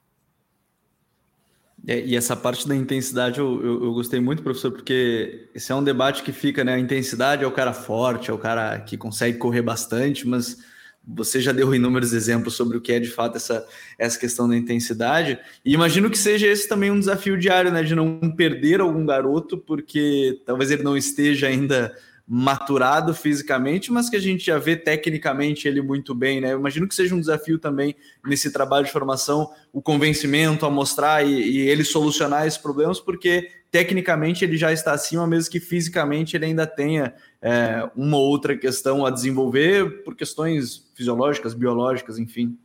É, 1.87 2.01
e 2.01 2.17
essa 2.17 2.37
parte 2.37 2.67
da 2.69 2.75
intensidade 2.75 3.39
eu, 3.39 3.65
eu, 3.65 3.85
eu, 3.85 3.93
gostei 3.93 4.21
muito, 4.21 4.43
professor, 4.43 4.71
porque 4.73 5.49
esse 5.55 5.71
é 5.73 5.75
um 5.75 5.83
debate 5.83 6.23
que 6.23 6.33
fica, 6.33 6.65
né? 6.65 6.75
A 6.75 6.79
intensidade 6.79 7.45
é 7.45 7.47
o 7.47 7.53
cara 7.53 7.73
forte, 7.73 8.31
é 8.31 8.35
o 8.35 8.39
cara 8.39 8.79
que 8.81 8.97
consegue 8.97 9.39
correr 9.39 9.63
bastante, 9.63 10.27
mas 10.27 10.59
você 11.07 11.41
já 11.41 11.53
deu 11.53 11.75
inúmeros 11.75 12.13
exemplos 12.13 12.55
sobre 12.55 12.77
o 12.77 12.81
que 12.81 12.93
é 12.93 13.01
de 13.01 13.09
fato 13.09 13.37
essa, 13.37 13.67
essa 13.99 14.19
questão 14.19 14.47
da 14.47 14.57
intensidade. 14.57 15.39
E 15.65 15.73
imagino 15.73 16.11
que 16.11 16.19
seja 16.19 16.47
esse 16.47 16.69
também 16.69 16.91
um 16.91 16.99
desafio 16.99 17.39
diário, 17.39 17.71
né? 17.71 17.83
De 17.83 17.95
não 17.95 18.19
perder 18.37 18.81
algum 18.81 19.07
garoto, 19.07 19.57
porque 19.57 20.43
talvez 20.45 20.71
ele 20.71 20.83
não 20.83 20.97
esteja 20.97 21.47
ainda 21.47 21.95
maturado 22.31 23.15
fisicamente, 23.15 23.91
mas 23.91 24.11
que 24.11 24.17
a 24.17 24.21
gente 24.21 24.45
já 24.45 24.59
vê 24.59 24.77
tecnicamente 24.77 25.67
ele 25.67 25.81
muito 25.81 26.15
bem, 26.15 26.43
né? 26.43 26.53
Eu 26.53 26.59
imagino 26.59 26.87
que 26.87 26.95
seja 26.95 27.15
um 27.15 27.21
desafio 27.21 27.59
também 27.59 27.97
nesse 28.23 28.53
trabalho 28.53 28.85
de 28.85 28.93
formação, 28.93 29.51
o 29.73 29.81
convencimento 29.81 30.67
a 30.67 30.71
mostrar 30.71 31.27
e, 31.27 31.33
e 31.33 31.59
ele 31.61 31.83
solucionar 31.83 32.47
esses 32.47 32.59
problemas, 32.59 33.01
porque 33.01 33.51
tecnicamente 33.71 34.45
ele 34.45 34.59
já 34.59 34.71
está 34.71 34.93
acima, 34.93 35.27
mesmo 35.27 35.51
que 35.51 35.59
fisicamente 35.59 36.37
ele 36.37 36.45
ainda 36.45 36.67
tenha 36.67 37.15
é, 37.41 37.89
uma 37.97 38.19
outra 38.19 38.55
questão 38.59 39.07
a 39.07 39.11
desenvolver 39.11 40.05
por 40.05 40.15
questões 40.15 40.87
fisiológicas, 40.95 41.55
biológicas, 41.55 42.19
enfim. 42.19 42.59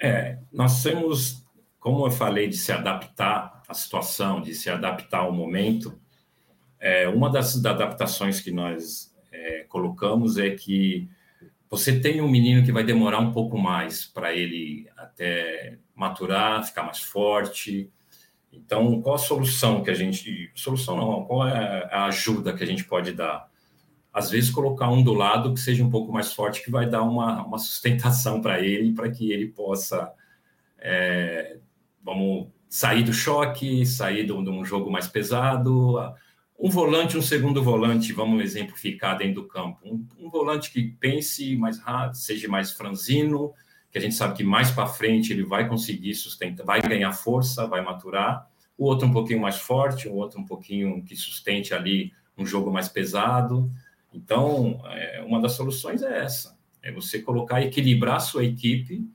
É, 0.00 0.38
nós 0.52 0.80
temos, 0.80 1.44
como 1.80 2.06
eu 2.06 2.10
falei, 2.12 2.46
de 2.46 2.56
se 2.56 2.70
adaptar 2.70 3.62
à 3.66 3.74
situação, 3.74 4.40
de 4.40 4.54
se 4.54 4.70
adaptar 4.70 5.22
ao 5.22 5.32
momento 5.32 5.92
é, 6.80 7.08
uma 7.08 7.30
das 7.30 7.64
adaptações 7.64 8.40
que 8.40 8.50
nós 8.50 9.14
é, 9.32 9.64
colocamos 9.68 10.38
é 10.38 10.50
que 10.50 11.08
você 11.68 11.98
tem 11.98 12.20
um 12.20 12.28
menino 12.28 12.64
que 12.64 12.72
vai 12.72 12.84
demorar 12.84 13.18
um 13.18 13.32
pouco 13.32 13.58
mais 13.58 14.04
para 14.04 14.32
ele 14.32 14.88
até 14.96 15.78
maturar, 15.94 16.64
ficar 16.64 16.84
mais 16.84 17.00
forte. 17.00 17.90
Então, 18.52 19.00
qual 19.02 19.16
a 19.16 19.18
solução 19.18 19.82
que 19.82 19.90
a 19.90 19.94
gente. 19.94 20.50
Solução 20.54 20.96
não, 20.96 21.24
qual 21.24 21.46
é 21.46 21.88
a 21.90 22.06
ajuda 22.06 22.54
que 22.54 22.62
a 22.62 22.66
gente 22.66 22.84
pode 22.84 23.12
dar? 23.12 23.50
Às 24.12 24.30
vezes, 24.30 24.50
colocar 24.50 24.88
um 24.88 25.02
do 25.02 25.12
lado 25.12 25.52
que 25.52 25.60
seja 25.60 25.84
um 25.84 25.90
pouco 25.90 26.12
mais 26.12 26.32
forte, 26.32 26.62
que 26.62 26.70
vai 26.70 26.88
dar 26.88 27.02
uma, 27.02 27.44
uma 27.44 27.58
sustentação 27.58 28.40
para 28.40 28.60
ele, 28.60 28.94
para 28.94 29.10
que 29.10 29.30
ele 29.30 29.48
possa, 29.48 30.10
é, 30.78 31.58
vamos, 32.02 32.48
sair 32.68 33.02
do 33.02 33.12
choque, 33.12 33.84
sair 33.84 34.24
de 34.24 34.32
um 34.32 34.64
jogo 34.64 34.90
mais 34.90 35.06
pesado 35.06 35.98
um 36.58 36.70
volante, 36.70 37.18
um 37.18 37.22
segundo 37.22 37.62
volante, 37.62 38.12
vamos 38.12 38.42
exemplificar 38.42 39.18
dentro 39.18 39.42
do 39.42 39.48
campo. 39.48 39.78
Um, 39.84 40.06
um 40.18 40.30
volante 40.30 40.70
que 40.70 40.82
pense 40.82 41.54
mais 41.56 41.78
rápido, 41.78 42.16
seja 42.16 42.48
mais 42.48 42.72
franzino, 42.72 43.52
que 43.90 43.98
a 43.98 44.00
gente 44.00 44.14
sabe 44.14 44.36
que 44.36 44.44
mais 44.44 44.70
para 44.70 44.86
frente 44.86 45.32
ele 45.32 45.44
vai 45.44 45.68
conseguir 45.68 46.14
sustentar, 46.14 46.64
vai 46.64 46.80
ganhar 46.80 47.12
força, 47.12 47.66
vai 47.66 47.82
maturar. 47.82 48.48
O 48.76 48.84
outro 48.84 49.06
um 49.06 49.12
pouquinho 49.12 49.40
mais 49.40 49.56
forte, 49.56 50.08
o 50.08 50.14
outro 50.14 50.40
um 50.40 50.46
pouquinho 50.46 51.02
que 51.04 51.14
sustente 51.14 51.74
ali 51.74 52.12
um 52.36 52.44
jogo 52.44 52.70
mais 52.70 52.88
pesado. 52.88 53.70
Então, 54.12 54.80
é, 54.86 55.22
uma 55.26 55.40
das 55.40 55.52
soluções 55.52 56.02
é 56.02 56.22
essa: 56.22 56.58
é 56.82 56.90
você 56.90 57.20
colocar, 57.20 57.62
equilibrar 57.62 58.16
a 58.16 58.20
sua 58.20 58.44
equipe, 58.44 59.06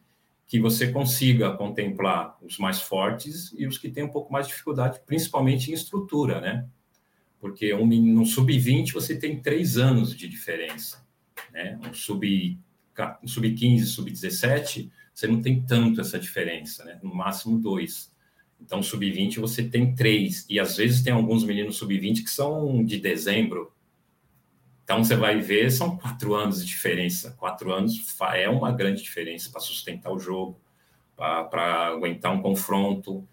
que 0.47 0.59
você 0.59 0.91
consiga 0.91 1.51
contemplar 1.53 2.37
os 2.41 2.57
mais 2.57 2.81
fortes 2.81 3.53
e 3.57 3.65
os 3.65 3.77
que 3.77 3.89
têm 3.89 4.03
um 4.03 4.11
pouco 4.11 4.31
mais 4.31 4.45
de 4.45 4.51
dificuldade, 4.51 4.99
principalmente 5.05 5.71
em 5.71 5.73
estrutura, 5.73 6.41
né? 6.41 6.67
Porque 7.41 7.73
um, 7.73 7.87
no 7.87 8.23
sub-20 8.23 8.93
você 8.93 9.17
tem 9.17 9.41
três 9.41 9.75
anos 9.75 10.15
de 10.15 10.29
diferença. 10.29 11.03
Né? 11.51 11.77
Um 11.83 11.91
sub-15, 11.91 12.57
um 13.23 13.27
sub 13.27 13.57
sub-17, 13.85 14.91
você 15.11 15.27
não 15.27 15.41
tem 15.41 15.59
tanto 15.63 15.99
essa 15.99 16.19
diferença, 16.19 16.85
né? 16.85 16.99
no 17.01 17.13
máximo 17.13 17.57
dois. 17.57 18.15
Então, 18.61 18.83
sub-20 18.83 19.39
você 19.39 19.63
tem 19.63 19.95
três, 19.95 20.45
e 20.47 20.59
às 20.59 20.77
vezes 20.77 21.01
tem 21.01 21.11
alguns 21.11 21.43
meninos 21.43 21.77
sub-20 21.77 22.23
que 22.23 22.29
são 22.29 22.85
de 22.85 22.99
dezembro. 22.99 23.73
Então, 24.83 25.03
você 25.03 25.15
vai 25.15 25.39
ver, 25.39 25.71
são 25.71 25.97
quatro 25.97 26.35
anos 26.35 26.63
de 26.63 26.67
diferença. 26.67 27.31
Quatro 27.39 27.73
anos 27.73 27.97
é 28.35 28.47
uma 28.47 28.71
grande 28.71 29.01
diferença 29.01 29.49
para 29.49 29.61
sustentar 29.61 30.11
o 30.11 30.19
jogo, 30.19 30.59
para 31.15 31.87
aguentar 31.87 32.31
um 32.33 32.41
confronto. 32.41 33.27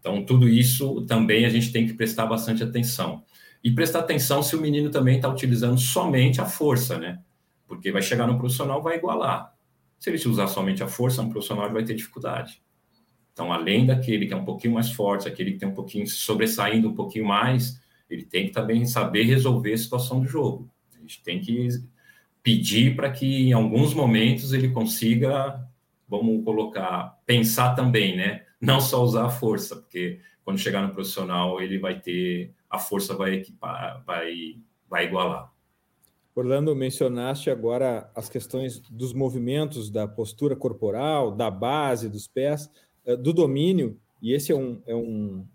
Então, 0.00 0.24
tudo 0.24 0.48
isso 0.48 1.02
também 1.02 1.44
a 1.44 1.48
gente 1.48 1.70
tem 1.70 1.86
que 1.86 1.94
prestar 1.94 2.26
bastante 2.26 2.64
atenção. 2.64 3.22
E 3.64 3.70
prestar 3.70 4.00
atenção 4.00 4.42
se 4.42 4.54
o 4.54 4.60
menino 4.60 4.90
também 4.90 5.16
está 5.16 5.26
utilizando 5.26 5.80
somente 5.80 6.38
a 6.38 6.44
força, 6.44 6.98
né? 6.98 7.20
Porque 7.66 7.90
vai 7.90 8.02
chegar 8.02 8.26
no 8.26 8.38
profissional, 8.38 8.82
vai 8.82 8.98
igualar. 8.98 9.54
Se 9.98 10.10
ele 10.10 10.28
usar 10.28 10.48
somente 10.48 10.82
a 10.82 10.86
força, 10.86 11.22
um 11.22 11.30
profissional 11.30 11.72
vai 11.72 11.82
ter 11.82 11.94
dificuldade. 11.94 12.62
Então, 13.32 13.50
além 13.50 13.86
daquele 13.86 14.26
que 14.26 14.34
é 14.34 14.36
um 14.36 14.44
pouquinho 14.44 14.74
mais 14.74 14.92
forte, 14.92 15.26
aquele 15.26 15.52
que 15.52 15.58
tem 15.58 15.68
um 15.68 15.74
pouquinho 15.74 16.06
sobressaindo 16.06 16.90
um 16.90 16.94
pouquinho 16.94 17.24
mais, 17.24 17.80
ele 18.08 18.22
tem 18.22 18.46
que 18.46 18.52
também 18.52 18.84
saber 18.84 19.22
resolver 19.22 19.72
a 19.72 19.78
situação 19.78 20.20
do 20.20 20.28
jogo. 20.28 20.70
A 20.94 21.00
gente 21.00 21.22
tem 21.22 21.40
que 21.40 21.68
pedir 22.42 22.94
para 22.94 23.10
que 23.10 23.48
em 23.48 23.54
alguns 23.54 23.94
momentos 23.94 24.52
ele 24.52 24.68
consiga, 24.68 25.66
vamos 26.06 26.44
colocar, 26.44 27.18
pensar 27.24 27.74
também, 27.74 28.14
né? 28.14 28.42
Não 28.60 28.78
só 28.78 29.02
usar 29.02 29.24
a 29.24 29.30
força, 29.30 29.74
porque 29.74 30.20
quando 30.44 30.58
chegar 30.58 30.86
no 30.86 30.92
profissional 30.92 31.62
ele 31.62 31.78
vai 31.78 31.98
ter 31.98 32.52
a 32.74 32.78
força 32.78 33.14
vai 33.14 33.34
equipar, 33.34 34.02
vai, 34.04 34.56
vai 34.88 35.06
igualar. 35.06 35.52
Orlando, 36.34 36.74
mencionaste 36.74 37.48
agora 37.48 38.10
as 38.14 38.28
questões 38.28 38.80
dos 38.80 39.12
movimentos, 39.12 39.88
da 39.88 40.08
postura 40.08 40.56
corporal, 40.56 41.30
da 41.30 41.50
base, 41.50 42.08
dos 42.08 42.26
pés, 42.26 42.68
eh, 43.04 43.16
do 43.16 43.32
domínio, 43.32 43.98
e 44.20 44.32
esse 44.32 44.50
é 44.50 44.56
um, 44.56 44.82
é 44.84 44.94
um, 44.94 45.46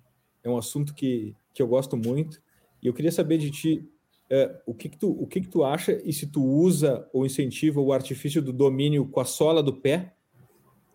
é 0.44 0.50
um 0.50 0.58
assunto 0.58 0.94
que, 0.94 1.36
que 1.54 1.62
eu 1.62 1.68
gosto 1.68 1.98
muito, 1.98 2.42
e 2.82 2.88
eu 2.88 2.94
queria 2.94 3.12
saber 3.12 3.38
de 3.38 3.52
ti 3.52 3.90
é, 4.30 4.62
o, 4.66 4.74
que, 4.74 4.88
que, 4.88 4.98
tu, 4.98 5.12
o 5.12 5.28
que, 5.28 5.42
que 5.42 5.50
tu 5.50 5.64
acha 5.64 6.00
e 6.06 6.14
se 6.14 6.28
tu 6.28 6.44
usa 6.44 7.10
ou 7.12 7.26
incentiva 7.26 7.82
o 7.82 7.92
artifício 7.92 8.42
do 8.42 8.54
domínio 8.54 9.08
com 9.08 9.20
a 9.20 9.26
sola 9.26 9.64
do 9.64 9.74
pé 9.74 10.14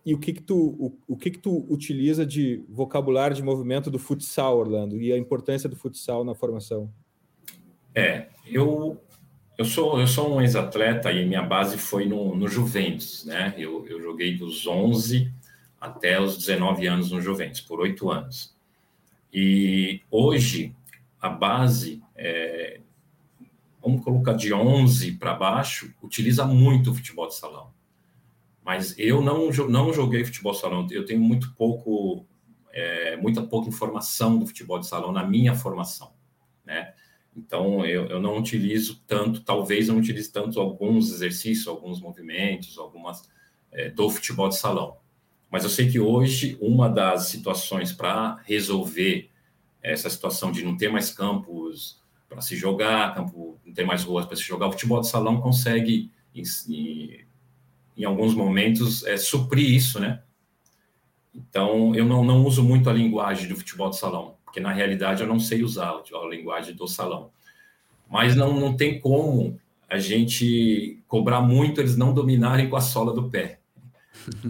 e 0.04 0.12
o 0.12 0.18
que 0.18 0.34
que 0.34 0.42
tu, 0.42 0.56
o, 0.56 0.98
o 1.08 1.16
que 1.16 1.30
que 1.30 1.38
tu 1.38 1.66
utiliza 1.68 2.26
de 2.26 2.62
vocabulário 2.68 3.34
de 3.34 3.42
movimento 3.42 3.90
do 3.90 3.98
futsal, 3.98 4.58
Orlando, 4.58 5.00
e 5.00 5.12
a 5.12 5.18
importância 5.18 5.68
do 5.68 5.76
futsal 5.76 6.24
na 6.24 6.34
formação? 6.34 6.92
É, 7.94 8.28
eu 8.46 9.00
eu 9.56 9.64
sou 9.64 10.00
eu 10.00 10.06
sou 10.06 10.34
um 10.34 10.40
ex-atleta 10.40 11.12
e 11.12 11.24
minha 11.24 11.42
base 11.42 11.78
foi 11.78 12.06
no, 12.06 12.34
no 12.34 12.48
Juventus, 12.48 13.24
né? 13.24 13.54
Eu, 13.56 13.86
eu 13.86 14.02
joguei 14.02 14.36
dos 14.36 14.66
11 14.66 15.32
até 15.80 16.20
os 16.20 16.36
19 16.36 16.86
anos 16.86 17.10
no 17.10 17.20
Juventus, 17.20 17.60
por 17.60 17.80
oito 17.80 18.10
anos. 18.10 18.54
E 19.32 20.00
hoje 20.10 20.74
a 21.20 21.28
base, 21.28 22.02
é, 22.14 22.80
vamos 23.82 24.04
colocar 24.04 24.34
de 24.34 24.52
11 24.52 25.12
para 25.12 25.34
baixo, 25.34 25.94
utiliza 26.02 26.44
muito 26.44 26.90
o 26.90 26.94
futebol 26.94 27.28
de 27.28 27.34
salão. 27.34 27.72
Mas 28.64 28.98
eu 28.98 29.20
não, 29.20 29.50
não 29.68 29.92
joguei 29.92 30.24
futebol 30.24 30.54
salão, 30.54 30.86
eu 30.90 31.04
tenho 31.04 31.20
muito 31.20 31.54
pouco, 31.54 32.26
é, 32.72 33.14
muita 33.16 33.42
pouca 33.42 33.68
informação 33.68 34.38
do 34.38 34.46
futebol 34.46 34.78
de 34.78 34.86
salão 34.86 35.12
na 35.12 35.22
minha 35.22 35.54
formação, 35.54 36.14
né? 36.64 36.94
Então, 37.36 37.84
eu, 37.84 38.06
eu 38.06 38.20
não 38.20 38.38
utilizo 38.38 39.02
tanto, 39.06 39.40
talvez 39.40 39.88
não 39.88 39.98
utilize 39.98 40.32
tanto 40.32 40.60
alguns 40.60 41.12
exercícios, 41.12 41.66
alguns 41.66 42.00
movimentos, 42.00 42.78
algumas 42.78 43.28
é, 43.70 43.90
do 43.90 44.08
futebol 44.08 44.48
de 44.48 44.56
salão. 44.56 44.96
Mas 45.50 45.64
eu 45.64 45.70
sei 45.70 45.90
que 45.90 46.00
hoje, 46.00 46.56
uma 46.60 46.88
das 46.88 47.26
situações 47.26 47.92
para 47.92 48.36
resolver 48.44 49.30
essa 49.82 50.08
situação 50.08 50.50
de 50.50 50.64
não 50.64 50.76
ter 50.76 50.88
mais 50.88 51.10
campos 51.10 52.00
para 52.28 52.40
se 52.40 52.56
jogar, 52.56 53.14
campo, 53.14 53.60
não 53.64 53.74
ter 53.74 53.84
mais 53.84 54.04
ruas 54.04 54.24
para 54.24 54.36
se 54.36 54.42
jogar, 54.42 54.68
o 54.68 54.72
futebol 54.72 55.00
de 55.00 55.08
salão 55.08 55.40
consegue 55.40 56.10
alguns 58.02 58.34
momentos, 58.34 59.04
é, 59.04 59.18
suprir 59.18 59.70
isso, 59.70 60.00
né? 60.00 60.22
Então, 61.34 61.94
eu 61.94 62.06
não, 62.06 62.24
não 62.24 62.44
uso 62.44 62.62
muito 62.62 62.88
a 62.88 62.92
linguagem 62.92 63.46
do 63.46 63.56
futebol 63.56 63.90
de 63.90 63.98
salão, 63.98 64.36
porque 64.44 64.60
na 64.60 64.72
realidade 64.72 65.22
eu 65.22 65.28
não 65.28 65.38
sei 65.38 65.62
usar 65.62 65.90
a 65.90 66.28
linguagem 66.28 66.74
do 66.74 66.88
salão. 66.88 67.30
Mas 68.08 68.34
não, 68.34 68.58
não 68.58 68.74
tem 68.76 69.00
como 69.00 69.60
a 69.88 69.98
gente 69.98 71.02
cobrar 71.06 71.40
muito 71.40 71.80
eles 71.80 71.96
não 71.96 72.14
dominarem 72.14 72.68
com 72.68 72.76
a 72.76 72.80
sola 72.80 73.12
do 73.12 73.28
pé, 73.28 73.60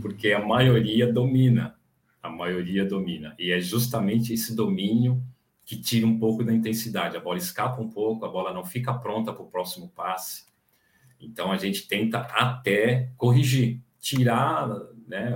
porque 0.01 0.33
a 0.33 0.45
maioria 0.45 1.11
domina, 1.13 1.75
a 2.23 2.29
maioria 2.31 2.85
domina, 2.85 3.35
e 3.39 3.51
é 3.51 3.61
justamente 3.61 4.33
esse 4.33 4.55
domínio 4.55 5.23
que 5.65 5.77
tira 5.77 6.07
um 6.07 6.19
pouco 6.19 6.45
da 6.45 6.53
intensidade. 6.53 7.17
A 7.17 7.21
bola 7.21 7.39
escapa 7.39 7.81
um 7.81 7.89
pouco, 7.89 8.25
a 8.25 8.29
bola 8.29 8.53
não 8.53 8.65
fica 8.65 8.93
pronta 8.93 9.33
para 9.33 9.43
o 9.43 9.51
próximo 9.51 9.89
passe. 9.89 10.45
Então 11.21 11.51
a 11.51 11.57
gente 11.57 11.87
tenta 11.89 12.21
até 12.21 13.11
corrigir, 13.17 13.81
tirar, 14.01 14.69
né? 15.07 15.33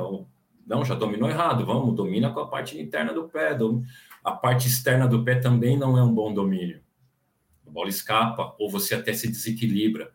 Não, 0.67 0.85
já 0.85 0.95
dominou 0.95 1.31
errado, 1.31 1.65
vamos, 1.65 1.95
domina 1.95 2.31
com 2.31 2.41
a 2.41 2.49
parte 2.49 2.79
interna 2.79 3.13
do 3.13 3.29
pé. 3.29 3.57
A 4.23 4.33
parte 4.33 4.69
externa 4.69 5.07
do 5.07 5.25
pé 5.25 5.37
também 5.37 5.77
não 5.77 5.97
é 5.97 6.03
um 6.03 6.13
bom 6.13 6.33
domínio. 6.33 6.81
A 7.67 7.71
bola 7.71 7.89
escapa 7.89 8.55
ou 8.59 8.71
você 8.71 8.95
até 8.95 9.13
se 9.13 9.29
desequilibra, 9.29 10.13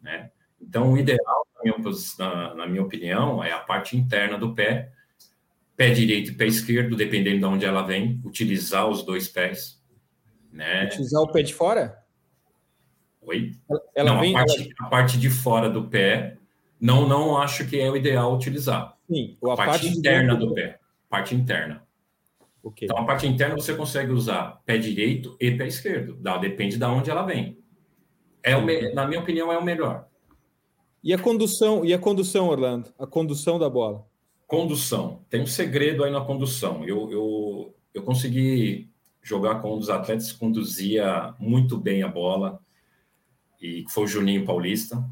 né? 0.00 0.30
Então 0.60 0.92
o 0.92 0.98
ideal, 0.98 1.46
na 1.56 1.62
minha, 1.62 1.92
na, 2.18 2.54
na 2.54 2.66
minha 2.66 2.82
opinião, 2.82 3.44
é 3.44 3.52
a 3.52 3.60
parte 3.60 3.96
interna 3.96 4.38
do 4.38 4.54
pé 4.54 4.90
pé 5.76 5.90
direito 5.90 6.30
e 6.30 6.34
pé 6.34 6.46
esquerdo, 6.46 6.96
dependendo 6.96 7.38
de 7.38 7.44
onde 7.44 7.64
ela 7.64 7.82
vem, 7.82 8.20
utilizar 8.24 8.88
os 8.88 9.02
dois 9.02 9.28
pés. 9.28 9.82
Né? 10.52 10.86
Utilizar 10.86 11.22
o 11.22 11.32
pé 11.32 11.42
de 11.42 11.52
fora? 11.52 12.03
Oi? 13.26 13.52
Ela 13.94 14.14
não, 14.14 14.20
vem, 14.20 14.34
a, 14.34 14.38
parte, 14.38 14.60
ela... 14.60 14.74
a 14.78 14.90
parte 14.90 15.18
de 15.18 15.30
fora 15.30 15.70
do 15.70 15.84
pé, 15.84 16.36
não, 16.80 17.08
não 17.08 17.36
acho 17.36 17.66
que 17.66 17.78
é 17.78 17.90
o 17.90 17.96
ideal 17.96 18.34
utilizar. 18.34 18.96
Sim, 19.10 19.36
a, 19.42 19.52
a 19.52 19.56
parte, 19.56 19.70
parte 19.70 19.88
interna 19.88 20.36
do 20.36 20.54
pé. 20.54 20.78
Parte 21.08 21.34
interna. 21.34 21.82
Okay. 22.62 22.86
Então, 22.86 22.98
a 22.98 23.04
parte 23.04 23.26
interna 23.26 23.54
você 23.54 23.74
consegue 23.74 24.10
usar 24.10 24.62
pé 24.64 24.78
direito 24.78 25.36
e 25.38 25.50
pé 25.50 25.66
esquerdo. 25.66 26.18
Depende 26.40 26.78
de 26.78 26.84
onde 26.84 27.10
ela 27.10 27.22
vem. 27.22 27.58
É 28.42 28.56
o 28.56 28.64
me... 28.64 28.92
Na 28.94 29.06
minha 29.06 29.20
opinião, 29.20 29.52
é 29.52 29.58
o 29.58 29.64
melhor. 29.64 30.06
E 31.02 31.12
a 31.12 31.18
condução, 31.18 31.84
e 31.84 31.92
a 31.92 31.98
condução, 31.98 32.48
Orlando? 32.48 32.92
A 32.98 33.06
condução 33.06 33.58
da 33.58 33.68
bola? 33.68 34.06
Condução. 34.46 35.22
Tem 35.28 35.42
um 35.42 35.46
segredo 35.46 36.02
aí 36.02 36.10
na 36.10 36.22
condução. 36.22 36.82
Eu, 36.84 37.10
eu, 37.12 37.74
eu 37.92 38.02
consegui 38.02 38.90
jogar 39.22 39.56
com 39.60 39.74
um 39.74 39.78
dos 39.78 39.90
atletas 39.90 40.32
que 40.32 40.38
conduzia 40.38 41.34
muito 41.38 41.76
bem 41.76 42.02
a 42.02 42.08
bola, 42.08 42.60
e 43.64 43.84
foi 43.88 44.04
o 44.04 44.06
Juninho 44.06 44.44
Paulista, 44.44 45.02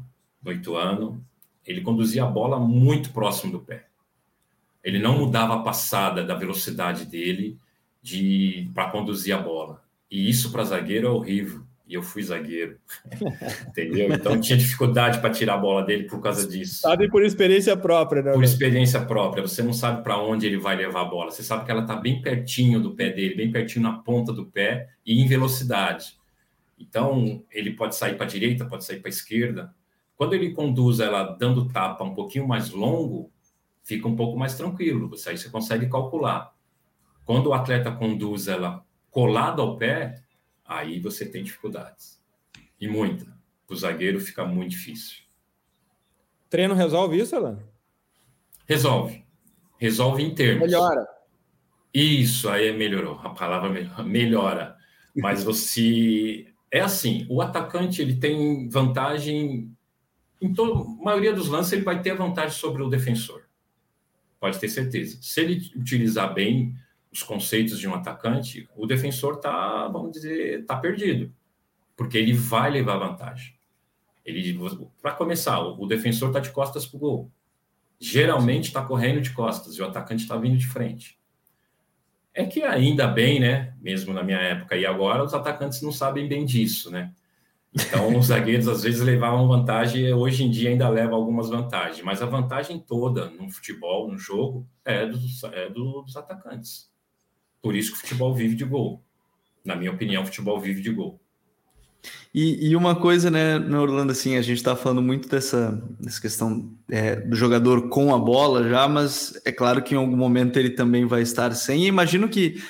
do 0.61 0.75
ano. 0.75 1.25
Ele 1.65 1.81
conduzia 1.81 2.23
a 2.23 2.27
bola 2.27 2.59
muito 2.59 3.09
próximo 3.09 3.51
do 3.51 3.59
pé. 3.59 3.87
Ele 4.83 4.99
não 4.99 5.17
mudava 5.17 5.55
a 5.55 5.63
passada 5.63 6.23
da 6.23 6.35
velocidade 6.35 7.05
dele 7.05 7.57
de 7.99 8.69
para 8.71 8.91
conduzir 8.91 9.33
a 9.33 9.39
bola. 9.39 9.81
E 10.11 10.29
isso 10.29 10.51
para 10.51 10.65
zagueiro 10.65 11.07
é 11.07 11.09
horrível 11.09 11.63
e 11.87 11.95
eu 11.95 12.03
fui 12.03 12.21
zagueiro. 12.21 12.77
Entendeu? 13.69 14.13
Então 14.13 14.39
tinha 14.39 14.57
dificuldade 14.57 15.19
para 15.19 15.31
tirar 15.31 15.55
a 15.55 15.57
bola 15.57 15.83
dele 15.83 16.03
por 16.03 16.21
causa 16.21 16.47
disso. 16.47 16.81
Sabe 16.81 17.09
por 17.09 17.23
experiência 17.23 17.75
própria, 17.75 18.21
né? 18.21 18.33
Por 18.33 18.43
experiência 18.43 19.01
própria. 19.03 19.41
Você 19.41 19.63
não 19.63 19.73
sabe 19.73 20.03
para 20.03 20.21
onde 20.21 20.45
ele 20.45 20.57
vai 20.57 20.75
levar 20.75 21.01
a 21.01 21.05
bola. 21.05 21.31
Você 21.31 21.41
sabe 21.41 21.65
que 21.65 21.71
ela 21.71 21.81
está 21.81 21.95
bem 21.95 22.21
pertinho 22.21 22.79
do 22.79 22.91
pé 22.91 23.09
dele, 23.09 23.35
bem 23.35 23.51
pertinho 23.51 23.81
na 23.81 23.93
ponta 23.93 24.31
do 24.31 24.45
pé 24.45 24.89
e 25.03 25.19
em 25.19 25.27
velocidade. 25.27 26.21
Então 26.83 27.43
ele 27.49 27.73
pode 27.73 27.95
sair 27.95 28.15
para 28.15 28.25
a 28.25 28.29
direita, 28.29 28.65
pode 28.65 28.83
sair 28.83 28.99
para 28.99 29.07
a 29.07 29.09
esquerda. 29.09 29.73
Quando 30.15 30.33
ele 30.33 30.51
conduz 30.51 30.99
ela 30.99 31.23
dando 31.23 31.69
tapa 31.69 32.03
um 32.03 32.13
pouquinho 32.13 32.47
mais 32.47 32.69
longo, 32.69 33.31
fica 33.83 34.07
um 34.07 34.15
pouco 34.15 34.37
mais 34.37 34.55
tranquilo. 34.55 35.09
Você 35.09 35.29
aí 35.29 35.37
você 35.37 35.49
consegue 35.49 35.89
calcular. 35.89 36.53
Quando 37.25 37.47
o 37.47 37.53
atleta 37.53 37.91
conduz 37.91 38.47
ela 38.47 38.85
colado 39.09 39.61
ao 39.61 39.77
pé, 39.77 40.21
aí 40.65 40.99
você 40.99 41.25
tem 41.25 41.43
dificuldades. 41.43 42.21
E 42.79 42.87
muita. 42.87 43.25
O 43.69 43.75
zagueiro 43.75 44.19
fica 44.19 44.45
muito 44.45 44.71
difícil. 44.71 45.23
Treino 46.49 46.75
resolve 46.75 47.17
isso, 47.17 47.35
Alan? 47.35 47.59
Resolve. 48.67 49.25
Resolve 49.77 50.21
em 50.21 50.35
termos. 50.35 50.63
Melhora. 50.63 51.07
Isso, 51.93 52.49
aí 52.49 52.75
melhorou. 52.75 53.19
A 53.23 53.29
palavra 53.29 53.69
melhora. 54.03 54.75
Mas 55.15 55.43
você. 55.43 56.52
É 56.73 56.81
assim: 56.81 57.27
o 57.29 57.39
atacante 57.39 58.01
ele 58.01 58.15
tem 58.15 58.67
vantagem. 58.67 59.71
Em 60.41 60.51
toda 60.51 60.81
a 60.81 61.03
maioria 61.05 61.31
dos 61.31 61.47
lances, 61.47 61.71
ele 61.71 61.83
vai 61.83 62.01
ter 62.01 62.15
vantagem 62.15 62.57
sobre 62.57 62.81
o 62.81 62.89
defensor. 62.89 63.43
Pode 64.39 64.59
ter 64.59 64.67
certeza. 64.67 65.19
Se 65.21 65.39
ele 65.39 65.71
utilizar 65.75 66.33
bem 66.33 66.75
os 67.11 67.21
conceitos 67.21 67.79
de 67.79 67.87
um 67.87 67.93
atacante, 67.93 68.67
o 68.75 68.87
defensor 68.87 69.35
está, 69.35 69.87
vamos 69.87 70.13
dizer, 70.13 70.61
está 70.61 70.75
perdido, 70.75 71.31
porque 71.95 72.17
ele 72.17 72.33
vai 72.33 72.71
levar 72.71 72.97
vantagem. 72.97 73.53
Ele, 74.25 74.57
para 74.99 75.11
começar, 75.11 75.61
o 75.61 75.85
defensor 75.85 76.29
está 76.29 76.39
de 76.39 76.49
costas 76.49 76.87
para 76.87 76.97
o 76.97 76.99
gol. 76.99 77.31
Geralmente 77.99 78.65
está 78.65 78.83
correndo 78.83 79.21
de 79.21 79.29
costas 79.29 79.75
e 79.75 79.81
o 79.81 79.85
atacante 79.85 80.23
está 80.23 80.35
vindo 80.37 80.57
de 80.57 80.65
frente. 80.65 81.19
É 82.33 82.45
que 82.45 82.63
ainda 82.63 83.07
bem, 83.07 83.39
né? 83.39 83.73
Mesmo 83.79 84.13
na 84.13 84.23
minha 84.23 84.39
época 84.39 84.75
e 84.75 84.85
agora, 84.85 85.23
os 85.23 85.33
atacantes 85.33 85.81
não 85.81 85.91
sabem 85.91 86.27
bem 86.27 86.45
disso, 86.45 86.89
né? 86.89 87.13
Então, 87.73 88.17
os 88.17 88.27
zagueiros 88.27 88.67
às 88.67 88.83
vezes 88.83 89.01
levavam 89.01 89.47
vantagem, 89.47 90.11
hoje 90.13 90.43
em 90.43 90.49
dia 90.49 90.69
ainda 90.69 90.89
leva 90.89 91.15
algumas 91.15 91.49
vantagens, 91.49 92.03
mas 92.03 92.21
a 92.21 92.25
vantagem 92.25 92.79
toda 92.79 93.29
no 93.29 93.49
futebol, 93.49 94.11
no 94.11 94.17
jogo, 94.17 94.67
é 94.83 95.05
dos, 95.05 95.43
é 95.43 95.69
dos 95.69 96.15
atacantes. 96.17 96.91
Por 97.61 97.75
isso 97.75 97.91
que 97.91 97.97
o 97.97 98.01
futebol 98.01 98.33
vive 98.33 98.55
de 98.55 98.65
gol. 98.65 99.03
Na 99.63 99.75
minha 99.75 99.91
opinião, 99.91 100.23
o 100.23 100.25
futebol 100.25 100.59
vive 100.59 100.81
de 100.81 100.91
gol. 100.91 101.22
E, 102.33 102.69
e 102.69 102.75
uma 102.75 102.95
coisa, 102.95 103.29
né, 103.29 103.59
no 103.59 103.79
Orlando, 103.79 104.11
assim, 104.11 104.35
a 104.35 104.41
gente 104.41 104.57
está 104.57 104.75
falando 104.75 105.01
muito 105.01 105.29
dessa, 105.29 105.81
dessa 105.99 106.19
questão 106.19 106.67
é, 106.89 107.15
do 107.17 107.35
jogador 107.35 107.89
com 107.89 108.13
a 108.13 108.17
bola 108.17 108.67
já, 108.67 108.87
mas 108.87 109.39
é 109.45 109.51
claro 109.51 109.83
que 109.83 109.93
em 109.93 109.97
algum 109.97 110.17
momento 110.17 110.57
ele 110.57 110.71
também 110.71 111.05
vai 111.05 111.21
estar 111.21 111.53
sem. 111.53 111.83
E 111.83 111.87
imagino 111.87 112.27
que 112.27 112.61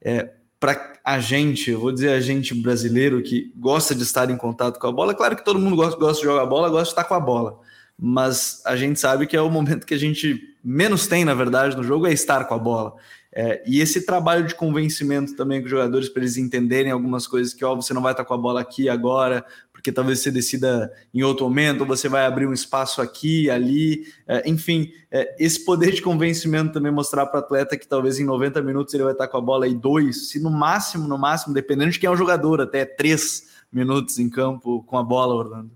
é, 0.00 0.30
para 0.60 0.92
a 1.04 1.18
gente, 1.18 1.70
eu 1.70 1.80
vou 1.80 1.92
dizer 1.92 2.10
a 2.10 2.20
gente 2.20 2.54
brasileiro 2.54 3.22
que 3.22 3.52
gosta 3.56 3.94
de 3.94 4.02
estar 4.02 4.30
em 4.30 4.36
contato 4.36 4.78
com 4.78 4.86
a 4.86 4.92
bola, 4.92 5.12
é 5.12 5.16
claro 5.16 5.34
que 5.34 5.44
todo 5.44 5.58
mundo 5.58 5.76
gosta, 5.76 5.98
gosta 5.98 6.20
de 6.20 6.28
jogar 6.28 6.46
bola, 6.46 6.68
gosta 6.68 6.84
de 6.84 6.90
estar 6.90 7.04
com 7.04 7.14
a 7.14 7.20
bola, 7.20 7.58
mas 7.98 8.62
a 8.64 8.76
gente 8.76 9.00
sabe 9.00 9.26
que 9.26 9.36
é 9.36 9.40
o 9.40 9.50
momento 9.50 9.86
que 9.86 9.94
a 9.94 9.98
gente 9.98 10.40
menos 10.62 11.06
tem, 11.06 11.24
na 11.24 11.34
verdade, 11.34 11.76
no 11.76 11.82
jogo, 11.82 12.06
é 12.06 12.12
estar 12.12 12.44
com 12.44 12.54
a 12.54 12.58
bola. 12.58 12.94
É, 13.30 13.62
e 13.66 13.80
esse 13.80 14.06
trabalho 14.06 14.46
de 14.46 14.54
convencimento 14.54 15.36
também 15.36 15.60
com 15.60 15.66
os 15.66 15.70
jogadores 15.70 16.08
para 16.08 16.22
eles 16.22 16.38
entenderem 16.38 16.90
algumas 16.90 17.26
coisas 17.26 17.52
que 17.52 17.62
ó, 17.62 17.74
você 17.74 17.92
não 17.92 18.00
vai 18.00 18.12
estar 18.12 18.24
com 18.24 18.32
a 18.32 18.38
bola 18.38 18.60
aqui 18.60 18.88
agora, 18.88 19.44
porque 19.70 19.92
talvez 19.92 20.20
você 20.20 20.30
decida 20.30 20.90
em 21.12 21.22
outro 21.22 21.44
momento, 21.44 21.84
você 21.84 22.08
vai 22.08 22.24
abrir 22.24 22.46
um 22.46 22.54
espaço 22.54 23.02
aqui, 23.02 23.50
ali, 23.50 24.06
é, 24.26 24.48
enfim, 24.48 24.90
é, 25.10 25.36
esse 25.38 25.62
poder 25.62 25.92
de 25.92 26.00
convencimento 26.00 26.72
também 26.72 26.90
mostrar 26.90 27.26
para 27.26 27.40
o 27.40 27.42
atleta 27.44 27.76
que 27.76 27.86
talvez 27.86 28.18
em 28.18 28.24
90 28.24 28.62
minutos 28.62 28.94
ele 28.94 29.04
vai 29.04 29.12
estar 29.12 29.28
com 29.28 29.36
a 29.36 29.42
bola 29.42 29.68
e 29.68 29.74
dois, 29.74 30.30
se 30.30 30.40
no 30.40 30.50
máximo, 30.50 31.06
no 31.06 31.18
máximo, 31.18 31.52
dependendo 31.52 31.90
de 31.90 31.98
quem 31.98 32.08
é 32.08 32.10
o 32.10 32.16
jogador, 32.16 32.62
até 32.62 32.86
três 32.86 33.58
minutos 33.70 34.18
em 34.18 34.30
campo 34.30 34.82
com 34.84 34.96
a 34.96 35.02
bola, 35.02 35.34
Orlando. 35.34 35.70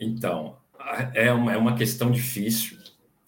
Então, 0.00 0.56
é 1.14 1.30
uma, 1.30 1.52
é 1.52 1.56
uma 1.56 1.74
questão 1.74 2.10
difícil 2.10 2.77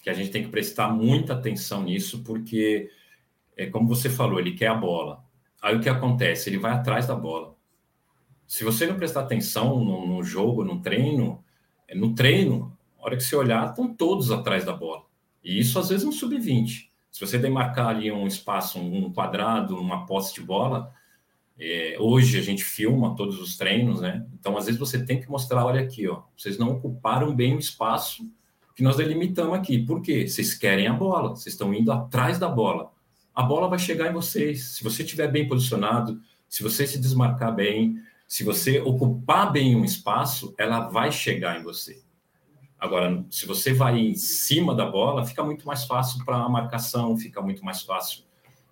que 0.03 0.09
a 0.09 0.13
gente 0.13 0.31
tem 0.31 0.43
que 0.43 0.49
prestar 0.49 0.89
muita 0.89 1.35
atenção 1.35 1.83
nisso, 1.83 2.23
porque, 2.23 2.91
é, 3.57 3.67
como 3.67 3.87
você 3.87 4.09
falou, 4.09 4.39
ele 4.39 4.53
quer 4.53 4.69
a 4.69 4.75
bola. 4.75 5.23
Aí 5.61 5.77
o 5.77 5.81
que 5.81 5.89
acontece? 5.89 6.49
Ele 6.49 6.59
vai 6.59 6.73
atrás 6.73 7.07
da 7.07 7.15
bola. 7.15 7.55
Se 8.47 8.65
você 8.65 8.87
não 8.87 8.97
prestar 8.97 9.21
atenção 9.21 9.85
no, 9.85 10.07
no 10.07 10.23
jogo, 10.23 10.65
no 10.65 10.81
treino, 10.81 11.45
é, 11.87 11.95
no 11.95 12.15
treino, 12.15 12.77
a 12.99 13.05
hora 13.05 13.17
que 13.17 13.23
você 13.23 13.37
olhar, 13.37 13.69
estão 13.69 13.93
todos 13.95 14.31
atrás 14.31 14.65
da 14.65 14.73
bola. 14.73 15.05
E 15.45 15.59
isso 15.59 15.79
às 15.79 15.89
vezes 15.91 16.05
é 16.05 16.09
um 16.09 16.13
sub-20. 16.13 16.89
Se 17.11 17.21
você 17.21 17.39
demarcar 17.39 17.89
ali 17.89 18.11
um 18.11 18.27
espaço, 18.27 18.79
um 18.79 19.13
quadrado, 19.13 19.79
uma 19.79 20.07
posse 20.07 20.35
de 20.35 20.41
bola, 20.41 20.93
é, 21.59 21.97
hoje 21.99 22.39
a 22.39 22.43
gente 22.43 22.65
filma 22.65 23.15
todos 23.15 23.39
os 23.39 23.57
treinos, 23.57 24.01
né? 24.01 24.27
Então, 24.39 24.57
às 24.57 24.65
vezes 24.65 24.81
você 24.81 25.05
tem 25.05 25.21
que 25.21 25.29
mostrar, 25.29 25.65
olha 25.65 25.81
aqui, 25.81 26.09
ó, 26.09 26.23
vocês 26.35 26.57
não 26.57 26.71
ocuparam 26.71 27.35
bem 27.35 27.55
o 27.55 27.59
espaço 27.59 28.31
que 28.81 28.85
nós 28.85 28.97
delimitamos 28.97 29.59
aqui. 29.59 29.79
Por 29.79 30.01
quê? 30.01 30.27
Vocês 30.27 30.55
querem 30.55 30.87
a 30.87 30.95
bola, 30.95 31.37
vocês 31.37 31.53
estão 31.53 31.75
indo 31.75 31.93
atrás 31.93 32.39
da 32.39 32.49
bola. 32.49 32.91
A 33.35 33.43
bola 33.43 33.69
vai 33.69 33.79
chegar 33.79 34.09
em 34.09 34.13
vocês. 34.15 34.77
Se 34.77 34.83
você 34.83 35.03
estiver 35.03 35.29
bem 35.29 35.47
posicionado, 35.47 36.19
se 36.49 36.63
você 36.63 36.87
se 36.87 36.99
desmarcar 36.99 37.55
bem, 37.55 38.01
se 38.27 38.43
você 38.43 38.81
ocupar 38.81 39.53
bem 39.53 39.77
um 39.77 39.85
espaço, 39.85 40.55
ela 40.57 40.89
vai 40.89 41.13
chegar 41.13 41.61
em 41.61 41.63
você. 41.63 42.01
Agora, 42.79 43.23
se 43.31 43.45
você 43.45 43.75
vai 43.75 43.99
em 43.99 44.15
cima 44.15 44.75
da 44.75 44.87
bola, 44.87 45.27
fica 45.27 45.45
muito 45.45 45.67
mais 45.67 45.85
fácil 45.85 46.25
para 46.25 46.37
a 46.37 46.49
marcação, 46.49 47.19
fica 47.19 47.43
muito 47.43 47.63
mais 47.63 47.83
fácil 47.83 48.25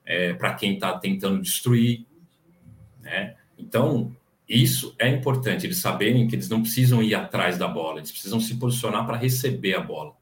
é, 0.06 0.32
para 0.32 0.54
quem 0.54 0.72
está 0.72 0.98
tentando 0.98 1.42
destruir. 1.42 2.06
Né? 3.02 3.36
Então, 3.58 4.16
isso 4.48 4.94
é 4.98 5.08
importante, 5.08 5.66
eles 5.66 5.78
saberem 5.78 6.26
que 6.26 6.34
eles 6.34 6.48
não 6.48 6.62
precisam 6.62 7.02
ir 7.02 7.14
atrás 7.14 7.58
da 7.58 7.68
bola, 7.68 7.98
eles 7.98 8.10
precisam 8.10 8.40
se 8.40 8.56
posicionar 8.56 9.04
para 9.04 9.16
receber 9.16 9.74
a 9.74 9.80
bola. 9.80 10.16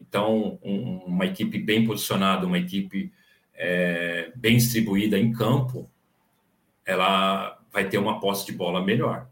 Então, 0.00 0.58
um, 0.62 0.98
uma 1.06 1.26
equipe 1.26 1.58
bem 1.58 1.84
posicionada, 1.84 2.46
uma 2.46 2.58
equipe 2.58 3.12
é, 3.54 4.32
bem 4.34 4.56
distribuída 4.56 5.18
em 5.18 5.32
campo, 5.32 5.90
ela 6.84 7.58
vai 7.70 7.88
ter 7.88 7.98
uma 7.98 8.20
posse 8.20 8.46
de 8.46 8.52
bola 8.52 8.82
melhor. 8.82 9.28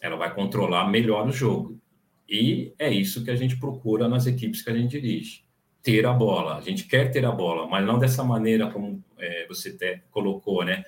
ela 0.00 0.16
vai 0.16 0.32
controlar 0.34 0.88
melhor 0.90 1.26
o 1.26 1.32
jogo. 1.32 1.80
E 2.28 2.74
é 2.78 2.90
isso 2.90 3.24
que 3.24 3.30
a 3.30 3.36
gente 3.36 3.56
procura 3.56 4.08
nas 4.08 4.26
equipes 4.26 4.60
que 4.62 4.70
a 4.70 4.74
gente 4.74 4.90
dirige. 5.00 5.44
Ter 5.82 6.04
a 6.04 6.12
bola. 6.12 6.56
A 6.56 6.60
gente 6.60 6.84
quer 6.84 7.10
ter 7.10 7.24
a 7.24 7.32
bola, 7.32 7.66
mas 7.66 7.86
não 7.86 7.98
dessa 7.98 8.22
maneira 8.22 8.70
como 8.70 9.02
é, 9.18 9.46
você 9.46 9.72
te, 9.72 10.02
colocou, 10.10 10.64
né? 10.64 10.84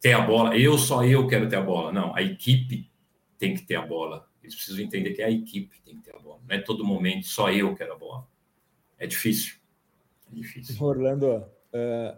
Ter 0.00 0.12
a 0.12 0.22
bola, 0.22 0.56
eu 0.56 0.78
só 0.78 1.04
eu 1.04 1.26
quero 1.26 1.48
ter 1.48 1.56
a 1.56 1.62
bola. 1.62 1.92
Não, 1.92 2.14
a 2.14 2.22
equipe 2.22 2.90
tem 3.38 3.54
que 3.54 3.62
ter 3.62 3.76
a 3.76 3.82
bola. 3.82 4.28
Eles 4.42 4.54
precisam 4.54 4.82
entender 4.82 5.12
que 5.12 5.22
é 5.22 5.26
a 5.26 5.30
equipe 5.30 5.76
que 5.76 5.82
tem 5.82 5.96
que 5.96 6.02
ter 6.02 6.16
a 6.16 6.18
bola. 6.18 6.40
Não 6.48 6.56
é 6.56 6.58
todo 6.58 6.84
momento 6.84 7.26
só 7.26 7.50
eu 7.50 7.74
quero 7.74 7.92
a 7.92 7.98
bola. 7.98 8.26
É 8.98 9.06
difícil. 9.06 9.56
É 10.30 10.34
difícil. 10.34 10.82
Orlando, 10.82 11.26
uh, 11.28 12.16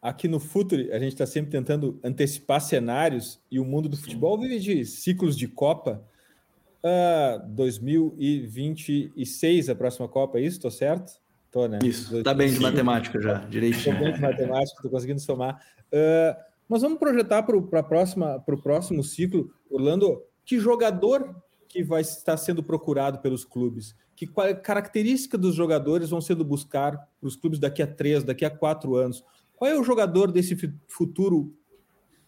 aqui 0.00 0.28
no 0.28 0.38
Futuri, 0.38 0.92
a 0.92 0.98
gente 0.98 1.12
está 1.12 1.26
sempre 1.26 1.50
tentando 1.50 1.98
antecipar 2.02 2.60
cenários 2.60 3.40
e 3.50 3.58
o 3.58 3.64
mundo 3.64 3.88
do 3.88 3.96
futebol 3.96 4.38
vive 4.38 4.58
de 4.58 4.84
ciclos 4.84 5.34
de 5.36 5.48
Copa. 5.48 6.06
Uh, 6.82 7.38
2026, 7.48 9.70
a 9.70 9.74
próxima 9.74 10.06
Copa, 10.06 10.38
é 10.38 10.42
isso? 10.42 10.58
Estou 10.58 10.70
certo? 10.70 11.18
Tô, 11.50 11.66
né? 11.66 11.78
Isso, 11.82 12.22
tá 12.22 12.34
bem 12.34 12.52
de 12.52 12.60
matemática 12.60 13.18
já, 13.20 13.38
direitinho. 13.46 13.96
Tô 13.96 14.04
bem 14.04 14.12
de 14.12 14.20
matemática, 14.20 14.82
tô 14.82 14.90
conseguindo 14.90 15.20
somar. 15.20 15.64
Uh, 15.86 16.36
mas 16.74 16.82
vamos 16.82 16.98
projetar 16.98 17.44
para 17.44 17.56
o 17.56 18.60
próximo 18.60 19.04
ciclo, 19.04 19.48
Orlando, 19.70 20.20
que 20.44 20.58
jogador 20.58 21.40
que 21.68 21.84
vai 21.84 22.00
estar 22.00 22.36
sendo 22.36 22.64
procurado 22.64 23.20
pelos 23.20 23.44
clubes? 23.44 23.94
Que 24.16 24.26
característica 24.60 25.38
dos 25.38 25.54
jogadores 25.54 26.10
vão 26.10 26.20
sendo 26.20 26.44
buscar 26.44 26.96
para 27.20 27.28
os 27.28 27.36
clubes 27.36 27.60
daqui 27.60 27.80
a 27.80 27.86
três, 27.86 28.24
daqui 28.24 28.44
a 28.44 28.50
quatro 28.50 28.96
anos? 28.96 29.22
Qual 29.54 29.70
é 29.70 29.78
o 29.78 29.84
jogador 29.84 30.32
desse 30.32 30.56
futuro 30.88 31.56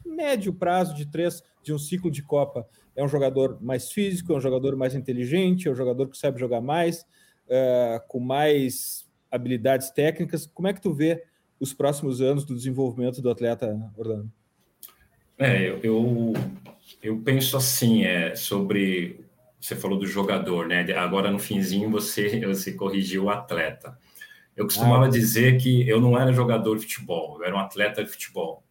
médio 0.06 0.54
prazo 0.54 0.94
de 0.94 1.10
três 1.10 1.42
de 1.60 1.74
um 1.74 1.78
ciclo 1.78 2.08
de 2.08 2.22
Copa? 2.22 2.68
É 2.94 3.02
um 3.02 3.08
jogador 3.08 3.58
mais 3.60 3.90
físico, 3.90 4.32
é 4.32 4.36
um 4.36 4.40
jogador 4.40 4.76
mais 4.76 4.94
inteligente, 4.94 5.66
é 5.66 5.72
um 5.72 5.74
jogador 5.74 6.08
que 6.08 6.16
sabe 6.16 6.38
jogar 6.38 6.60
mais, 6.60 7.00
uh, 7.48 8.00
com 8.06 8.20
mais 8.20 9.04
habilidades 9.28 9.90
técnicas. 9.90 10.46
Como 10.46 10.68
é 10.68 10.72
que 10.72 10.80
tu 10.80 10.94
vê 10.94 11.24
os 11.58 11.72
próximos 11.72 12.20
anos 12.20 12.44
do 12.44 12.54
desenvolvimento 12.54 13.20
do 13.22 13.30
atleta, 13.30 13.90
Orlando? 13.96 14.30
É, 15.38 15.68
eu, 15.68 15.80
eu, 15.82 16.32
eu 17.02 17.18
penso 17.20 17.56
assim, 17.56 18.04
é, 18.04 18.34
sobre. 18.34 19.24
Você 19.60 19.74
falou 19.74 19.98
do 19.98 20.06
jogador, 20.06 20.68
né? 20.68 20.92
Agora 20.92 21.30
no 21.30 21.38
finzinho 21.38 21.90
você, 21.90 22.40
você 22.46 22.72
corrigiu 22.72 23.24
o 23.24 23.30
atleta. 23.30 23.98
Eu 24.56 24.64
costumava 24.64 25.06
ah, 25.06 25.10
dizer 25.10 25.58
que 25.58 25.86
eu 25.88 26.00
não 26.00 26.18
era 26.18 26.32
jogador 26.32 26.76
de 26.76 26.82
futebol, 26.82 27.38
eu 27.38 27.44
era 27.44 27.54
um 27.54 27.58
atleta 27.58 28.02
de 28.02 28.08
futebol. 28.08 28.64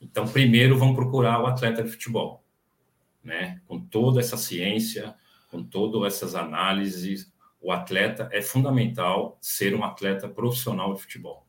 Então, 0.00 0.26
primeiro 0.26 0.76
vamos 0.76 0.96
procurar 0.96 1.40
o 1.40 1.46
atleta 1.46 1.82
de 1.82 1.90
futebol, 1.90 2.44
né? 3.22 3.60
Com 3.66 3.80
toda 3.80 4.20
essa 4.20 4.36
ciência, 4.36 5.14
com 5.50 5.62
todas 5.62 6.12
essas 6.12 6.34
análises, 6.34 7.32
o 7.60 7.70
atleta 7.70 8.28
é 8.32 8.42
fundamental 8.42 9.38
ser 9.40 9.74
um 9.74 9.84
atleta 9.84 10.28
profissional 10.28 10.92
de 10.92 11.00
futebol. 11.00 11.46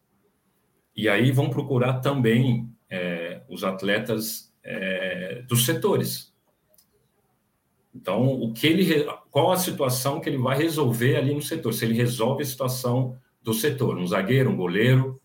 E 0.96 1.10
aí 1.10 1.32
vão 1.32 1.50
procurar 1.50 2.00
também 2.00 2.70
é, 2.90 3.42
os 3.50 3.64
atletas 3.64 4.54
é, 4.64 5.44
dos 5.48 5.66
setores. 5.66 6.34
Então, 7.96 8.26
o 8.26 8.52
que 8.54 8.66
ele, 8.66 9.06
qual 9.30 9.52
a 9.52 9.58
situação 9.58 10.20
que 10.20 10.28
ele 10.28 10.38
vai 10.38 10.58
resolver 10.58 11.16
ali 11.16 11.34
no 11.34 11.42
setor? 11.42 11.74
Se 11.74 11.86
ele 11.86 11.94
resolve 11.94 12.42
a 12.42 12.46
situação 12.46 13.18
do 13.42 13.54
setor, 13.54 13.98
um 13.98 14.08
zagueiro, 14.08 14.50
um 14.50 14.56
goleiro, 14.56 15.22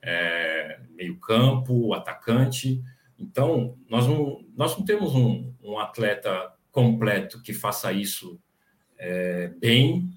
é, 0.00 0.80
meio 0.90 1.16
campo, 1.18 1.92
atacante. 1.92 2.82
Então, 3.18 3.76
nós 3.88 4.06
não, 4.06 4.44
nós 4.56 4.76
não 4.76 4.84
temos 4.84 5.14
um, 5.14 5.52
um 5.62 5.78
atleta 5.78 6.52
completo 6.70 7.42
que 7.42 7.52
faça 7.52 7.92
isso 7.92 8.40
é, 8.96 9.48
bem 9.58 10.10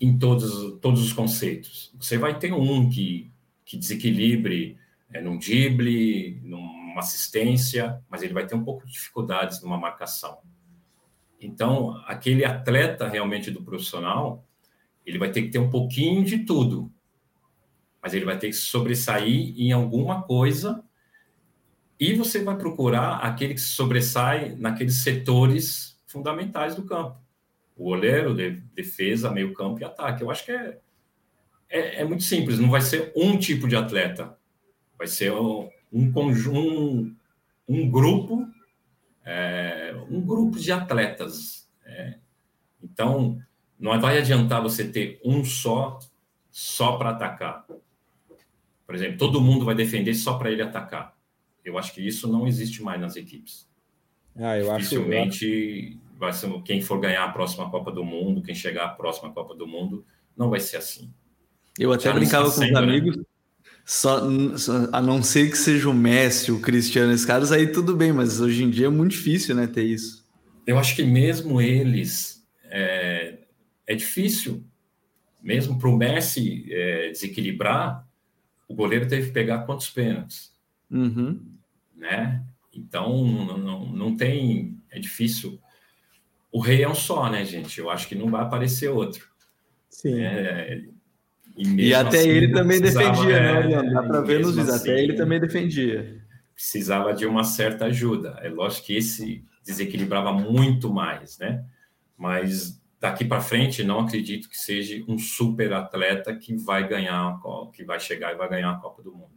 em 0.00 0.18
todos, 0.18 0.78
todos 0.80 1.02
os 1.02 1.12
conceitos. 1.12 1.92
Você 1.98 2.16
vai 2.16 2.38
ter 2.38 2.52
um 2.52 2.88
que, 2.88 3.30
que 3.64 3.76
desequilibre 3.76 4.78
é, 5.12 5.20
num 5.20 5.38
drible, 5.38 6.40
numa 6.42 6.98
assistência, 6.98 8.02
mas 8.08 8.22
ele 8.22 8.34
vai 8.34 8.46
ter 8.46 8.54
um 8.54 8.64
pouco 8.64 8.86
de 8.86 8.92
dificuldades 8.92 9.62
numa 9.62 9.78
marcação. 9.78 10.38
Então, 11.40 12.02
aquele 12.06 12.44
atleta 12.44 13.08
realmente 13.08 13.50
do 13.50 13.62
profissional, 13.62 14.44
ele 15.04 15.18
vai 15.18 15.30
ter 15.30 15.42
que 15.42 15.50
ter 15.50 15.58
um 15.58 15.70
pouquinho 15.70 16.24
de 16.24 16.38
tudo, 16.44 16.90
mas 18.02 18.14
ele 18.14 18.24
vai 18.24 18.38
ter 18.38 18.48
que 18.48 18.54
sobressair 18.54 19.54
em 19.58 19.72
alguma 19.72 20.22
coisa 20.22 20.84
e 21.98 22.14
você 22.14 22.42
vai 22.42 22.56
procurar 22.56 23.16
aquele 23.18 23.54
que 23.54 23.60
sobressai 23.60 24.54
naqueles 24.56 25.02
setores 25.02 26.00
fundamentais 26.06 26.74
do 26.74 26.84
campo 26.84 27.24
o 27.76 27.84
goleiro, 27.84 28.34
de, 28.34 28.50
defesa, 28.74 29.30
meio 29.30 29.52
campo 29.52 29.80
e 29.80 29.84
ataque. 29.84 30.22
Eu 30.22 30.30
acho 30.30 30.44
que 30.44 30.52
é, 30.52 30.78
é, 31.68 32.00
é, 32.00 32.04
muito 32.04 32.22
simples, 32.22 32.58
não 32.58 32.70
vai 32.70 32.80
ser 32.80 33.12
um 33.16 33.38
tipo 33.38 33.68
de 33.68 33.76
atleta, 33.76 34.36
vai 34.96 35.06
ser 35.06 35.32
um, 35.32 35.68
um 35.92 36.12
conjunto, 36.12 37.14
um 37.68 37.90
grupo, 37.90 38.46
é, 39.24 39.94
um 40.10 40.20
grupo 40.20 40.58
de 40.58 40.70
atletas. 40.70 41.68
É. 41.84 42.18
Então, 42.82 43.38
não 43.78 43.98
vai 44.00 44.18
adiantar 44.18 44.62
você 44.62 44.86
ter 44.86 45.20
um 45.24 45.44
só, 45.44 45.98
só 46.50 46.96
para 46.96 47.10
atacar. 47.10 47.66
Por 48.86 48.94
exemplo, 48.94 49.18
todo 49.18 49.40
mundo 49.40 49.64
vai 49.64 49.74
defender 49.74 50.14
só 50.14 50.36
para 50.38 50.50
ele 50.50 50.62
atacar. 50.62 51.16
Eu 51.64 51.78
acho 51.78 51.94
que 51.94 52.06
isso 52.06 52.30
não 52.30 52.46
existe 52.46 52.82
mais 52.82 53.00
nas 53.00 53.16
equipes. 53.16 53.66
Ah, 54.36 54.58
eu 54.58 54.76
Dificilmente 54.76 55.96
acho 55.96 56.04
vai 56.18 56.32
ser 56.32 56.62
quem 56.62 56.80
for 56.80 56.98
ganhar 57.00 57.24
a 57.24 57.32
próxima 57.32 57.70
Copa 57.70 57.90
do 57.90 58.04
Mundo, 58.04 58.42
quem 58.42 58.54
chegar 58.54 58.84
à 58.86 58.88
próxima 58.88 59.32
Copa 59.32 59.54
do 59.54 59.66
Mundo, 59.66 60.04
não 60.36 60.48
vai 60.48 60.60
ser 60.60 60.76
assim. 60.76 61.12
Eu 61.78 61.92
até 61.92 62.04
Já 62.04 62.12
brincava 62.12 62.50
com 62.50 62.60
os 62.60 62.70
né? 62.70 62.78
amigos, 62.78 63.16
né? 63.16 63.24
só, 63.84 64.22
a 64.92 65.02
não 65.02 65.22
ser 65.22 65.50
que 65.50 65.58
seja 65.58 65.88
o 65.88 65.94
Messi, 65.94 66.52
o 66.52 66.60
Cristiano, 66.60 67.12
esses 67.12 67.26
caras, 67.26 67.52
aí 67.52 67.66
tudo 67.66 67.96
bem, 67.96 68.12
mas 68.12 68.40
hoje 68.40 68.64
em 68.64 68.70
dia 68.70 68.86
é 68.86 68.90
muito 68.90 69.12
difícil, 69.12 69.54
né, 69.54 69.66
ter 69.66 69.84
isso. 69.84 70.24
Eu 70.66 70.78
acho 70.78 70.96
que 70.96 71.02
mesmo 71.02 71.60
eles 71.60 72.46
é, 72.64 73.38
é 73.86 73.94
difícil, 73.94 74.64
mesmo 75.42 75.78
para 75.78 75.88
o 75.88 75.96
Messi 75.96 76.66
é, 76.70 77.10
desequilibrar, 77.10 78.06
o 78.66 78.74
goleiro 78.74 79.06
teve 79.06 79.26
que 79.26 79.32
pegar 79.32 79.66
quantos 79.66 79.90
pênaltis, 79.90 80.52
uhum. 80.90 81.38
né? 81.94 82.42
Então 82.72 83.24
não, 83.26 83.58
não, 83.58 83.86
não 83.92 84.16
tem, 84.16 84.78
é 84.90 84.98
difícil 84.98 85.60
o 86.54 86.60
rei 86.60 86.84
é 86.84 86.88
um 86.88 86.94
só, 86.94 87.28
né, 87.28 87.44
gente? 87.44 87.80
Eu 87.80 87.90
acho 87.90 88.06
que 88.06 88.14
não 88.14 88.30
vai 88.30 88.40
aparecer 88.40 88.88
outro. 88.88 89.28
Sim. 89.90 90.20
É, 90.20 90.84
e, 91.56 91.88
e, 91.88 91.94
até 91.94 92.18
assim, 92.18 92.28
ele 92.28 92.52
também 92.52 92.80
defendia, 92.80 93.40
né, 93.40 93.72
é, 93.72 93.82
né, 93.82 93.92
Dá 93.92 94.02
para 94.02 94.20
ver 94.22 94.40
nos 94.40 94.56
vídeos, 94.56 94.68
assim, 94.68 94.90
até 94.90 95.02
ele 95.02 95.14
também 95.14 95.38
defendia. 95.38 96.20
Precisava 96.52 97.14
de 97.14 97.26
uma 97.26 97.44
certa 97.44 97.86
ajuda. 97.86 98.38
É 98.42 98.48
lógico 98.48 98.86
que 98.86 98.96
esse 98.96 99.44
desequilibrava 99.64 100.32
muito 100.32 100.92
mais, 100.92 101.38
né? 101.38 101.64
Mas 102.16 102.80
daqui 103.00 103.24
para 103.24 103.40
frente, 103.40 103.84
não 103.84 104.00
acredito 104.00 104.48
que 104.48 104.58
seja 104.58 105.02
um 105.06 105.18
super 105.18 105.72
atleta 105.72 106.34
que 106.34 106.56
vai 106.56 106.88
ganhar, 106.88 107.38
que 107.72 107.84
vai 107.84 108.00
chegar 108.00 108.32
e 108.32 108.36
vai 108.36 108.48
ganhar 108.48 108.70
a 108.70 108.78
Copa 108.78 109.02
do 109.02 109.12
Mundo. 109.12 109.34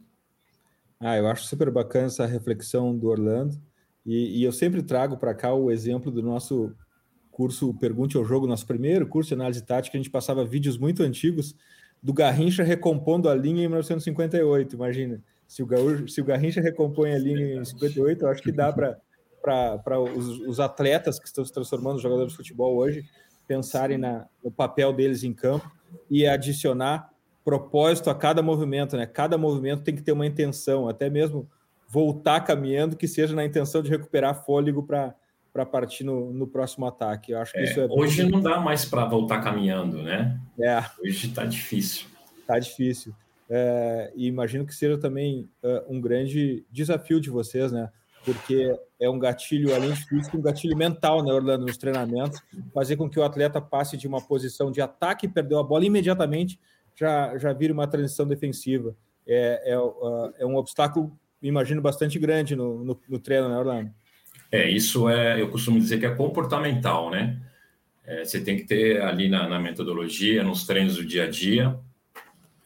Ah, 1.00 1.16
eu 1.16 1.26
acho 1.28 1.44
super 1.44 1.70
bacana 1.70 2.06
essa 2.06 2.26
reflexão 2.26 2.96
do 2.96 3.08
Orlando. 3.08 3.56
E, 4.04 4.40
e 4.40 4.42
eu 4.42 4.50
sempre 4.52 4.82
trago 4.82 5.16
para 5.16 5.34
cá 5.34 5.54
o 5.54 5.70
exemplo 5.70 6.10
do 6.10 6.22
nosso 6.22 6.74
curso 7.30 7.72
Pergunte 7.74 8.16
ao 8.16 8.24
Jogo, 8.24 8.46
nosso 8.46 8.66
primeiro 8.66 9.06
curso 9.06 9.28
de 9.28 9.34
análise 9.34 9.64
tática, 9.64 9.96
a 9.96 10.00
gente 10.00 10.10
passava 10.10 10.44
vídeos 10.44 10.76
muito 10.76 11.04
antigos 11.04 11.54
do 12.02 12.12
Garrincha 12.12 12.62
recompondo 12.62 13.28
a 13.28 13.34
linha 13.34 13.64
em 13.64 13.68
1958. 13.68 14.74
Imagina, 14.74 15.22
se 15.46 15.62
o, 15.62 15.66
Gaúcho, 15.66 16.08
se 16.08 16.20
o 16.20 16.24
Garrincha 16.24 16.60
recompõe 16.60 17.12
a 17.12 17.18
linha 17.18 17.60
em 17.60 17.64
58, 17.64 18.24
eu 18.24 18.28
acho 18.28 18.42
que 18.42 18.52
dá 18.52 18.72
para 18.72 20.00
os, 20.00 20.40
os, 20.40 20.60
atletas 20.60 21.18
que 21.18 21.26
estão 21.26 21.44
se 21.44 21.52
transformando 21.52 21.98
em 21.98 22.02
jogadores 22.02 22.32
de 22.32 22.36
futebol 22.36 22.76
hoje 22.76 23.04
pensarem 23.46 23.96
na, 23.96 24.26
no 24.44 24.50
papel 24.50 24.92
deles 24.92 25.24
em 25.24 25.32
campo 25.32 25.70
e 26.10 26.26
adicionar 26.26 27.10
propósito 27.42 28.10
a 28.10 28.14
cada 28.14 28.42
movimento, 28.42 28.94
né? 28.94 29.06
Cada 29.06 29.38
movimento 29.38 29.82
tem 29.82 29.96
que 29.96 30.02
ter 30.02 30.12
uma 30.12 30.26
intenção, 30.26 30.86
até 30.86 31.08
mesmo 31.08 31.48
voltar 31.88 32.42
caminhando 32.42 32.94
que 32.94 33.08
seja 33.08 33.34
na 33.34 33.42
intenção 33.42 33.82
de 33.82 33.88
recuperar 33.88 34.44
fôlego 34.44 34.82
para 34.82 35.14
para 35.58 35.66
partir 35.66 36.04
no, 36.04 36.32
no, 36.32 36.46
próximo 36.46 36.86
ataque. 36.86 37.32
Eu 37.32 37.40
acho 37.40 37.52
que 37.52 37.58
é, 37.58 37.64
isso 37.64 37.80
é 37.80 37.86
hoje 37.90 38.22
bem... 38.22 38.30
não 38.30 38.40
dá 38.40 38.60
mais 38.60 38.84
para 38.84 39.04
voltar 39.04 39.40
caminhando, 39.40 40.00
né? 40.00 40.40
É. 40.60 40.84
Hoje 41.02 41.26
está 41.26 41.44
difícil. 41.44 42.06
Está 42.38 42.60
difícil. 42.60 43.12
É, 43.50 44.12
e 44.14 44.28
imagino 44.28 44.64
que 44.64 44.72
seja 44.72 44.96
também 44.96 45.48
uh, 45.64 45.92
um 45.92 46.00
grande 46.00 46.64
desafio 46.70 47.20
de 47.20 47.28
vocês, 47.28 47.72
né? 47.72 47.90
Porque 48.24 48.72
é 49.00 49.10
um 49.10 49.18
gatilho, 49.18 49.74
além 49.74 49.90
de 49.90 50.04
físico, 50.04 50.38
um 50.38 50.42
gatilho 50.42 50.76
mental, 50.76 51.24
né, 51.24 51.32
Orlando, 51.32 51.66
nos 51.66 51.76
treinamentos, 51.76 52.40
fazer 52.72 52.96
com 52.96 53.10
que 53.10 53.18
o 53.18 53.24
atleta 53.24 53.60
passe 53.60 53.96
de 53.96 54.06
uma 54.06 54.20
posição 54.20 54.70
de 54.70 54.80
ataque 54.80 55.26
e 55.26 55.28
perdeu 55.28 55.58
a 55.58 55.64
bola 55.64 55.84
imediatamente 55.84 56.60
já, 56.94 57.36
já 57.36 57.52
vira 57.52 57.72
uma 57.72 57.88
transição 57.88 58.28
defensiva. 58.28 58.94
É, 59.26 59.72
é, 59.72 59.78
uh, 59.78 60.32
é 60.38 60.46
um 60.46 60.54
obstáculo, 60.54 61.18
imagino, 61.42 61.82
bastante 61.82 62.16
grande 62.16 62.54
no, 62.54 62.84
no, 62.84 63.00
no 63.08 63.18
treino, 63.18 63.48
né, 63.48 63.58
Orlando? 63.58 63.92
É, 64.50 64.68
isso 64.68 65.08
é, 65.08 65.40
eu 65.40 65.50
costumo 65.50 65.78
dizer 65.78 65.98
que 65.98 66.06
é 66.06 66.14
comportamental, 66.14 67.10
né? 67.10 67.40
É, 68.04 68.24
você 68.24 68.40
tem 68.40 68.56
que 68.56 68.64
ter 68.64 69.02
ali 69.02 69.28
na, 69.28 69.46
na, 69.46 69.58
metodologia, 69.58 70.42
nos 70.42 70.66
treinos 70.66 70.96
do 70.96 71.04
dia 71.04 71.24
a 71.24 71.30
dia, 71.30 71.78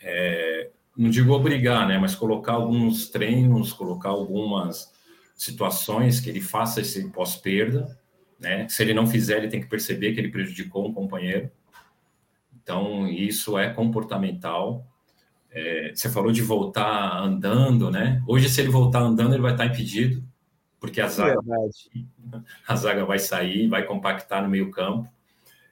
é, 0.00 0.70
não 0.96 1.10
digo 1.10 1.32
obrigar, 1.32 1.88
né? 1.88 1.98
Mas 1.98 2.14
colocar 2.14 2.52
alguns 2.52 3.08
treinos, 3.08 3.72
colocar 3.72 4.10
algumas 4.10 4.92
situações 5.34 6.20
que 6.20 6.30
ele 6.30 6.40
faça 6.40 6.80
esse 6.80 7.10
pós-perda, 7.10 7.98
né? 8.38 8.68
Se 8.68 8.82
ele 8.82 8.94
não 8.94 9.06
fizer, 9.06 9.38
ele 9.38 9.48
tem 9.48 9.60
que 9.60 9.68
perceber 9.68 10.12
que 10.12 10.20
ele 10.20 10.30
prejudicou 10.30 10.86
um 10.86 10.92
companheiro. 10.92 11.50
Então, 12.62 13.08
isso 13.08 13.58
é 13.58 13.70
comportamental. 13.70 14.86
É, 15.50 15.92
você 15.92 16.08
falou 16.08 16.30
de 16.30 16.42
voltar 16.42 17.18
andando, 17.18 17.90
né? 17.90 18.22
Hoje, 18.26 18.48
se 18.48 18.60
ele 18.60 18.70
voltar 18.70 19.00
andando, 19.00 19.34
ele 19.34 19.42
vai 19.42 19.52
estar 19.52 19.66
impedido, 19.66 20.22
porque 20.82 21.00
a 21.00 21.06
zaga, 21.06 21.38
a 22.66 22.74
zaga 22.74 23.04
vai 23.04 23.20
sair, 23.20 23.68
vai 23.68 23.84
compactar 23.84 24.42
no 24.42 24.48
meio 24.48 24.68
campo. 24.72 25.08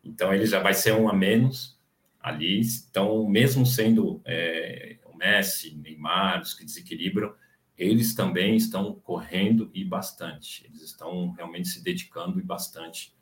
Então, 0.04 0.32
ele 0.32 0.46
já 0.46 0.60
vai 0.60 0.72
ser 0.72 0.94
um 0.94 1.08
a 1.08 1.12
menos 1.12 1.76
ali. 2.20 2.60
Então, 2.88 3.28
mesmo 3.28 3.66
sendo 3.66 4.22
é, 4.24 4.98
o 5.04 5.16
Messi, 5.16 5.74
Neymar, 5.74 6.42
os 6.42 6.54
que 6.54 6.64
desequilibram, 6.64 7.34
eles 7.76 8.14
também 8.14 8.54
estão 8.54 8.94
correndo 9.02 9.68
e 9.74 9.84
bastante. 9.84 10.64
Eles 10.64 10.80
estão 10.80 11.32
realmente 11.32 11.66
se 11.66 11.82
dedicando 11.82 12.38
e 12.38 12.42
bastante. 12.44 13.12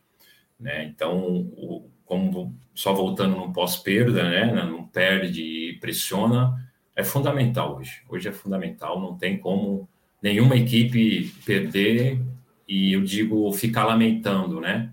Né? 0.60 0.84
Então, 0.84 1.48
o, 1.56 1.90
como 2.04 2.54
só 2.74 2.92
voltando 2.92 3.34
no 3.34 3.50
pós-perda, 3.50 4.28
né? 4.28 4.52
não 4.52 4.86
perde 4.86 5.42
e 5.42 5.78
pressiona, 5.78 6.70
é 6.94 7.02
fundamental 7.02 7.78
hoje. 7.78 8.02
Hoje 8.06 8.28
é 8.28 8.32
fundamental, 8.32 9.00
não 9.00 9.16
tem 9.16 9.38
como 9.38 9.88
nenhuma 10.22 10.56
equipe 10.56 11.32
perder 11.44 12.20
e 12.66 12.92
eu 12.92 13.02
digo 13.02 13.50
ficar 13.52 13.84
lamentando, 13.84 14.60
né? 14.60 14.92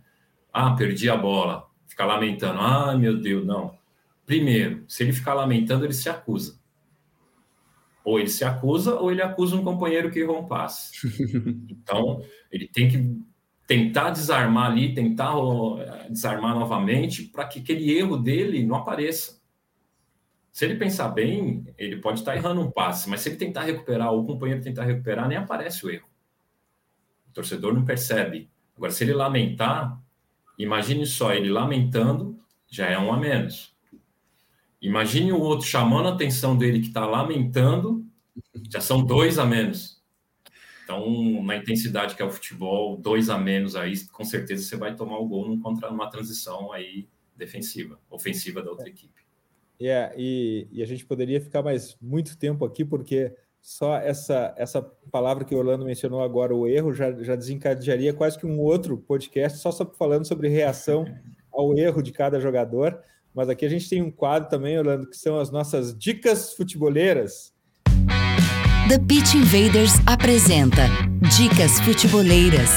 Ah, 0.53 0.71
perdi 0.71 1.09
a 1.09 1.17
bola, 1.17 1.67
ficar 1.88 2.05
lamentando, 2.05 2.59
ah, 2.59 2.97
meu 2.97 3.17
Deus, 3.17 3.45
não. 3.45 3.78
Primeiro, 4.26 4.84
se 4.88 5.03
ele 5.03 5.13
ficar 5.13 5.34
lamentando, 5.34 5.86
ele 5.86 5.93
se 5.93 6.09
acusa. 6.09 6.57
Ou 8.03 8.19
ele 8.19 8.30
se 8.30 8.45
acusa, 8.45 8.95
ou 8.95 9.11
ele 9.11 9.21
acusa 9.21 9.55
um 9.55 9.63
companheiro 9.63 10.11
que 10.11 10.19
errou 10.19 10.39
um 10.39 10.47
passe. 10.47 10.91
Então, 11.86 12.23
ele 12.51 12.67
tem 12.67 12.89
que 12.89 13.21
tentar 13.67 14.09
desarmar 14.09 14.71
ali, 14.71 14.93
tentar 14.93 15.34
desarmar 16.09 16.55
novamente, 16.55 17.23
para 17.23 17.45
que 17.45 17.59
aquele 17.59 17.91
erro 17.91 18.17
dele 18.17 18.65
não 18.65 18.78
apareça. 18.78 19.39
Se 20.56 20.64
ele 20.64 20.78
pensar 20.78 21.10
bem, 21.10 21.68
ele 21.78 21.97
pode 21.97 22.20
estar 22.20 22.34
errando 22.34 22.62
um 22.62 22.72
passe, 22.72 23.10
mas 23.10 23.20
se 23.20 23.28
ele 23.28 23.36
tentar 23.36 23.64
recuperar, 23.64 24.14
ou 24.14 24.22
o 24.22 24.26
companheiro 24.26 24.64
tentar 24.64 24.86
recuperar, 24.86 25.28
nem 25.28 25.38
aparece 25.38 25.86
o 25.86 25.89
erro. 25.89 26.08
O 27.28 27.34
torcedor 27.34 27.74
não 27.74 27.84
percebe. 27.84 28.49
Agora, 28.74 28.89
se 28.89 29.03
ele 29.03 29.12
lamentar, 29.12 30.01
imagine 30.58 31.06
só 31.06 31.34
ele 31.34 31.49
lamentando, 31.49 32.39
já 32.70 32.86
é 32.86 32.97
um 32.97 33.12
a 33.12 33.18
menos. 33.18 33.76
Imagine 34.82 35.34
o 35.34 35.41
outro 35.41 35.68
chamando 35.68 36.08
a 36.08 36.14
atenção 36.14 36.58
dele 36.58 36.80
que 36.80 36.88
está 36.88 37.06
lamentando, 37.06 38.06
já 38.72 38.80
são 38.80 39.03
dois 39.03 39.38
a 39.38 39.45
menos. 39.45 40.01
Então, 40.86 41.43
na 41.43 41.58
intensidade 41.58 42.16
que 42.16 42.22
é 42.22 42.26
o 42.26 42.32
futebol, 42.32 42.95
dois 42.95 43.30
a 43.30 43.38
menos 43.38 43.76
aí, 43.76 44.08
com 44.08 44.24
certeza 44.24 44.64
você 44.64 44.78
vai 44.78 44.95
tomar 44.95 45.18
o 45.18 45.28
gol 45.28 45.60
contra 45.60 45.91
uma 45.91 46.10
transição 46.10 46.72
aí 46.72 47.10
defensiva, 47.36 47.99
ofensiva 48.10 48.62
da 48.62 48.70
outra 48.70 48.88
equipe. 48.88 49.24
É, 49.80 49.84
yeah, 49.84 50.13
e, 50.17 50.67
e, 50.71 50.84
a 50.84 50.86
gente 50.86 51.05
poderia 51.05 51.41
ficar 51.41 51.61
mais 51.61 51.97
muito 52.01 52.38
tempo 52.38 52.63
aqui, 52.63 52.86
porque 52.86 53.34
só 53.61 53.97
essa, 53.97 54.53
essa 54.57 54.82
palavra 55.11 55.43
que 55.43 55.53
o 55.53 55.57
Orlando 55.57 55.86
mencionou 55.86 56.21
agora, 56.21 56.55
o 56.55 56.67
erro, 56.67 56.93
já, 56.93 57.11
já 57.11 57.36
desencadearia 57.36 58.13
quase 58.13 58.38
que 58.38 58.45
um 58.45 58.59
outro 58.59 58.97
podcast 58.97 59.57
só 59.57 59.71
falando 59.97 60.26
sobre 60.26 60.47
reação 60.47 61.05
ao 61.51 61.78
erro 61.78 62.01
de 62.01 62.11
cada 62.11 62.39
jogador. 62.39 62.99
Mas 63.34 63.49
aqui 63.49 63.65
a 63.65 63.69
gente 63.69 63.89
tem 63.89 64.01
um 64.01 64.11
quadro 64.11 64.49
também, 64.49 64.78
Orlando, 64.78 65.09
que 65.09 65.17
são 65.17 65.39
as 65.39 65.51
nossas 65.51 65.97
dicas 65.97 66.53
futeboleiras. 66.53 67.53
The 68.88 68.99
Pitch 68.99 69.34
Invaders 69.34 69.93
apresenta 70.05 70.84
Dicas 71.36 71.80
Futeboleiras. 71.80 72.69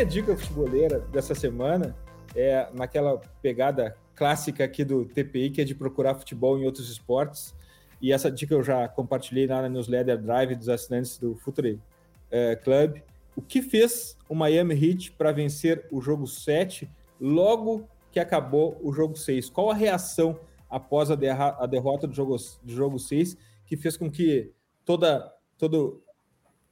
Minha 0.00 0.10
dica 0.10 0.34
futeboleira 0.34 1.00
dessa 1.12 1.34
semana 1.34 1.94
é 2.34 2.70
naquela 2.72 3.20
pegada 3.42 3.94
clássica 4.14 4.64
aqui 4.64 4.82
do 4.82 5.04
TPI, 5.04 5.50
que 5.50 5.60
é 5.60 5.64
de 5.64 5.74
procurar 5.74 6.14
futebol 6.14 6.58
em 6.58 6.64
outros 6.64 6.88
esportes. 6.88 7.54
E 8.00 8.10
essa 8.10 8.30
dica 8.30 8.54
eu 8.54 8.62
já 8.62 8.88
compartilhei 8.88 9.46
lá 9.46 9.60
na 9.60 9.68
newsletter 9.68 10.16
Drive 10.16 10.54
dos 10.54 10.70
assinantes 10.70 11.18
do 11.18 11.34
Future 11.34 11.78
é, 12.30 12.56
Club. 12.56 13.02
O 13.36 13.42
que 13.42 13.60
fez 13.60 14.16
o 14.26 14.34
Miami 14.34 14.74
Heat 14.74 15.12
para 15.12 15.32
vencer 15.32 15.86
o 15.90 16.00
jogo 16.00 16.26
7 16.26 16.88
logo 17.20 17.86
que 18.10 18.18
acabou 18.18 18.80
o 18.82 18.94
jogo 18.94 19.18
6? 19.18 19.50
Qual 19.50 19.70
a 19.70 19.74
reação 19.74 20.40
após 20.70 21.10
a, 21.10 21.14
a 21.14 21.66
derrota 21.66 22.06
do 22.06 22.14
jogo, 22.14 22.36
do 22.62 22.72
jogo 22.72 22.98
6 22.98 23.36
que 23.66 23.76
fez 23.76 23.98
com 23.98 24.10
que 24.10 24.50
toda, 24.82 25.30
todo, 25.58 26.02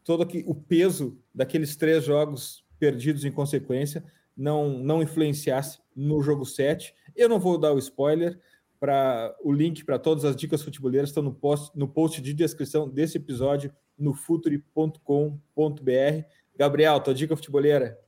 todo 0.02 0.22
aqui, 0.22 0.42
o 0.46 0.54
peso 0.54 1.18
daqueles 1.34 1.76
três 1.76 2.04
jogos 2.04 2.66
perdidos 2.78 3.24
em 3.24 3.32
consequência, 3.32 4.04
não, 4.36 4.78
não 4.78 5.02
influenciasse 5.02 5.78
no 5.94 6.22
jogo 6.22 6.44
7. 6.44 6.94
Eu 7.16 7.28
não 7.28 7.40
vou 7.40 7.58
dar 7.58 7.72
o 7.72 7.78
spoiler, 7.78 8.38
para 8.78 9.34
o 9.42 9.52
link 9.52 9.84
para 9.84 9.98
todas 9.98 10.24
as 10.24 10.36
dicas 10.36 10.62
futeboleiras 10.62 11.10
estão 11.10 11.22
no 11.22 11.32
post, 11.32 11.76
no 11.76 11.88
post 11.88 12.22
de 12.22 12.32
descrição 12.32 12.88
desse 12.88 13.16
episódio 13.16 13.72
no 13.98 14.14
futuri.com.br. 14.14 15.02
Gabriel, 16.56 17.00
tua 17.00 17.14
dica 17.14 17.36
futeboleira? 17.36 17.98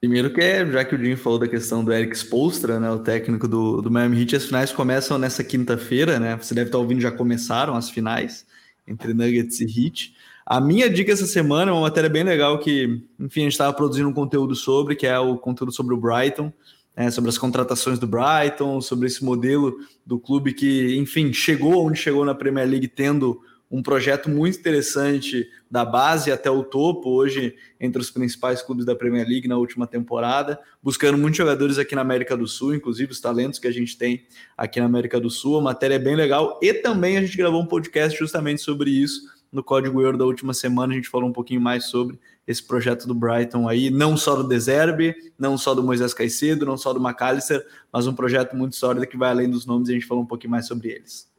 Primeiro 0.00 0.32
que 0.32 0.40
é, 0.40 0.66
já 0.66 0.84
que 0.84 0.94
o 0.94 0.98
Jim 0.98 1.16
falou 1.16 1.38
da 1.38 1.48
questão 1.48 1.84
do 1.84 1.92
Eric 1.92 2.16
Spolstra, 2.16 2.78
né, 2.78 2.90
o 2.90 2.98
técnico 2.98 3.48
do, 3.48 3.80
do 3.80 3.90
Miami 3.90 4.20
Heat, 4.20 4.36
as 4.36 4.44
finais 4.46 4.72
começam 4.72 5.18
nessa 5.18 5.42
quinta-feira, 5.42 6.20
né? 6.20 6.36
Você 6.36 6.54
deve 6.54 6.68
estar 6.68 6.78
ouvindo, 6.78 7.00
já 7.00 7.10
começaram 7.10 7.74
as 7.74 7.88
finais 7.88 8.46
entre 8.86 9.14
Nuggets 9.14 9.60
e 9.60 9.64
Heat. 9.64 10.14
A 10.48 10.60
minha 10.60 10.88
dica 10.88 11.12
essa 11.12 11.26
semana 11.26 11.72
é 11.72 11.74
uma 11.74 11.80
matéria 11.80 12.08
bem 12.08 12.22
legal 12.22 12.60
que, 12.60 13.02
enfim, 13.18 13.40
a 13.40 13.44
gente 13.44 13.52
estava 13.52 13.72
produzindo 13.72 14.08
um 14.08 14.12
conteúdo 14.12 14.54
sobre, 14.54 14.94
que 14.94 15.04
é 15.04 15.18
o 15.18 15.36
conteúdo 15.36 15.72
sobre 15.72 15.92
o 15.92 15.96
Brighton, 15.96 16.52
né, 16.96 17.10
sobre 17.10 17.28
as 17.28 17.36
contratações 17.36 17.98
do 17.98 18.06
Brighton, 18.06 18.80
sobre 18.80 19.08
esse 19.08 19.24
modelo 19.24 19.76
do 20.06 20.20
clube 20.20 20.54
que, 20.54 20.96
enfim, 20.98 21.32
chegou 21.32 21.84
onde 21.84 21.98
chegou 21.98 22.24
na 22.24 22.32
Premier 22.32 22.68
League 22.68 22.86
tendo 22.86 23.40
um 23.68 23.82
projeto 23.82 24.30
muito 24.30 24.56
interessante 24.56 25.50
da 25.68 25.84
base 25.84 26.30
até 26.30 26.48
o 26.48 26.62
topo, 26.62 27.10
hoje 27.10 27.56
entre 27.80 28.00
os 28.00 28.08
principais 28.08 28.62
clubes 28.62 28.86
da 28.86 28.94
Premier 28.94 29.26
League 29.26 29.48
na 29.48 29.56
última 29.56 29.84
temporada, 29.84 30.60
buscando 30.80 31.18
muitos 31.18 31.38
jogadores 31.38 31.76
aqui 31.76 31.96
na 31.96 32.02
América 32.02 32.36
do 32.36 32.46
Sul, 32.46 32.72
inclusive 32.72 33.10
os 33.10 33.20
talentos 33.20 33.58
que 33.58 33.66
a 33.66 33.72
gente 33.72 33.98
tem 33.98 34.24
aqui 34.56 34.78
na 34.78 34.86
América 34.86 35.18
do 35.18 35.28
Sul. 35.28 35.58
A 35.58 35.60
matéria 35.60 35.96
é 35.96 35.98
bem 35.98 36.14
legal 36.14 36.60
e 36.62 36.72
também 36.72 37.16
a 37.16 37.20
gente 37.20 37.36
gravou 37.36 37.60
um 37.60 37.66
podcast 37.66 38.16
justamente 38.16 38.62
sobre 38.62 38.90
isso 38.90 39.34
no 39.56 39.64
Código 39.64 40.02
Euro 40.02 40.18
da 40.18 40.26
última 40.26 40.52
semana, 40.52 40.92
a 40.92 40.96
gente 40.96 41.08
falou 41.08 41.28
um 41.28 41.32
pouquinho 41.32 41.62
mais 41.62 41.86
sobre 41.86 42.18
esse 42.46 42.62
projeto 42.62 43.08
do 43.08 43.14
Brighton 43.14 43.66
aí, 43.66 43.88
não 43.88 44.14
só 44.14 44.36
do 44.36 44.46
Deserbe, 44.46 45.16
não 45.38 45.56
só 45.56 45.74
do 45.74 45.82
Moisés 45.82 46.12
Caicedo, 46.12 46.66
não 46.66 46.76
só 46.76 46.92
do 46.92 47.00
McAllister, 47.00 47.66
mas 47.90 48.06
um 48.06 48.14
projeto 48.14 48.54
muito 48.54 48.76
sólido 48.76 49.06
que 49.06 49.16
vai 49.16 49.30
além 49.30 49.48
dos 49.48 49.64
nomes 49.64 49.88
e 49.88 49.92
a 49.92 49.94
gente 49.94 50.06
falou 50.06 50.22
um 50.22 50.26
pouquinho 50.26 50.50
mais 50.50 50.66
sobre 50.66 50.90
eles. 50.90 51.32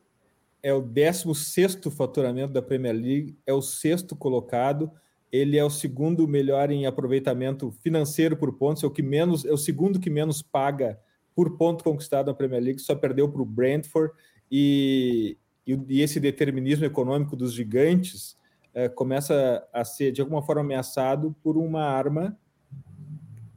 É 0.64 0.74
o 0.74 0.82
16 0.82 1.78
faturamento 1.96 2.52
da 2.52 2.62
Premier 2.62 2.96
League, 2.96 3.38
é 3.46 3.54
o 3.54 3.62
sexto 3.62 4.16
colocado, 4.16 4.92
ele 5.32 5.56
é 5.56 5.64
o 5.64 5.70
segundo 5.70 6.28
melhor 6.28 6.72
em 6.72 6.88
aproveitamento 6.88 7.72
financeiro 7.84 8.36
por 8.36 8.52
pontos, 8.54 8.84
é 8.84 8.88
o 8.88 8.92
que 8.92 9.04
menos, 9.04 9.46
é 9.46 9.52
o 9.52 9.58
segundo 9.58 10.00
que 10.00 10.10
menos 10.10 10.42
paga 10.42 11.00
por 11.36 11.56
ponto 11.56 11.84
conquistado 11.84 12.28
na 12.28 12.34
Premier 12.34 12.64
League, 12.64 12.80
só 12.80 12.96
perdeu 12.96 13.30
para 13.30 13.44
o 13.44 13.46
Brentford 13.46 14.12
e, 14.52 15.38
e, 15.68 15.80
e 15.90 16.02
esse 16.02 16.20
determinismo 16.20 16.86
econômico 16.86 17.36
dos 17.36 17.54
gigantes 17.54 18.38
é, 18.74 18.88
começa 18.88 19.68
a 19.74 19.84
ser, 19.84 20.12
de 20.12 20.22
alguma 20.22 20.42
forma, 20.42 20.62
ameaçado 20.62 21.36
por 21.44 21.58
uma 21.58 21.84
arma 21.84 22.38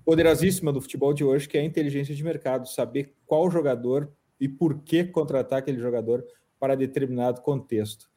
poderosíssima 0.04 0.72
do 0.72 0.80
futebol 0.80 1.14
de 1.14 1.22
hoje, 1.22 1.48
que 1.48 1.56
é 1.56 1.60
a 1.60 1.64
inteligência 1.64 2.14
de 2.14 2.24
mercado, 2.24 2.68
saber 2.68 3.14
qual 3.26 3.50
jogador 3.50 4.10
e 4.40 4.48
por 4.48 4.80
que 4.80 5.04
contratar 5.04 5.60
aquele 5.60 5.78
jogador 5.78 6.24
para 6.58 6.74
determinado 6.74 7.42
contexto. 7.42 8.10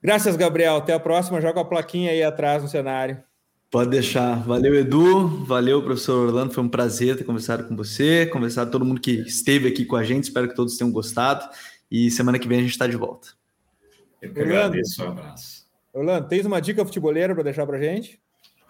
Graças, 0.00 0.36
Gabriel. 0.36 0.76
Até 0.76 0.92
a 0.92 1.00
próxima. 1.00 1.40
Joga 1.40 1.62
a 1.62 1.64
plaquinha 1.64 2.10
aí 2.10 2.22
atrás 2.22 2.62
no 2.62 2.68
cenário. 2.68 3.22
Pode 3.70 3.90
deixar. 3.90 4.36
Valeu, 4.44 4.74
Edu. 4.74 5.26
Valeu, 5.46 5.82
professor 5.82 6.28
Orlando. 6.28 6.52
Foi 6.52 6.62
um 6.62 6.68
prazer 6.68 7.16
ter 7.16 7.24
conversado 7.24 7.64
com 7.64 7.74
você, 7.74 8.26
conversado 8.26 8.66
com 8.66 8.72
todo 8.72 8.84
mundo 8.84 9.00
que 9.00 9.22
esteve 9.22 9.66
aqui 9.66 9.84
com 9.84 9.96
a 9.96 10.04
gente. 10.04 10.24
Espero 10.24 10.48
que 10.48 10.54
todos 10.54 10.76
tenham 10.76 10.92
gostado. 10.92 11.48
E 11.90 12.10
semana 12.10 12.38
que 12.38 12.48
vem 12.48 12.58
a 12.58 12.62
gente 12.62 12.72
está 12.72 12.86
de 12.86 12.96
volta. 12.96 13.28
Eu 14.20 14.32
que 14.32 14.40
agradeço. 14.40 15.04
Um 15.04 15.08
abraço. 15.08 15.64
Orlando, 15.92 16.28
tens 16.28 16.44
uma 16.44 16.60
dica 16.60 16.84
futebolera 16.84 17.34
para 17.34 17.44
deixar 17.44 17.66
para 17.66 17.80
gente? 17.80 18.20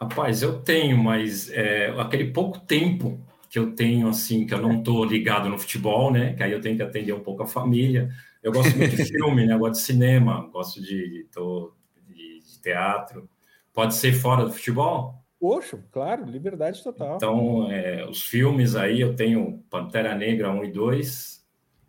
Rapaz, 0.01 0.43
eu 0.43 0.61
tenho, 0.61 0.99
mas 0.99 1.51
é, 1.51 1.89
aquele 1.99 2.31
pouco 2.33 2.61
tempo 2.61 3.19
que 3.49 3.59
eu 3.59 3.73
tenho, 3.73 4.09
assim, 4.09 4.45
que 4.45 4.53
eu 4.53 4.61
não 4.61 4.79
estou 4.79 5.05
ligado 5.05 5.49
no 5.49 5.59
futebol, 5.59 6.11
né? 6.11 6.35
Que 6.35 6.43
aí 6.43 6.53
eu 6.53 6.61
tenho 6.61 6.77
que 6.77 6.83
atender 6.83 7.13
um 7.13 7.21
pouco 7.21 7.45
a 7.45 7.47
família. 7.47 8.11
Eu 8.43 8.53
gosto 8.53 8.77
muito 8.77 8.97
de 8.97 9.05
filme, 9.07 9.47
né? 9.47 9.55
Eu 9.55 9.59
gosto 9.59 9.75
de 9.75 9.87
cinema, 9.87 10.51
gosto 10.53 10.83
de, 10.83 11.27
tô, 11.33 11.73
de, 12.09 12.41
de 12.41 12.61
teatro. 12.61 13.29
Pode 13.73 13.95
ser 13.95 14.13
fora 14.13 14.45
do 14.45 14.53
futebol? 14.53 15.15
Poxa, 15.39 15.79
claro, 15.93 16.25
liberdade 16.25 16.83
total. 16.83 17.17
Então, 17.17 17.71
é, 17.71 18.05
os 18.09 18.23
filmes 18.23 18.75
aí, 18.75 19.01
eu 19.01 19.15
tenho 19.15 19.63
Pantera 19.71 20.15
Negra 20.15 20.51
1 20.51 20.65
e 20.65 20.73
2, 20.73 21.44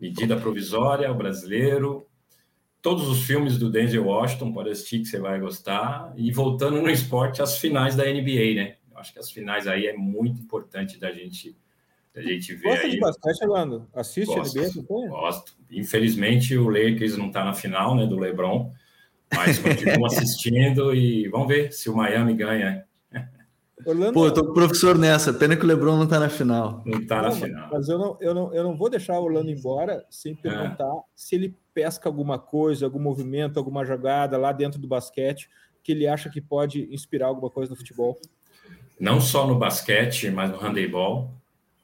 Medida 0.09 0.37
Provisória, 0.37 1.11
O 1.11 1.15
Brasileiro, 1.15 2.07
todos 2.81 3.09
os 3.09 3.23
filmes 3.23 3.57
do 3.57 3.69
Denzel 3.69 4.05
Washington, 4.05 4.53
pode 4.53 4.69
assistir 4.69 4.99
que 4.99 5.05
você 5.05 5.19
vai 5.19 5.39
gostar. 5.39 6.13
E 6.15 6.31
voltando 6.31 6.81
no 6.81 6.89
esporte, 6.89 7.41
as 7.41 7.57
finais 7.57 7.95
da 7.95 8.03
NBA, 8.03 8.53
né? 8.55 8.75
Eu 8.91 8.99
acho 8.99 9.11
que 9.11 9.19
as 9.19 9.31
finais 9.31 9.67
aí 9.67 9.87
é 9.87 9.93
muito 9.93 10.39
importante 10.39 10.99
da 10.99 11.11
gente, 11.11 11.57
da 12.13 12.21
gente 12.21 12.53
ver 12.53 12.69
Gosta 12.69 12.85
aí. 12.85 12.91
de 12.91 12.99
basquete, 12.99 13.43
Orlando? 13.43 13.87
Assiste 13.93 14.35
Gosto, 14.35 14.59
NBA? 14.59 15.07
Gosto. 15.07 15.57
Infelizmente, 15.71 16.55
o 16.55 16.69
Lakers 16.69 17.17
não 17.17 17.27
está 17.27 17.43
na 17.43 17.53
final, 17.53 17.95
né, 17.95 18.05
do 18.05 18.19
LeBron, 18.19 18.71
mas 19.33 19.57
continuo 19.57 20.05
assistindo 20.07 20.93
e 20.93 21.27
vamos 21.27 21.47
ver 21.47 21.73
se 21.73 21.89
o 21.89 21.95
Miami 21.95 22.35
ganha. 22.35 22.85
Orlando, 23.85 24.13
Pô, 24.13 24.25
eu 24.25 24.33
tô 24.33 24.45
com 24.45 24.51
o 24.51 24.53
professor 24.53 24.97
nessa. 24.97 25.33
Pena 25.33 25.55
que 25.55 25.63
o 25.63 25.67
Lebron 25.67 25.97
não 25.97 26.07
tá 26.07 26.19
na 26.19 26.29
final. 26.29 26.81
Não 26.85 27.05
tá 27.05 27.21
na 27.21 27.31
final. 27.31 27.69
Mas 27.71 27.89
eu 27.89 27.97
não, 27.97 28.17
eu, 28.21 28.33
não, 28.33 28.53
eu 28.53 28.63
não 28.63 28.77
vou 28.77 28.89
deixar 28.89 29.19
o 29.19 29.23
Orlando 29.23 29.49
embora 29.49 30.05
sem 30.09 30.31
é. 30.31 30.35
perguntar 30.35 30.85
é. 30.85 31.01
se 31.15 31.35
ele 31.35 31.57
pesca 31.73 32.07
alguma 32.07 32.39
coisa, 32.39 32.85
algum 32.85 32.99
movimento, 32.99 33.57
alguma 33.57 33.83
jogada 33.83 34.37
lá 34.37 34.51
dentro 34.53 34.79
do 34.79 34.87
basquete 34.87 35.49
que 35.83 35.91
ele 35.91 36.07
acha 36.07 36.29
que 36.29 36.41
pode 36.41 36.91
inspirar 36.91 37.27
alguma 37.27 37.49
coisa 37.49 37.69
no 37.69 37.75
futebol. 37.75 38.17
Não 38.99 39.21
só 39.21 39.45
no 39.45 39.59
basquete, 39.59 40.31
mas 40.31 40.49
no 40.49 40.57
handebol, 40.57 41.31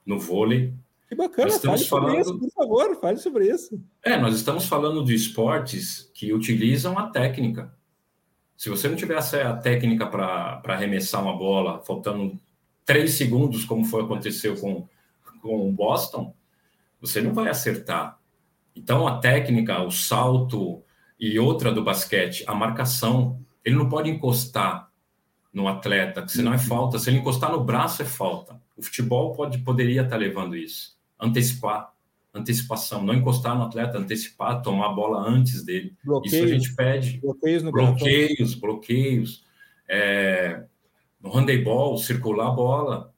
no 0.04 0.18
vôlei. 0.18 0.74
Que 1.08 1.14
bacana, 1.14 1.50
nós 1.50 1.56
estamos 1.58 1.88
fale 1.88 2.06
falando... 2.06 2.24
sobre 2.24 2.46
isso, 2.48 2.56
por 2.56 2.64
favor, 2.64 3.00
fale 3.00 3.18
sobre 3.18 3.48
isso. 3.48 3.80
É, 4.04 4.18
nós 4.18 4.34
estamos 4.34 4.66
falando 4.66 5.04
de 5.04 5.14
esportes 5.14 6.10
que 6.16 6.34
utilizam 6.34 6.98
a 6.98 7.10
técnica. 7.12 7.72
Se 8.62 8.70
você 8.70 8.88
não 8.88 8.96
tivesse 8.96 9.38
a 9.38 9.58
técnica 9.58 10.06
para 10.06 10.62
arremessar 10.66 11.20
uma 11.20 11.36
bola, 11.36 11.82
faltando 11.82 12.40
três 12.86 13.16
segundos, 13.16 13.66
como 13.66 13.84
foi 13.84 14.04
aconteceu 14.04 14.56
com, 14.56 14.88
com 15.42 15.68
o 15.68 15.72
Boston, 15.72 16.32
você 17.00 17.24
não 17.24 17.34
vai 17.34 17.50
acertar. 17.50 18.20
Então, 18.76 19.08
a 19.08 19.18
técnica, 19.18 19.82
o 19.82 19.90
salto 19.90 20.84
e 21.20 21.40
outra 21.40 21.72
do 21.72 21.84
basquete, 21.84 22.44
a 22.46 22.54
marcação, 22.54 23.44
ele 23.66 23.76
não 23.76 23.90
pode 23.90 24.12
encostar 24.12 24.92
no 25.52 25.68
atleta, 25.68 26.28
senão 26.28 26.54
é 26.54 26.60
falta. 26.60 27.00
Se 27.00 27.10
ele 27.10 27.18
encostar 27.18 27.52
no 27.52 27.64
braço, 27.64 28.04
é 28.04 28.06
falta. 28.06 28.62
O 28.78 28.84
futebol 28.84 29.34
pode, 29.34 29.58
poderia 29.58 30.04
estar 30.04 30.18
levando 30.18 30.56
isso. 30.56 30.96
Antecipar 31.20 31.91
antecipação, 32.34 33.04
não 33.04 33.14
encostar 33.14 33.56
no 33.56 33.64
atleta, 33.64 33.98
antecipar, 33.98 34.62
tomar 34.62 34.88
a 34.88 34.94
bola 34.94 35.20
antes 35.28 35.64
dele. 35.64 35.96
Bloqueios, 36.04 36.34
Isso 36.34 36.44
a 36.44 36.48
gente 36.48 36.76
pede. 36.76 37.20
Bloqueios, 37.20 37.64
no 37.64 37.72
bloqueios, 37.72 38.56
bloqueios. 38.56 39.46
É, 39.88 40.64
no 41.20 41.30
handebol, 41.30 41.98
circular 41.98 42.48
a 42.48 42.52
bola. 42.52 43.14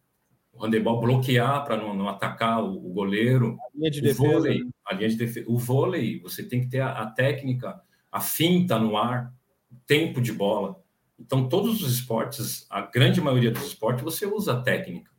O 0.51 0.63
handebol 0.63 0.99
bloquear 0.99 1.63
para 1.63 1.77
não, 1.77 1.95
não, 1.95 2.07
atacar 2.07 2.63
o, 2.63 2.73
o 2.73 2.93
goleiro. 2.93 3.57
A 3.61 3.77
linha 3.77 3.91
de 3.91 3.99
o 3.99 4.03
defesa. 4.03 4.23
Vôlei, 4.23 4.61
a 4.85 4.93
linha 4.93 5.09
de 5.09 5.15
defesa. 5.15 5.45
O 5.49 5.57
vôlei, 5.57 6.19
você 6.19 6.43
tem 6.43 6.61
que 6.61 6.67
ter 6.67 6.79
a, 6.79 6.91
a 6.91 7.05
técnica, 7.05 7.81
a 8.11 8.19
finta 8.19 8.79
no 8.79 8.97
ar, 8.97 9.33
o 9.71 9.75
tempo 9.85 10.21
de 10.21 10.31
bola. 10.31 10.81
Então, 11.19 11.47
todos 11.47 11.81
os 11.81 11.93
esportes, 11.93 12.65
a 12.69 12.81
grande 12.81 13.21
maioria 13.21 13.51
dos 13.51 13.67
esportes, 13.67 14.03
você 14.03 14.25
usa 14.25 14.53
a 14.53 14.61
técnica. 14.61 15.12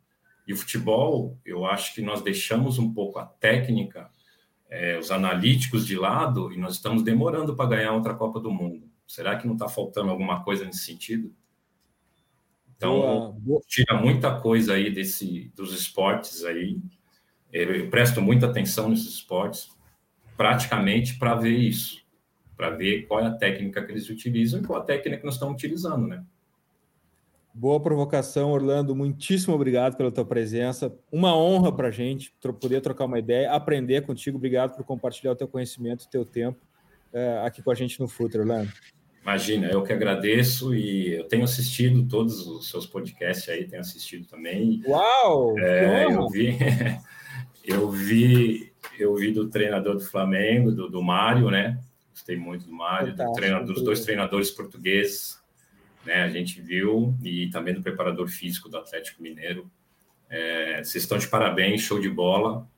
E 0.46 0.52
o 0.52 0.56
futebol, 0.56 1.38
eu 1.44 1.64
acho 1.64 1.94
que 1.94 2.02
nós 2.02 2.20
deixamos 2.22 2.78
um 2.78 2.92
pouco 2.92 3.18
a 3.18 3.24
técnica, 3.24 4.10
é, 4.68 4.98
os 4.98 5.10
analíticos 5.10 5.86
de 5.86 5.96
lado, 5.96 6.52
e 6.52 6.58
nós 6.58 6.74
estamos 6.74 7.02
demorando 7.02 7.56
para 7.56 7.70
ganhar 7.70 7.92
outra 7.92 8.14
Copa 8.14 8.38
do 8.40 8.50
Mundo. 8.50 8.88
Será 9.06 9.36
que 9.36 9.46
não 9.46 9.54
está 9.54 9.68
faltando 9.68 10.10
alguma 10.10 10.42
coisa 10.42 10.64
nesse 10.64 10.84
sentido? 10.84 11.34
Então, 12.76 13.32
boa, 13.40 13.62
tira 13.66 14.00
muita 14.00 14.38
coisa 14.40 14.74
aí 14.74 14.90
desse, 14.90 15.50
dos 15.54 15.72
esportes 15.72 16.44
aí. 16.44 16.78
Eu 17.52 17.88
presto 17.88 18.20
muita 18.20 18.46
atenção 18.46 18.88
nesses 18.88 19.14
esportes, 19.14 19.70
praticamente 20.36 21.18
para 21.18 21.34
ver 21.36 21.56
isso, 21.56 22.04
para 22.56 22.70
ver 22.70 23.06
qual 23.06 23.20
é 23.20 23.26
a 23.26 23.34
técnica 23.34 23.84
que 23.84 23.92
eles 23.92 24.10
utilizam 24.10 24.60
e 24.60 24.64
qual 24.64 24.80
a 24.80 24.84
técnica 24.84 25.18
que 25.18 25.24
nós 25.24 25.34
estamos 25.34 25.54
utilizando, 25.54 26.06
né? 26.06 26.24
Boa 27.56 27.80
provocação, 27.80 28.50
Orlando. 28.50 28.96
Muitíssimo 28.96 29.54
obrigado 29.54 29.96
pela 29.96 30.10
tua 30.10 30.24
presença. 30.24 30.92
Uma 31.12 31.36
honra 31.36 31.70
para 31.70 31.86
a 31.86 31.90
gente 31.92 32.34
poder 32.60 32.80
trocar 32.80 33.04
uma 33.04 33.20
ideia, 33.20 33.52
aprender 33.52 34.02
contigo. 34.02 34.36
Obrigado 34.36 34.74
por 34.74 34.84
compartilhar 34.84 35.30
o 35.30 35.36
teu 35.36 35.46
conhecimento, 35.46 36.02
o 36.02 36.10
teu 36.10 36.24
tempo 36.24 36.58
é, 37.12 37.40
aqui 37.44 37.62
com 37.62 37.70
a 37.70 37.74
gente 37.74 38.00
no 38.00 38.08
Futre, 38.08 38.40
Orlando. 38.40 38.72
Imagina, 39.22 39.68
eu 39.68 39.84
que 39.84 39.92
agradeço 39.92 40.74
e 40.74 41.14
eu 41.14 41.28
tenho 41.28 41.44
assistido 41.44 42.06
todos 42.08 42.44
os 42.44 42.68
seus 42.68 42.86
podcasts 42.86 43.48
aí, 43.48 43.64
tenho 43.64 43.80
assistido 43.80 44.26
também. 44.26 44.82
Uau! 44.86 45.56
É, 45.60 46.06
eu 46.06 46.28
vi, 46.28 46.58
eu 47.64 47.88
vi, 47.88 48.72
eu 48.98 49.14
vi 49.14 49.30
do 49.30 49.48
treinador 49.48 49.94
do 49.94 50.04
Flamengo, 50.04 50.72
do, 50.72 50.90
do 50.90 51.00
Mário, 51.00 51.48
né? 51.50 51.80
Gostei 52.10 52.36
muito 52.36 52.66
do 52.66 52.72
Mário, 52.72 53.14
do 53.14 53.32
treinador, 53.32 53.74
dos 53.74 53.84
dois 53.84 54.00
treinadores 54.00 54.50
portugueses 54.50 55.43
né? 56.04 56.22
A 56.22 56.28
gente 56.28 56.60
viu, 56.60 57.14
e 57.22 57.48
também 57.50 57.74
do 57.74 57.82
preparador 57.82 58.28
físico 58.28 58.68
do 58.68 58.76
Atlético 58.76 59.22
Mineiro. 59.22 59.70
É, 60.28 60.82
vocês 60.82 61.04
estão 61.04 61.18
de 61.18 61.28
parabéns, 61.28 61.82
show 61.82 62.00
de 62.00 62.08
bola. 62.08 62.68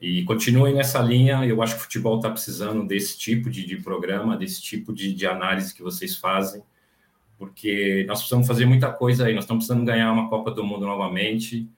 E 0.00 0.24
continuem 0.24 0.74
nessa 0.74 1.00
linha. 1.00 1.44
Eu 1.44 1.62
acho 1.62 1.74
que 1.74 1.80
o 1.80 1.84
futebol 1.84 2.16
está 2.16 2.30
precisando 2.30 2.86
desse 2.86 3.18
tipo 3.18 3.50
de, 3.50 3.66
de 3.66 3.76
programa, 3.76 4.36
desse 4.36 4.62
tipo 4.62 4.94
de, 4.94 5.12
de, 5.12 5.26
análise 5.26 5.74
que 5.74 5.82
vocês 5.82 6.16
fazem, 6.16 6.62
porque 7.36 8.04
nós 8.08 8.18
precisamos 8.18 8.46
fazer 8.46 8.64
muita 8.64 8.90
coisa 8.90 9.26
aí. 9.26 9.34
Nós 9.34 9.44
estamos 9.44 9.66
precisando 9.66 9.86
ganhar 9.86 10.10
uma 10.10 10.30
Copa 10.30 10.50
do 10.50 10.64
Mundo 10.64 10.86
novamente 10.86 11.68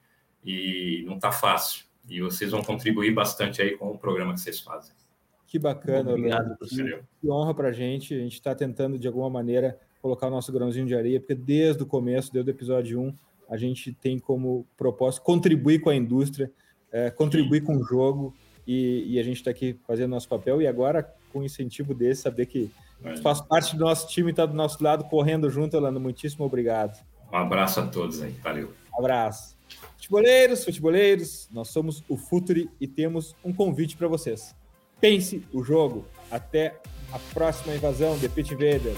e 0.45 1.03
não 1.05 1.15
está 1.15 1.31
fácil. 1.31 1.85
E 2.09 2.21
vocês 2.21 2.51
vão 2.51 2.61
contribuir 2.61 3.13
bastante 3.13 3.61
aí 3.61 3.77
com 3.77 3.91
o 3.91 3.97
programa 3.97 4.33
que 4.33 4.39
vocês 4.39 4.59
fazem. 4.59 4.93
Que 5.47 5.59
bacana, 5.59 6.11
Obrigado, 6.11 6.57
que, 6.57 6.99
que 7.21 7.29
honra 7.29 7.53
para 7.53 7.69
a 7.69 7.71
gente. 7.73 8.13
A 8.13 8.19
gente 8.19 8.33
está 8.33 8.55
tentando, 8.55 8.97
de 8.97 9.07
alguma 9.07 9.29
maneira, 9.29 9.79
colocar 10.03 10.27
o 10.27 10.29
nosso 10.29 10.51
grãozinho 10.51 10.85
de 10.85 10.93
areia, 10.93 11.17
porque 11.17 11.33
desde 11.33 11.81
o 11.81 11.85
começo, 11.85 12.31
desde 12.31 12.51
o 12.51 12.53
episódio 12.53 12.99
1, 12.99 13.13
a 13.49 13.55
gente 13.55 13.93
tem 13.93 14.19
como 14.19 14.67
propósito 14.75 15.23
contribuir 15.23 15.79
com 15.79 15.89
a 15.89 15.95
indústria, 15.95 16.51
é, 16.91 17.09
contribuir 17.09 17.61
Sim. 17.61 17.67
com 17.67 17.77
o 17.77 17.83
jogo, 17.85 18.35
e, 18.67 19.05
e 19.07 19.19
a 19.19 19.23
gente 19.23 19.37
está 19.37 19.51
aqui 19.51 19.79
fazendo 19.87 20.11
nosso 20.11 20.27
papel, 20.27 20.61
e 20.61 20.67
agora, 20.67 21.09
com 21.31 21.39
um 21.39 21.43
incentivo 21.43 21.93
desse, 21.93 22.23
saber 22.23 22.47
que 22.47 22.69
faz 23.21 23.39
parte 23.39 23.77
do 23.77 23.85
nosso 23.85 24.09
time, 24.09 24.31
está 24.31 24.45
do 24.45 24.53
nosso 24.53 24.83
lado, 24.83 25.05
correndo 25.05 25.49
junto, 25.49 25.77
Orlando, 25.77 26.01
muitíssimo 26.01 26.43
obrigado. 26.43 27.01
Um 27.31 27.37
abraço 27.37 27.79
a 27.79 27.87
todos 27.87 28.21
aí, 28.21 28.31
valeu. 28.43 28.73
Um 28.93 28.99
abraço. 28.99 29.55
Futeboleiros, 29.95 30.65
futeboleiros, 30.65 31.47
nós 31.49 31.69
somos 31.69 32.03
o 32.09 32.17
Futuri 32.17 32.69
e 32.79 32.87
temos 32.87 33.37
um 33.43 33.53
convite 33.53 33.95
para 33.95 34.09
vocês. 34.09 34.53
Pense 34.99 35.45
o 35.53 35.63
jogo. 35.63 36.05
Até 36.29 36.81
a 37.11 37.19
próxima 37.33 37.73
invasão, 37.73 38.19
The 38.19 38.27
Pit 38.27 38.53
Invaders. 38.53 38.97